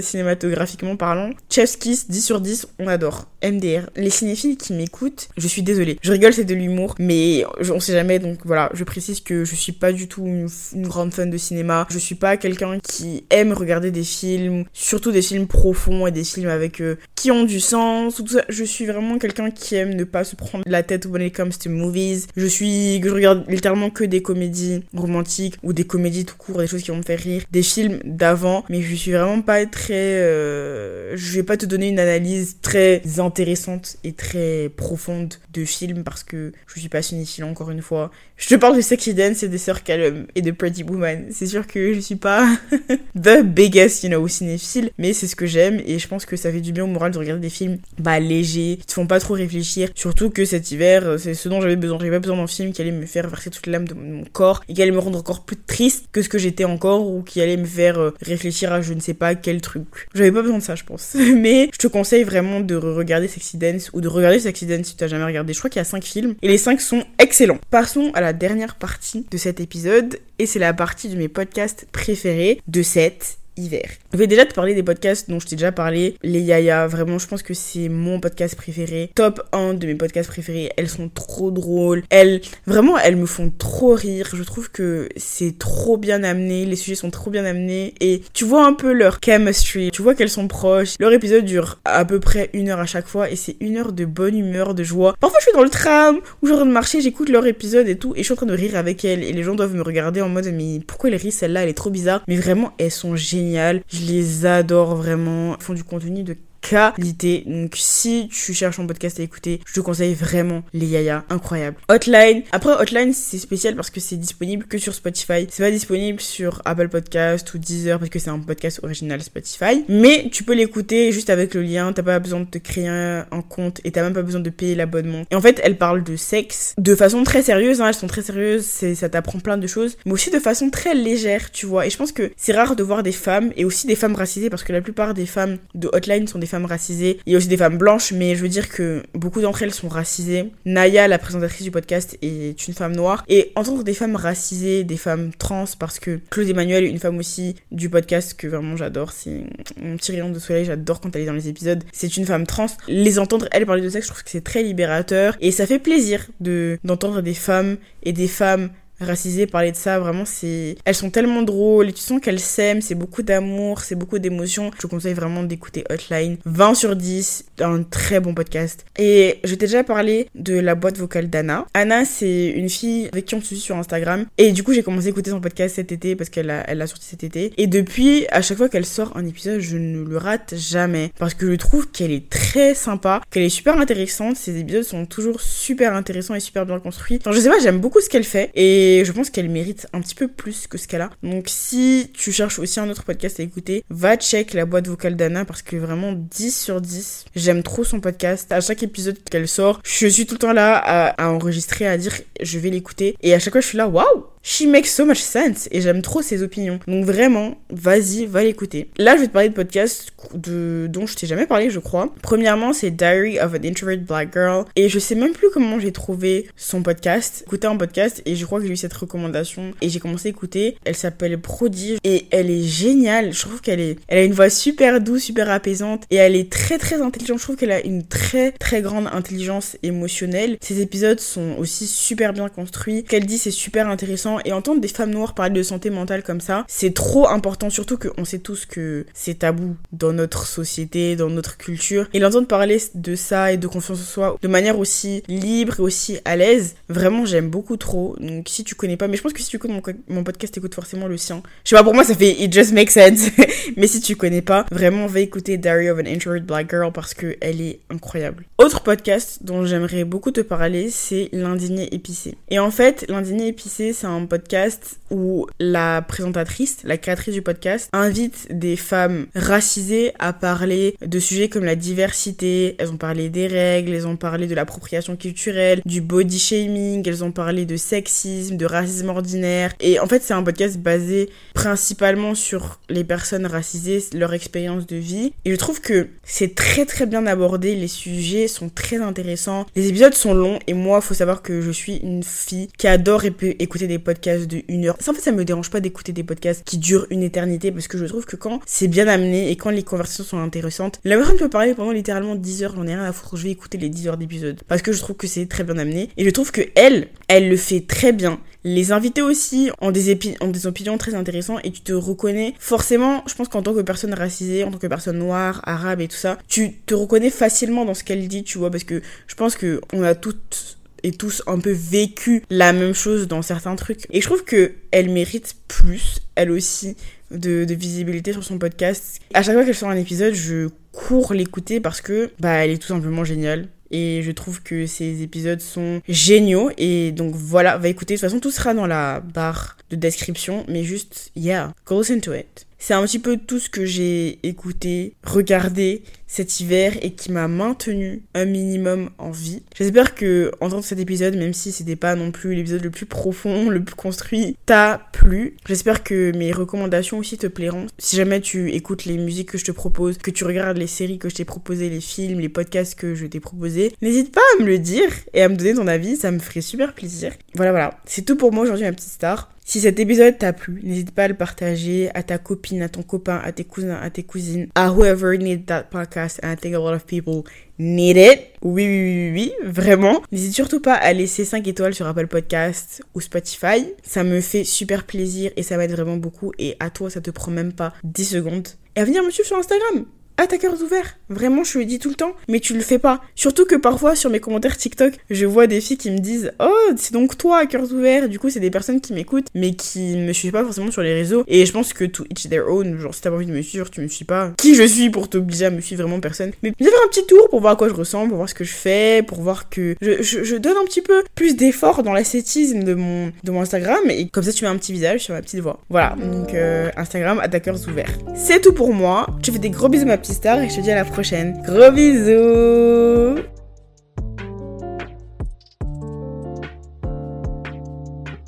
cinématographiquement 0.00 0.96
parlant. 0.96 1.30
Chef's 1.50 1.76
Kiss, 1.76 2.08
10 2.08 2.22
sur 2.22 2.40
10, 2.40 2.68
on 2.78 2.86
adore. 2.86 3.26
MDR. 3.42 3.88
Les 3.96 4.10
cinéphiles 4.10 4.56
qui 4.56 4.72
m'écoutent, 4.72 5.28
je 5.36 5.48
suis 5.48 5.62
désolée. 5.62 5.98
Je 6.02 6.12
rigole, 6.12 6.32
c'est 6.32 6.44
de 6.44 6.54
l'humour, 6.54 6.94
mais 6.98 7.44
on 7.72 7.80
sait 7.80 7.92
jamais, 7.92 8.18
donc 8.18 8.40
voilà, 8.44 8.70
je 8.74 8.84
précise 8.84 9.20
que 9.20 9.44
je 9.44 9.54
suis 9.54 9.72
pas 9.72 9.92
du 9.92 10.08
tout 10.08 10.26
une, 10.26 10.48
grande 10.86 11.12
fan 11.12 11.30
de 11.30 11.36
cinéma. 11.36 11.86
Je 11.90 11.98
suis 11.98 12.14
pas 12.14 12.36
quelqu'un 12.36 12.78
qui 12.80 13.24
aime 13.30 13.52
regarder 13.52 13.90
des 13.90 14.02
films, 14.02 14.64
surtout 14.72 15.12
des 15.12 15.22
films 15.22 15.46
profonds 15.46 16.06
et 16.06 16.10
des 16.10 16.24
films 16.24 16.48
avec 16.48 16.80
euh, 16.80 16.96
qui 17.14 17.30
ont 17.30 17.44
du 17.44 17.60
sens, 17.60 18.16
tout 18.16 18.26
ça. 18.26 18.44
Je 18.48 18.64
suis 18.64 18.86
vraiment 18.86 19.18
quelqu'un 19.18 19.50
qui 19.50 19.76
aime 19.76 19.94
ne 19.94 20.04
pas 20.04 20.24
se 20.24 20.36
prendre 20.36 20.64
la 20.66 20.82
tête 20.82 21.06
when 21.06 21.22
it 21.22 21.34
comes 21.34 21.52
to 21.52 21.70
movies. 21.70 22.26
Je 22.36 22.46
suis, 22.46 23.00
je 23.02 23.08
regarde 23.08 23.44
littéralement 23.48 23.90
que 23.90 24.04
des 24.04 24.22
comédies 24.22 24.82
romantiques 24.94 25.56
ou 25.62 25.72
des 25.72 25.84
comédies 25.84 26.19
tout 26.24 26.36
court, 26.36 26.58
des 26.58 26.66
choses 26.66 26.82
qui 26.82 26.90
vont 26.90 26.98
me 26.98 27.02
faire 27.02 27.18
rire, 27.18 27.42
des 27.50 27.62
films 27.62 28.00
d'avant, 28.04 28.64
mais 28.68 28.82
je 28.82 28.94
suis 28.94 29.12
vraiment 29.12 29.42
pas 29.42 29.64
très... 29.66 29.94
Euh, 29.94 31.16
je 31.16 31.34
vais 31.34 31.42
pas 31.42 31.56
te 31.56 31.66
donner 31.66 31.88
une 31.88 31.98
analyse 31.98 32.56
très 32.62 33.02
intéressante 33.18 33.96
et 34.04 34.12
très 34.12 34.70
profonde 34.76 35.34
de 35.52 35.64
films 35.64 36.04
parce 36.04 36.22
que 36.22 36.52
je 36.66 36.80
suis 36.80 36.88
pas 36.88 37.02
cinéphile 37.02 37.44
encore 37.44 37.70
une 37.70 37.82
fois. 37.82 38.10
Je 38.40 38.48
te 38.48 38.54
parle 38.54 38.74
de 38.74 38.80
Sexy 38.80 39.12
Dance 39.12 39.42
et 39.42 39.48
de 39.48 39.56
Sir 39.58 39.84
Callum 39.84 40.26
et 40.34 40.40
de 40.40 40.50
Pretty 40.50 40.82
Woman. 40.82 41.26
C'est 41.30 41.46
sûr 41.46 41.66
que 41.66 41.92
je 41.92 42.00
suis 42.00 42.16
pas 42.16 42.48
the 43.14 43.42
biggest, 43.44 44.02
you 44.02 44.08
know, 44.08 44.26
cinéphile, 44.28 44.90
mais 44.96 45.12
c'est 45.12 45.26
ce 45.26 45.36
que 45.36 45.44
j'aime 45.44 45.82
et 45.84 45.98
je 45.98 46.08
pense 46.08 46.24
que 46.24 46.36
ça 46.36 46.50
fait 46.50 46.62
du 46.62 46.72
bien 46.72 46.84
au 46.84 46.86
moral 46.86 47.12
de 47.12 47.18
regarder 47.18 47.42
des 47.42 47.50
films 47.50 47.76
bah 47.98 48.18
légers, 48.18 48.78
qui 48.80 48.86
te 48.86 48.94
font 48.94 49.06
pas 49.06 49.20
trop 49.20 49.34
réfléchir. 49.34 49.90
Surtout 49.94 50.30
que 50.30 50.46
cet 50.46 50.70
hiver, 50.70 51.16
c'est 51.18 51.34
ce 51.34 51.50
dont 51.50 51.60
j'avais 51.60 51.76
besoin. 51.76 51.98
J'avais 51.98 52.12
pas 52.12 52.18
besoin 52.18 52.38
d'un 52.38 52.46
film 52.46 52.72
qui 52.72 52.80
allait 52.80 52.92
me 52.92 53.04
faire 53.04 53.28
verser 53.28 53.50
toute 53.50 53.66
l'âme 53.66 53.86
de 53.86 53.92
mon 53.92 54.24
corps 54.24 54.64
et 54.70 54.74
qui 54.74 54.80
allait 54.80 54.90
me 54.90 54.98
rendre 54.98 55.18
encore 55.18 55.44
plus 55.44 55.58
triste 55.58 56.06
que 56.10 56.22
ce 56.22 56.30
que 56.30 56.38
j'étais 56.38 56.64
encore 56.64 57.06
ou 57.06 57.22
qui 57.22 57.42
allait 57.42 57.58
me 57.58 57.66
faire 57.66 57.98
euh, 57.98 58.14
réfléchir 58.22 58.72
à 58.72 58.80
je 58.80 58.94
ne 58.94 59.00
sais 59.00 59.12
pas 59.12 59.34
quel 59.34 59.60
truc. 59.60 60.08
J'avais 60.14 60.32
pas 60.32 60.40
besoin 60.40 60.58
de 60.58 60.62
ça, 60.62 60.76
je 60.76 60.84
pense. 60.84 61.14
Mais 61.36 61.68
je 61.74 61.78
te 61.78 61.88
conseille 61.88 62.24
vraiment 62.24 62.60
de 62.60 62.74
regarder 62.74 63.28
Sexy 63.28 63.58
Dance 63.58 63.90
ou 63.92 64.00
de 64.00 64.08
regarder 64.08 64.40
Sexy 64.40 64.64
Dance 64.64 64.86
si 64.86 64.96
tu 64.96 65.04
as 65.04 65.08
jamais 65.08 65.24
regardé. 65.24 65.52
Je 65.52 65.58
crois 65.58 65.68
qu'il 65.68 65.80
y 65.80 65.82
a 65.82 65.84
5 65.84 66.02
films 66.02 66.36
et 66.40 66.48
les 66.48 66.56
5 66.56 66.80
sont 66.80 67.04
excellents. 67.18 67.58
Passons 67.70 68.10
à 68.14 68.22
la 68.22 68.29
dernière 68.32 68.76
partie 68.76 69.26
de 69.30 69.36
cet 69.36 69.60
épisode 69.60 70.18
et 70.38 70.46
c'est 70.46 70.58
la 70.58 70.72
partie 70.72 71.08
de 71.08 71.16
mes 71.16 71.28
podcasts 71.28 71.86
préférés 71.92 72.60
de 72.68 72.82
cette 72.82 73.39
Je 73.56 74.16
vais 74.16 74.26
déjà 74.26 74.46
te 74.46 74.54
parler 74.54 74.74
des 74.74 74.82
podcasts 74.82 75.28
dont 75.28 75.38
je 75.38 75.46
t'ai 75.46 75.56
déjà 75.56 75.72
parlé. 75.72 76.16
Les 76.22 76.40
Yaya, 76.40 76.86
vraiment, 76.86 77.18
je 77.18 77.26
pense 77.26 77.42
que 77.42 77.54
c'est 77.54 77.88
mon 77.88 78.20
podcast 78.20 78.56
préféré. 78.56 79.10
Top 79.14 79.42
1 79.52 79.74
de 79.74 79.86
mes 79.86 79.94
podcasts 79.94 80.30
préférés. 80.30 80.70
Elles 80.76 80.88
sont 80.88 81.08
trop 81.08 81.50
drôles. 81.50 82.02
Elles, 82.10 82.40
vraiment, 82.66 82.96
elles 82.98 83.16
me 83.16 83.26
font 83.26 83.52
trop 83.56 83.94
rire. 83.94 84.30
Je 84.34 84.42
trouve 84.42 84.70
que 84.70 85.08
c'est 85.16 85.58
trop 85.58 85.96
bien 85.96 86.22
amené. 86.24 86.64
Les 86.64 86.76
sujets 86.76 86.94
sont 86.94 87.10
trop 87.10 87.30
bien 87.30 87.44
amenés. 87.44 87.94
Et 88.00 88.22
tu 88.32 88.44
vois 88.44 88.64
un 88.64 88.72
peu 88.72 88.92
leur 88.92 89.18
chemistry. 89.24 89.90
Tu 89.92 90.02
vois 90.02 90.14
qu'elles 90.14 90.30
sont 90.30 90.48
proches. 90.48 90.94
Leur 90.98 91.12
épisode 91.12 91.44
dure 91.44 91.80
à 91.84 92.04
peu 92.04 92.20
près 92.20 92.50
une 92.54 92.70
heure 92.70 92.80
à 92.80 92.86
chaque 92.86 93.06
fois. 93.06 93.30
Et 93.30 93.36
c'est 93.36 93.56
une 93.60 93.76
heure 93.76 93.92
de 93.92 94.04
bonne 94.04 94.38
humeur, 94.38 94.74
de 94.74 94.82
joie. 94.82 95.14
Parfois, 95.20 95.38
je 95.40 95.44
suis 95.44 95.54
dans 95.54 95.64
le 95.64 95.70
tram 95.70 96.16
ou 96.16 96.46
je 96.46 96.46
suis 96.46 96.54
en 96.54 96.58
train 96.58 96.66
de 96.66 96.72
marcher, 96.72 97.00
j'écoute 97.00 97.28
leur 97.28 97.46
épisode 97.46 97.88
et 97.88 97.96
tout. 97.96 98.14
Et 98.14 98.18
je 98.18 98.24
suis 98.24 98.32
en 98.32 98.36
train 98.36 98.46
de 98.46 98.54
rire 98.54 98.76
avec 98.76 99.04
elles. 99.04 99.22
Et 99.22 99.32
les 99.32 99.42
gens 99.42 99.54
doivent 99.54 99.74
me 99.74 99.82
regarder 99.82 100.22
en 100.22 100.28
mode, 100.28 100.50
mais 100.54 100.80
pourquoi 100.86 101.10
elle 101.10 101.16
rit 101.16 101.32
celle-là? 101.32 101.64
Elle 101.64 101.68
est 101.68 101.74
trop 101.74 101.90
bizarre. 101.90 102.22
Mais 102.26 102.36
vraiment, 102.36 102.72
elles 102.78 102.90
sont 102.90 103.16
géniales 103.16 103.39
je 103.88 104.06
les 104.06 104.46
adore 104.46 104.96
vraiment. 104.96 105.56
Ils 105.56 105.62
font 105.62 105.74
du 105.74 105.84
contenu 105.84 106.22
de 106.22 106.36
qualité. 106.60 107.44
Donc 107.46 107.74
si 107.76 108.28
tu 108.28 108.54
cherches 108.54 108.78
un 108.78 108.86
podcast 108.86 109.20
à 109.20 109.22
écouter, 109.22 109.60
je 109.66 109.74
te 109.74 109.80
conseille 109.80 110.14
vraiment 110.14 110.62
les 110.72 110.86
Yaya, 110.86 111.24
incroyable. 111.30 111.76
Hotline. 111.88 112.42
Après 112.52 112.72
Hotline 112.72 113.12
c'est 113.12 113.38
spécial 113.38 113.76
parce 113.76 113.90
que 113.90 114.00
c'est 114.00 114.16
disponible 114.16 114.66
que 114.66 114.78
sur 114.78 114.94
Spotify. 114.94 115.46
C'est 115.50 115.62
pas 115.62 115.70
disponible 115.70 116.20
sur 116.20 116.62
Apple 116.64 116.88
Podcast 116.88 117.52
ou 117.54 117.58
Deezer 117.58 117.98
parce 117.98 118.10
que 118.10 118.18
c'est 118.18 118.30
un 118.30 118.38
podcast 118.38 118.80
original 118.82 119.20
Spotify. 119.22 119.84
Mais 119.88 120.28
tu 120.30 120.44
peux 120.44 120.54
l'écouter 120.54 121.12
juste 121.12 121.30
avec 121.30 121.54
le 121.54 121.62
lien. 121.62 121.92
T'as 121.92 122.02
pas 122.02 122.18
besoin 122.18 122.40
de 122.40 122.46
te 122.46 122.58
créer 122.58 122.88
un, 122.88 123.24
compte 123.48 123.80
et 123.84 123.90
t'as 123.90 124.02
même 124.02 124.12
pas 124.12 124.22
besoin 124.22 124.40
de 124.40 124.50
payer 124.50 124.74
l'abonnement. 124.74 125.24
Et 125.30 125.34
en 125.34 125.40
fait, 125.40 125.60
elle 125.64 125.76
parle 125.76 126.04
de 126.04 126.16
sexe 126.16 126.74
de 126.78 126.94
façon 126.94 127.24
très 127.24 127.42
sérieuse. 127.42 127.80
Hein. 127.80 127.88
Elles 127.88 127.94
sont 127.94 128.06
très 128.06 128.22
sérieuses. 128.22 128.66
Ça 128.66 129.08
t'apprend 129.08 129.38
plein 129.38 129.56
de 129.56 129.66
choses, 129.66 129.96
mais 130.04 130.12
aussi 130.12 130.30
de 130.30 130.38
façon 130.38 130.70
très 130.70 130.94
légère, 130.94 131.50
tu 131.50 131.66
vois. 131.66 131.86
Et 131.86 131.90
je 131.90 131.96
pense 131.96 132.12
que 132.12 132.30
c'est 132.36 132.52
rare 132.52 132.76
de 132.76 132.82
voir 132.82 133.02
des 133.02 133.12
femmes 133.12 133.52
et 133.56 133.64
aussi 133.64 133.86
des 133.86 133.96
femmes 133.96 134.14
racisées 134.14 134.50
parce 134.50 134.62
que 134.62 134.72
la 134.72 134.80
plupart 134.80 135.14
des 135.14 135.26
femmes 135.26 135.58
de 135.74 135.88
Hotline 135.92 136.28
sont 136.28 136.38
des 136.38 136.46
femmes 136.50 136.66
racisées. 136.66 137.20
Il 137.26 137.32
y 137.32 137.34
a 137.34 137.38
aussi 137.38 137.48
des 137.48 137.56
femmes 137.56 137.78
blanches, 137.78 138.12
mais 138.12 138.34
je 138.34 138.42
veux 138.42 138.48
dire 138.48 138.68
que 138.68 139.02
beaucoup 139.14 139.40
d'entre 139.40 139.62
elles 139.62 139.74
sont 139.74 139.88
racisées. 139.88 140.52
Naya, 140.64 141.08
la 141.08 141.18
présentatrice 141.18 141.62
du 141.62 141.70
podcast, 141.70 142.18
est 142.22 142.68
une 142.68 142.74
femme 142.74 142.94
noire. 142.94 143.24
Et 143.28 143.52
entendre 143.54 143.84
des 143.84 143.94
femmes 143.94 144.16
racisées, 144.16 144.84
des 144.84 144.96
femmes 144.96 145.30
trans, 145.38 145.64
parce 145.78 145.98
que 145.98 146.20
Claude 146.30 146.48
Emmanuel, 146.48 146.84
une 146.84 146.98
femme 146.98 147.18
aussi 147.18 147.56
du 147.70 147.88
podcast 147.88 148.34
que 148.34 148.46
vraiment 148.46 148.76
j'adore, 148.76 149.12
c'est 149.12 149.44
mon 149.80 149.96
petit 149.96 150.12
rayon 150.12 150.30
de 150.30 150.38
soleil, 150.38 150.64
j'adore 150.64 151.00
quand 151.00 151.14
elle 151.16 151.22
est 151.22 151.26
dans 151.26 151.32
les 151.32 151.48
épisodes. 151.48 151.84
C'est 151.92 152.16
une 152.16 152.26
femme 152.26 152.46
trans. 152.46 152.66
Les 152.88 153.18
entendre, 153.18 153.48
elle, 153.52 153.66
parler 153.66 153.82
de 153.82 153.88
sexe, 153.88 154.06
je 154.06 154.12
trouve 154.12 154.24
que 154.24 154.30
c'est 154.30 154.44
très 154.44 154.62
libérateur. 154.62 155.36
Et 155.40 155.50
ça 155.50 155.66
fait 155.66 155.78
plaisir 155.78 156.26
de 156.40 156.78
d'entendre 156.84 157.22
des 157.22 157.34
femmes 157.34 157.76
et 158.02 158.12
des 158.12 158.28
femmes 158.28 158.70
racisées 159.00 159.46
parler 159.46 159.72
de 159.72 159.76
ça. 159.76 159.98
Vraiment, 159.98 160.24
c'est. 160.24 160.76
Elles 160.84 160.94
sont 160.94 161.10
tellement 161.10 161.42
drôles 161.42 161.88
et 161.88 161.92
tu 161.92 162.00
sens 162.00 162.20
qu'elles 162.20 162.40
s'aiment. 162.40 162.80
C'est 162.80 162.94
beaucoup 162.94 163.22
d'amour, 163.22 163.80
c'est 163.80 163.94
beaucoup 163.94 164.18
d'émotions. 164.18 164.70
Je 164.76 164.82
te 164.82 164.86
conseille 164.86 165.14
vraiment 165.14 165.42
d'écouter 165.42 165.84
Hotline. 165.90 166.38
20 166.44 166.74
sur 166.74 166.96
10, 166.96 167.46
un 167.60 167.82
très 167.82 168.20
bon 168.20 168.34
podcast. 168.34 168.84
Et 168.98 169.40
je 169.44 169.54
t'ai 169.54 169.66
déjà 169.66 169.84
parlé 169.84 170.28
de 170.34 170.58
la 170.58 170.74
boîte 170.74 170.98
vocale 170.98 171.28
d'Anna. 171.28 171.66
Anna, 171.74 172.04
c'est 172.04 172.48
une 172.48 172.68
fille 172.68 173.08
avec 173.12 173.26
qui 173.26 173.34
on 173.34 173.40
se 173.40 173.48
suit 173.48 173.58
sur 173.58 173.76
Instagram. 173.76 174.26
Et 174.38 174.52
du 174.52 174.62
coup, 174.62 174.72
j'ai 174.72 174.82
commencé 174.82 175.06
à 175.06 175.10
écouter 175.10 175.30
son 175.30 175.40
podcast 175.40 175.76
cet 175.76 175.92
été 175.92 176.16
parce 176.16 176.30
qu'elle 176.30 176.46
l'a 176.46 176.64
elle 176.68 176.80
a 176.82 176.86
sorti 176.86 177.06
cet 177.06 177.24
été. 177.24 177.52
Et 177.56 177.66
depuis, 177.66 178.26
à 178.30 178.42
chaque 178.42 178.58
fois 178.58 178.68
qu'elle 178.68 178.86
sort 178.86 179.16
un 179.16 179.26
épisode, 179.26 179.60
je 179.60 179.76
ne 179.76 180.04
le 180.04 180.16
rate 180.16 180.54
jamais. 180.56 181.12
Parce 181.18 181.34
que 181.34 181.50
je 181.50 181.56
trouve 181.56 181.90
qu'elle 181.90 182.12
est 182.12 182.28
très 182.28 182.74
sympa, 182.74 183.20
qu'elle 183.30 183.42
est 183.42 183.48
super 183.48 183.78
intéressante. 183.78 184.36
Ses 184.36 184.58
épisodes 184.58 184.84
sont 184.84 185.06
toujours 185.06 185.40
super 185.40 185.94
intéressants 185.94 186.34
et 186.34 186.40
super 186.40 186.66
bien 186.66 186.78
construits. 186.78 187.18
Enfin, 187.20 187.32
je 187.32 187.40
sais 187.40 187.48
pas, 187.48 187.58
j'aime 187.60 187.78
beaucoup 187.78 188.00
ce 188.00 188.08
qu'elle 188.08 188.24
fait. 188.24 188.50
Et 188.90 189.04
je 189.04 189.12
pense 189.12 189.30
qu'elle 189.30 189.48
mérite 189.48 189.86
un 189.92 190.00
petit 190.00 190.14
peu 190.14 190.26
plus 190.28 190.66
que 190.66 190.76
ce 190.76 190.88
qu'elle 190.88 191.02
a. 191.02 191.10
Donc 191.22 191.44
si 191.48 192.10
tu 192.12 192.32
cherches 192.32 192.58
aussi 192.58 192.80
un 192.80 192.90
autre 192.90 193.04
podcast 193.04 193.38
à 193.40 193.42
écouter, 193.42 193.84
va 193.88 194.16
check 194.16 194.52
la 194.52 194.66
boîte 194.66 194.88
vocale 194.88 195.16
d'Anna 195.16 195.44
parce 195.44 195.62
que 195.62 195.76
vraiment 195.76 196.12
10 196.12 196.58
sur 196.58 196.80
10. 196.80 197.26
J'aime 197.36 197.62
trop 197.62 197.84
son 197.84 198.00
podcast. 198.00 198.50
À 198.52 198.60
chaque 198.60 198.82
épisode 198.82 199.18
qu'elle 199.30 199.48
sort, 199.48 199.80
je 199.84 200.06
suis 200.06 200.26
tout 200.26 200.34
le 200.34 200.38
temps 200.38 200.52
là 200.52 200.76
à, 200.76 201.24
à 201.24 201.28
enregistrer, 201.28 201.86
à 201.86 201.96
dire 201.96 202.14
je 202.40 202.58
vais 202.58 202.70
l'écouter. 202.70 203.16
Et 203.22 203.34
à 203.34 203.38
chaque 203.38 203.52
fois 203.52 203.60
je 203.60 203.66
suis 203.66 203.78
là, 203.78 203.88
waouh 203.88 204.26
She 204.42 204.62
makes 204.62 204.86
so 204.86 205.04
much 205.04 205.18
sense 205.18 205.68
et 205.70 205.82
j'aime 205.82 206.00
trop 206.00 206.22
ses 206.22 206.42
opinions. 206.42 206.80
Donc 206.88 207.04
vraiment, 207.04 207.58
vas-y, 207.68 208.24
va 208.24 208.42
l'écouter. 208.42 208.88
Là, 208.96 209.16
je 209.16 209.20
vais 209.22 209.26
te 209.26 209.32
parler 209.32 209.50
de 209.50 209.54
podcast 209.54 210.12
de, 210.34 210.86
dont 210.88 211.06
je 211.06 211.14
t'ai 211.14 211.26
jamais 211.26 211.46
parlé, 211.46 211.68
je 211.68 211.78
crois. 211.78 212.14
Premièrement, 212.22 212.72
c'est 212.72 212.90
Diary 212.90 213.38
of 213.38 213.52
an 213.52 213.64
Introvert 213.64 213.98
Black 213.98 214.32
Girl 214.32 214.64
et 214.76 214.88
je 214.88 214.98
sais 214.98 215.14
même 215.14 215.32
plus 215.32 215.48
comment 215.52 215.78
j'ai 215.78 215.92
trouvé 215.92 216.48
son 216.56 216.82
podcast. 216.82 217.44
Écouter 217.46 217.66
un 217.66 217.76
podcast 217.76 218.22
et 218.24 218.34
je 218.34 218.46
crois 218.46 218.60
que 218.60 218.66
j'ai 218.66 218.72
eu 218.72 218.76
cette 218.76 218.94
recommandation 218.94 219.72
et 219.82 219.90
j'ai 219.90 220.00
commencé 220.00 220.28
à 220.28 220.30
écouter. 220.30 220.76
Elle 220.84 220.96
s'appelle 220.96 221.38
Prodige 221.38 221.98
et 222.02 222.26
elle 222.30 222.50
est 222.50 222.62
géniale. 222.62 223.34
Je 223.34 223.40
trouve 223.40 223.60
qu'elle 223.60 223.80
est, 223.80 223.98
elle 224.08 224.18
a 224.18 224.24
une 224.24 224.32
voix 224.32 224.48
super 224.48 225.02
douce, 225.02 225.22
super 225.22 225.50
apaisante 225.50 226.04
et 226.10 226.16
elle 226.16 226.34
est 226.34 226.50
très 226.50 226.78
très 226.78 227.02
intelligente. 227.02 227.38
Je 227.38 227.44
trouve 227.44 227.56
qu'elle 227.56 227.72
a 227.72 227.84
une 227.84 228.06
très 228.06 228.52
très 228.52 228.80
grande 228.80 229.08
intelligence 229.12 229.76
émotionnelle. 229.82 230.56
Ses 230.62 230.80
épisodes 230.80 231.20
sont 231.20 231.56
aussi 231.58 231.86
super 231.86 232.32
bien 232.32 232.48
construits. 232.48 233.02
Ce 233.04 233.10
qu'elle 233.10 233.26
dit, 233.26 233.38
c'est 233.38 233.50
super 233.50 233.88
intéressant 233.88 234.29
et 234.44 234.52
entendre 234.52 234.80
des 234.80 234.88
femmes 234.88 235.10
noires 235.10 235.34
parler 235.34 235.52
de 235.52 235.62
santé 235.62 235.90
mentale 235.90 236.22
comme 236.22 236.40
ça, 236.40 236.64
c'est 236.68 236.94
trop 236.94 237.28
important, 237.28 237.70
surtout 237.70 237.98
qu'on 237.98 238.24
sait 238.24 238.38
tous 238.38 238.66
que 238.66 239.06
c'est 239.14 239.40
tabou 239.40 239.76
dans 239.92 240.12
notre 240.12 240.46
société, 240.46 241.16
dans 241.16 241.28
notre 241.28 241.56
culture. 241.56 242.08
Et 242.12 242.18
l'entendre 242.18 242.46
parler 242.46 242.78
de 242.94 243.14
ça 243.14 243.52
et 243.52 243.56
de 243.56 243.66
confiance 243.66 244.00
en 244.00 244.04
soi 244.04 244.36
de 244.40 244.48
manière 244.48 244.78
aussi 244.78 245.22
libre 245.28 245.80
et 245.80 245.82
aussi 245.82 246.18
à 246.24 246.36
l'aise, 246.36 246.76
vraiment 246.88 247.24
j'aime 247.24 247.48
beaucoup 247.48 247.76
trop. 247.76 248.16
Donc 248.20 248.48
si 248.48 248.64
tu 248.64 248.74
connais 248.74 248.96
pas, 248.96 249.08
mais 249.08 249.16
je 249.16 249.22
pense 249.22 249.32
que 249.32 249.40
si 249.40 249.48
tu 249.48 249.56
écoutes 249.56 249.70
mon, 250.08 250.24
podcast, 250.24 250.56
écoute 250.56 250.74
forcément 250.74 251.06
le 251.06 251.16
sien. 251.16 251.42
Je 251.64 251.70
sais 251.70 251.76
pas, 251.76 251.82
pour 251.82 251.94
moi 251.94 252.04
ça 252.04 252.14
fait 252.14 252.32
It 252.32 252.52
Just 252.52 252.72
Makes 252.72 252.90
Sense. 252.90 253.30
mais 253.76 253.86
si 253.86 254.00
tu 254.00 254.16
connais 254.16 254.42
pas, 254.42 254.66
vraiment 254.70 255.06
va 255.06 255.20
écouter 255.20 255.56
Diary 255.56 255.90
of 255.90 255.98
an 255.98 256.06
Introvert 256.06 256.42
Black 256.42 256.70
Girl 256.70 256.92
parce 256.92 257.14
que 257.14 257.36
elle 257.40 257.60
est 257.60 257.80
incroyable. 257.90 258.44
Autre 258.58 258.82
podcast 258.82 259.38
dont 259.42 259.64
j'aimerais 259.64 260.04
beaucoup 260.04 260.30
te 260.30 260.40
parler, 260.40 260.90
c'est 260.90 261.28
L'indigné 261.32 261.94
épicé. 261.94 262.36
Et 262.50 262.58
en 262.58 262.70
fait, 262.70 263.04
L'indigné 263.08 263.48
épicé, 263.48 263.92
c'est 263.92 264.06
un 264.06 264.19
podcast 264.26 264.98
où 265.10 265.46
la 265.58 266.02
présentatrice, 266.02 266.78
la 266.84 266.96
créatrice 266.96 267.34
du 267.34 267.42
podcast, 267.42 267.88
invite 267.92 268.46
des 268.50 268.76
femmes 268.76 269.26
racisées 269.34 270.12
à 270.18 270.32
parler 270.32 270.96
de 271.04 271.18
sujets 271.18 271.48
comme 271.48 271.64
la 271.64 271.76
diversité. 271.76 272.76
Elles 272.78 272.90
ont 272.90 272.96
parlé 272.96 273.28
des 273.28 273.46
règles, 273.46 273.92
elles 273.92 274.06
ont 274.06 274.16
parlé 274.16 274.46
de 274.46 274.54
l'appropriation 274.54 275.16
culturelle, 275.16 275.82
du 275.84 276.00
body 276.00 276.38
shaming, 276.38 277.06
elles 277.08 277.24
ont 277.24 277.32
parlé 277.32 277.66
de 277.66 277.76
sexisme, 277.76 278.56
de 278.56 278.66
racisme 278.66 279.08
ordinaire. 279.08 279.72
Et 279.80 279.98
en 279.98 280.06
fait, 280.06 280.22
c'est 280.22 280.34
un 280.34 280.42
podcast 280.42 280.78
basé 280.78 281.30
principalement 281.54 282.34
sur 282.34 282.80
les 282.88 283.04
personnes 283.04 283.46
racisées, 283.46 284.04
leur 284.14 284.32
expérience 284.32 284.86
de 284.86 284.96
vie. 284.96 285.32
Et 285.44 285.50
je 285.50 285.56
trouve 285.56 285.80
que 285.80 286.08
c'est 286.24 286.54
très 286.54 286.86
très 286.86 287.06
bien 287.06 287.26
abordé, 287.26 287.74
les 287.74 287.88
sujets 287.88 288.48
sont 288.48 288.68
très 288.68 288.98
intéressants. 288.98 289.66
Les 289.76 289.88
épisodes 289.88 290.14
sont 290.14 290.34
longs 290.34 290.58
et 290.66 290.74
moi, 290.74 291.00
faut 291.00 291.14
savoir 291.14 291.42
que 291.42 291.60
je 291.60 291.70
suis 291.70 291.96
une 291.96 292.22
fille 292.22 292.68
qui 292.78 292.86
adore 292.86 293.24
écouter 293.24 293.86
des 293.86 293.98
podcasts 293.98 294.09
podcast 294.10 294.48
de 294.48 294.62
une 294.66 294.86
heure. 294.86 294.96
En 295.08 295.12
fait, 295.12 295.20
ça 295.20 295.30
me 295.30 295.44
dérange 295.44 295.70
pas 295.70 295.78
d'écouter 295.78 296.12
des 296.12 296.24
podcasts 296.24 296.64
qui 296.64 296.78
durent 296.78 297.06
une 297.10 297.22
éternité 297.22 297.70
parce 297.70 297.86
que 297.86 297.96
je 297.96 298.04
trouve 298.06 298.26
que 298.26 298.34
quand 298.34 298.60
c'est 298.66 298.88
bien 298.88 299.06
amené 299.06 299.52
et 299.52 299.56
quand 299.56 299.70
les 299.70 299.84
conversations 299.84 300.24
sont 300.24 300.38
intéressantes, 300.38 300.98
la 301.04 301.16
personne 301.16 301.36
peut 301.36 301.48
parler 301.48 301.74
pendant 301.74 301.92
littéralement 301.92 302.34
10 302.34 302.64
heures, 302.64 302.74
j'en 302.74 302.86
ai 302.88 302.94
rien 302.94 303.04
à 303.04 303.12
foutre, 303.12 303.36
je 303.36 303.44
vais 303.44 303.50
écouter 303.50 303.78
les 303.78 303.88
10 303.88 304.08
heures 304.08 304.16
d'épisode 304.16 304.60
parce 304.66 304.82
que 304.82 304.90
je 304.90 304.98
trouve 304.98 305.14
que 305.14 305.28
c'est 305.28 305.46
très 305.46 305.62
bien 305.62 305.78
amené 305.78 306.10
et 306.16 306.24
je 306.24 306.30
trouve 306.30 306.50
que 306.50 306.62
elle, 306.74 307.08
elle 307.28 307.48
le 307.48 307.56
fait 307.56 307.86
très 307.86 308.12
bien. 308.12 308.40
Les 308.64 308.90
invités 308.90 309.22
aussi 309.22 309.70
ont 309.80 309.92
des, 309.92 310.18
ont 310.40 310.48
des 310.48 310.66
opinions 310.66 310.98
très 310.98 311.14
intéressantes 311.14 311.60
et 311.62 311.70
tu 311.70 311.82
te 311.82 311.92
reconnais 311.92 312.54
forcément, 312.58 313.22
je 313.28 313.34
pense 313.34 313.48
qu'en 313.48 313.62
tant 313.62 313.72
que 313.72 313.80
personne 313.80 314.12
racisée, 314.12 314.64
en 314.64 314.72
tant 314.72 314.78
que 314.78 314.88
personne 314.88 315.18
noire, 315.18 315.60
arabe 315.64 316.00
et 316.00 316.08
tout 316.08 316.16
ça, 316.16 316.36
tu 316.48 316.74
te 316.84 316.94
reconnais 316.94 317.30
facilement 317.30 317.84
dans 317.84 317.94
ce 317.94 318.02
qu'elle 318.02 318.26
dit, 318.26 318.42
tu 318.42 318.58
vois, 318.58 318.70
parce 318.70 318.84
que 318.84 319.02
je 319.28 319.34
pense 319.36 319.54
que 319.54 319.80
on 319.92 320.02
a 320.02 320.16
toutes 320.16 320.79
et 321.02 321.12
tous 321.12 321.42
un 321.46 321.58
peu 321.58 321.72
vécu 321.72 322.42
la 322.50 322.72
même 322.72 322.94
chose 322.94 323.28
dans 323.28 323.42
certains 323.42 323.76
trucs. 323.76 324.06
Et 324.10 324.20
je 324.20 324.26
trouve 324.26 324.44
que 324.44 324.72
elle 324.90 325.10
mérite 325.10 325.56
plus, 325.68 326.20
elle 326.34 326.50
aussi, 326.50 326.96
de, 327.30 327.66
visibilité 327.68 328.32
sur 328.32 328.44
son 328.44 328.58
podcast. 328.58 329.20
À 329.34 329.42
chaque 329.42 329.54
fois 329.54 329.64
qu'elle 329.64 329.74
sort 329.74 329.90
un 329.90 329.96
épisode, 329.96 330.34
je 330.34 330.68
cours 330.92 331.32
l'écouter 331.32 331.80
parce 331.80 332.00
que 332.00 332.30
bah 332.40 332.64
elle 332.64 332.70
est 332.70 332.78
tout 332.78 332.88
simplement 332.88 333.24
géniale. 333.24 333.68
Et 333.92 334.22
je 334.22 334.30
trouve 334.30 334.62
que 334.62 334.86
ces 334.86 335.22
épisodes 335.22 335.60
sont 335.60 336.00
géniaux. 336.08 336.70
Et 336.78 337.12
donc 337.12 337.34
voilà 337.34 337.76
va 337.76 337.88
écouter. 337.88 338.14
De 338.14 338.20
toute 338.20 338.28
façon 338.28 338.40
tout 338.40 338.50
sera 338.50 338.74
dans 338.74 338.86
la 338.86 339.20
barre 339.20 339.76
de 339.90 339.96
description. 339.96 340.64
Mais 340.68 340.84
juste 340.84 341.30
yeah 341.36 341.72
go 341.86 342.00
listen 342.00 342.20
to 342.20 342.34
it. 342.34 342.66
C'est 342.78 342.94
un 342.94 343.04
petit 343.04 343.18
peu 343.18 343.36
tout 343.36 343.58
ce 343.58 343.68
que 343.68 343.84
j'ai 343.84 344.38
écouté, 344.42 345.14
regardé 345.22 346.02
cet 346.30 346.60
hiver 346.60 346.96
et 347.02 347.10
qui 347.10 347.32
m'a 347.32 347.48
maintenu 347.48 348.22
un 348.34 348.44
minimum 348.44 349.10
en 349.18 349.32
vie. 349.32 349.64
J'espère 349.76 350.14
que 350.14 350.52
entendre 350.60 350.84
cet 350.84 351.00
épisode, 351.00 351.34
même 351.34 351.52
si 351.52 351.72
c'était 351.72 351.96
pas 351.96 352.14
non 352.14 352.30
plus 352.30 352.54
l'épisode 352.54 352.84
le 352.84 352.90
plus 352.90 353.04
profond, 353.04 353.68
le 353.68 353.82
plus 353.82 353.96
construit, 353.96 354.56
t'a 354.64 355.08
plu. 355.12 355.56
J'espère 355.66 356.04
que 356.04 356.30
mes 356.36 356.52
recommandations 356.52 357.18
aussi 357.18 357.36
te 357.36 357.48
plairont. 357.48 357.88
Si 357.98 358.14
jamais 358.14 358.40
tu 358.40 358.70
écoutes 358.70 359.06
les 359.06 359.18
musiques 359.18 359.50
que 359.50 359.58
je 359.58 359.64
te 359.64 359.72
propose, 359.72 360.18
que 360.18 360.30
tu 360.30 360.44
regardes 360.44 360.78
les 360.78 360.86
séries 360.86 361.18
que 361.18 361.28
je 361.28 361.34
t'ai 361.34 361.44
proposées, 361.44 361.90
les 361.90 362.00
films, 362.00 362.38
les 362.38 362.48
podcasts 362.48 362.94
que 362.94 363.16
je 363.16 363.26
t'ai 363.26 363.40
proposés, 363.40 363.92
n'hésite 364.00 364.32
pas 364.32 364.40
à 364.56 364.62
me 364.62 364.68
le 364.68 364.78
dire 364.78 365.10
et 365.34 365.42
à 365.42 365.48
me 365.48 365.56
donner 365.56 365.74
ton 365.74 365.88
avis, 365.88 366.14
ça 366.14 366.30
me 366.30 366.38
ferait 366.38 366.60
super 366.60 366.94
plaisir. 366.94 367.32
Voilà, 367.56 367.72
voilà. 367.72 368.00
C'est 368.06 368.24
tout 368.24 368.36
pour 368.36 368.52
moi 368.52 368.62
aujourd'hui, 368.62 368.84
ma 368.84 368.92
petite 368.92 369.10
star. 369.10 369.50
Si 369.70 369.78
cet 369.78 370.00
épisode 370.00 370.36
t'a 370.36 370.52
plu, 370.52 370.80
n'hésite 370.82 371.12
pas 371.12 371.22
à 371.22 371.28
le 371.28 371.34
partager 371.34 372.10
à 372.14 372.24
ta 372.24 372.38
copine, 372.38 372.82
à 372.82 372.88
ton 372.88 373.04
copain, 373.04 373.40
à 373.44 373.52
tes 373.52 373.62
cousins, 373.62 374.00
à 374.02 374.10
tes 374.10 374.24
cousines, 374.24 374.66
à 374.74 374.90
whoever 374.90 375.38
needs 375.38 375.64
that 375.66 375.84
podcast. 375.92 376.40
And 376.42 376.54
I 376.54 376.56
think 376.56 376.74
a 376.74 376.80
lot 376.80 376.92
of 376.92 377.06
people 377.06 377.44
need 377.78 378.16
it. 378.16 378.40
Oui, 378.62 378.84
oui, 378.84 379.30
oui, 379.30 379.30
oui, 379.32 379.52
vraiment. 379.62 380.22
N'hésite 380.32 380.54
surtout 380.54 380.80
pas 380.80 380.94
à 380.94 381.12
laisser 381.12 381.44
5 381.44 381.68
étoiles 381.68 381.94
sur 381.94 382.08
Apple 382.08 382.26
Podcast 382.26 383.00
ou 383.14 383.20
Spotify. 383.20 383.86
Ça 384.02 384.24
me 384.24 384.40
fait 384.40 384.64
super 384.64 385.04
plaisir 385.06 385.52
et 385.54 385.62
ça 385.62 385.76
m'aide 385.76 385.92
vraiment 385.92 386.16
beaucoup. 386.16 386.50
Et 386.58 386.74
à 386.80 386.90
toi, 386.90 387.08
ça 387.08 387.20
te 387.20 387.30
prend 387.30 387.52
même 387.52 387.72
pas 387.72 387.92
10 388.02 388.24
secondes. 388.24 388.66
Et 388.96 389.00
à 389.02 389.04
venir 389.04 389.22
me 389.22 389.30
suivre 389.30 389.46
sur 389.46 389.56
Instagram 389.56 390.04
ah 390.42 390.46
t'as 390.46 390.56
cœur 390.56 390.72
ouvert 390.80 391.18
Vraiment, 391.28 391.64
je 391.64 391.78
le 391.78 391.84
dis 391.84 391.98
tout 391.98 392.08
le 392.08 392.14
temps, 392.14 392.34
mais 392.48 392.60
tu 392.60 392.72
le 392.72 392.80
fais 392.80 392.98
pas. 392.98 393.20
Surtout 393.34 393.66
que 393.66 393.74
parfois 393.74 394.16
sur 394.16 394.30
mes 394.30 394.40
commentaires 394.40 394.74
TikTok, 394.74 395.12
je 395.28 395.44
vois 395.44 395.66
des 395.66 395.82
filles 395.82 395.98
qui 395.98 396.10
me 396.10 396.18
disent 396.18 396.52
Oh, 396.60 396.92
c'est 396.96 397.12
donc 397.12 397.36
toi 397.36 397.58
à 397.58 397.66
cœur 397.66 397.82
ouvert. 397.92 398.26
Du 398.26 398.38
coup, 398.38 398.48
c'est 398.48 398.58
des 398.58 398.70
personnes 398.70 399.02
qui 399.02 399.12
m'écoutent, 399.12 399.48
mais 399.54 399.74
qui 399.74 400.16
me 400.16 400.32
suivent 400.32 400.52
pas 400.52 400.64
forcément 400.64 400.90
sur 400.90 401.02
les 401.02 401.12
réseaux. 401.12 401.44
Et 401.46 401.66
je 401.66 401.72
pense 401.72 401.92
que 401.92 402.06
to 402.06 402.24
each 402.30 402.48
their 402.48 402.68
own, 402.68 402.98
genre 402.98 403.14
si 403.14 403.20
t'as 403.20 403.30
envie 403.30 403.44
de 403.44 403.52
me 403.52 403.60
suivre, 403.60 403.90
tu 403.90 404.00
me 404.00 404.08
suis 404.08 404.24
pas. 404.24 404.54
Qui 404.56 404.74
je 404.74 404.82
suis 404.82 405.10
pour 405.10 405.28
t'obliger 405.28 405.66
à 405.66 405.70
me 405.70 405.82
suivre 405.82 406.04
vraiment 406.04 406.20
personne 406.20 406.52
Mais 406.62 406.72
viens 406.80 406.88
faire 406.88 406.98
un 407.04 407.08
petit 407.08 407.26
tour 407.26 407.50
pour 407.50 407.60
voir 407.60 407.74
à 407.74 407.76
quoi 407.76 407.90
je 407.90 407.94
ressemble, 407.94 408.28
pour 408.28 408.38
voir 408.38 408.48
ce 408.48 408.54
que 408.54 408.64
je 408.64 408.72
fais, 408.72 409.22
pour 409.22 409.42
voir 409.42 409.68
que 409.68 409.94
je, 410.00 410.56
donne 410.56 410.78
un 410.78 410.86
petit 410.86 411.02
peu 411.02 411.22
plus 411.34 411.54
d'effort 411.54 412.02
dans 412.02 412.14
l'esthétisme 412.14 412.82
de 412.82 412.94
mon, 412.94 413.30
de 413.44 413.50
mon 413.50 413.60
Instagram. 413.60 414.00
Et 414.08 414.28
comme 414.28 414.44
ça, 414.44 414.54
tu 414.54 414.64
mets 414.64 414.70
un 414.70 414.78
petit 414.78 414.94
visage 414.94 415.20
sur 415.20 415.34
ma 415.34 415.42
petite 415.42 415.60
voix. 415.60 415.80
Voilà, 415.90 416.16
donc 416.16 416.54
euh, 416.54 416.90
Instagram 416.96 417.40
à 417.40 417.48
cœur 417.60 417.76
ouvert. 417.88 418.10
C'est 418.34 418.62
tout 418.62 418.72
pour 418.72 418.94
moi. 418.94 419.26
Je 419.44 419.50
fais 419.50 419.58
des 419.58 419.68
gros 419.68 419.90
bisous 419.90 420.06
ma 420.06 420.16
petite 420.16 420.29
et 420.62 420.68
je 420.68 420.76
te 420.76 420.80
dis 420.80 420.90
à 420.90 420.94
la 420.94 421.04
prochaine. 421.04 421.60
Gros 421.66 421.90
bisous 421.90 423.42